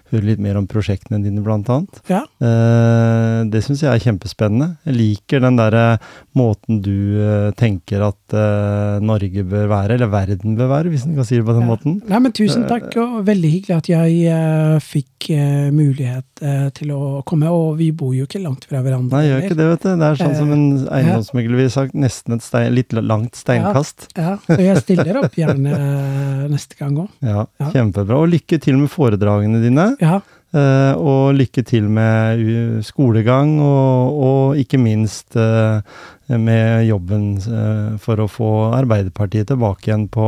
[0.08, 1.98] Høre litt mer om prosjektene dine, blant annet.
[2.08, 2.22] ja.
[2.40, 4.78] Eh, det syns jeg er kjempespennende.
[4.88, 5.98] Jeg liker den derre
[6.38, 11.18] måten du eh, tenker at eh, Norge bør være, eller verden bør være, hvis en
[11.20, 11.68] kan si det på den Ja.
[11.74, 11.98] måten.
[12.08, 16.96] Nei, men Tusen takk, og veldig hyggelig at jeg eh, fikk eh, mulighet eh, til
[16.96, 17.52] å komme.
[17.52, 19.12] Og vi bor jo ikke langt fra hverandre.
[19.12, 19.92] Nei, gjør ikke det, vet du.
[19.92, 24.08] Det er sånn som en eiendomsmegler ville sagt, nesten et stein, litt langt steinkast.
[24.18, 27.12] Ja, og jeg stiller opp gjerne eh, neste gang òg.
[27.28, 27.70] Ja, Ja.
[27.76, 28.18] kjempebra.
[28.24, 29.92] Og lykke til med foredragene dine.
[30.02, 30.20] Ja.
[30.56, 35.82] Eh, og lykke til med skolegang, og, og ikke minst eh,
[36.28, 40.28] med jobben eh, for å få Arbeiderpartiet tilbake igjen på,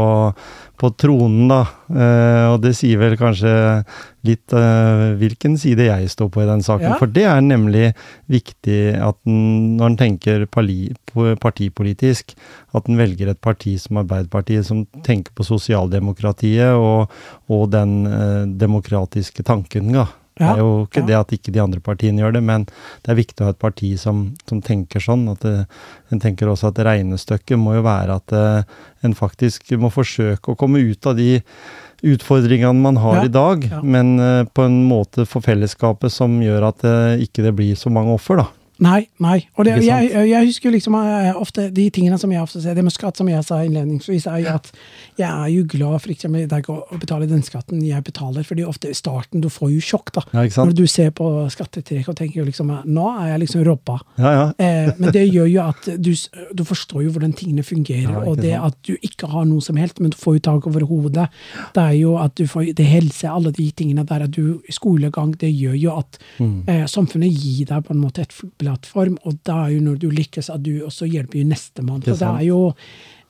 [0.79, 1.59] på tronen, da.
[1.91, 3.51] Eh, og det sier vel kanskje
[4.27, 6.93] litt eh, hvilken side jeg står på i den saken.
[6.93, 6.99] Ja.
[7.01, 7.91] For det er nemlig
[8.31, 10.47] viktig at en, når en tenker
[11.43, 12.31] partipolitisk,
[12.77, 17.11] at en velger et parti som Arbeiderpartiet, som tenker på sosialdemokratiet og,
[17.51, 17.99] og den
[18.59, 19.91] demokratiske tanken.
[19.99, 20.07] Da.
[20.39, 21.07] Det er jo ikke ja.
[21.09, 22.65] det at ikke de andre partiene gjør det, men
[23.03, 25.27] det er viktig å ha et parti som, som tenker sånn.
[25.33, 25.65] At det,
[26.13, 30.59] en tenker også at regnestykket må jo være at uh, en faktisk må forsøke å
[30.59, 31.41] komme ut av de
[32.07, 33.81] utfordringene man har Ja, i dag, ja.
[33.83, 37.91] men uh, på en måte for fellesskapet som gjør at uh, ikke det blir så
[37.91, 38.47] mange offer, da.
[38.79, 39.37] Nei, nei.
[39.57, 42.83] Og det, jeg, jeg husker liksom eh, ofte de tingene som jeg ofte ser, det
[42.85, 44.69] med skatt som jeg sa innledningsvis, er jo at
[45.19, 48.63] jeg er jo glad for eksempel det er å betale den skatten jeg betaler, fordi
[48.63, 50.23] ofte i starten du får jo sjokk, da.
[50.33, 50.45] Ja?
[50.63, 53.97] Når du ser på skattetrekk og tenker jo liksom nå er jeg liksom robba.
[54.21, 54.45] Ja, ja.
[54.63, 56.11] Eh, men det gjør jo at du,
[56.55, 58.79] du forstår jo hvordan tingene fungerer, og det sant?
[58.79, 61.27] at du ikke har noe som helst, men du får jo tak over hodet.
[61.75, 65.35] Det er jo at du får det helse, alle de tingene der, at du skolegang,
[65.41, 66.63] det gjør jo at Mm.
[66.67, 68.33] eh, samfunnet gir deg på en måte et
[68.69, 72.03] plattform, og da er jo når du lykkes at du også hjelper nestemann.
[72.03, 72.73] for det er jo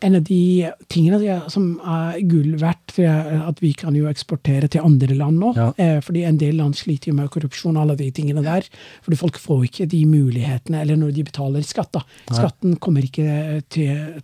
[0.02, 5.16] en av de tingene som er gull verdt, at vi kan jo eksportere til andre
[5.18, 5.52] land nå.
[5.57, 5.68] Ja.
[5.76, 8.68] Eh, fordi en del land sliter jo med korrupsjon og alle de tingene der.
[9.03, 12.06] Fordi folk får ikke de mulighetene, eller når de betaler skatt, da.
[12.32, 14.22] Skatten kommer ikke til,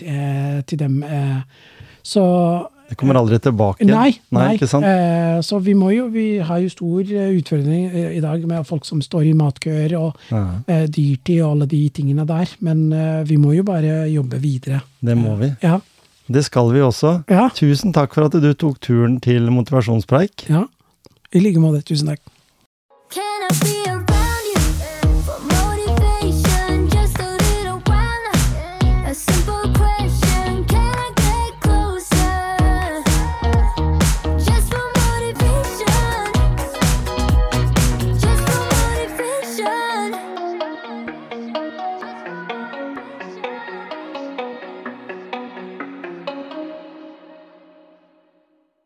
[0.00, 1.02] til, til dem.
[1.04, 1.42] Eh,
[2.02, 2.24] så
[2.92, 3.86] Det kommer aldri tilbake.
[3.88, 4.50] Nei, nei.
[4.68, 4.84] sant?
[4.84, 8.66] Eh, så vi må jo, vi har jo stor eh, utfordring eh, i dag med
[8.68, 12.52] folk som står i matkøer og Ja, dyrtid og alle de tingene der.
[12.60, 12.84] Men
[13.28, 14.82] vi må jo bare jobbe videre.
[15.00, 15.48] det må vi.
[15.64, 15.78] Ja.
[16.32, 17.22] Det skal vi også.
[17.32, 17.48] Ja.
[17.56, 20.48] Tusen takk for at du tok turen til motivasjonspreik.
[20.52, 20.66] ja.
[21.32, 21.80] I like måte.
[21.88, 22.20] Tusen takk.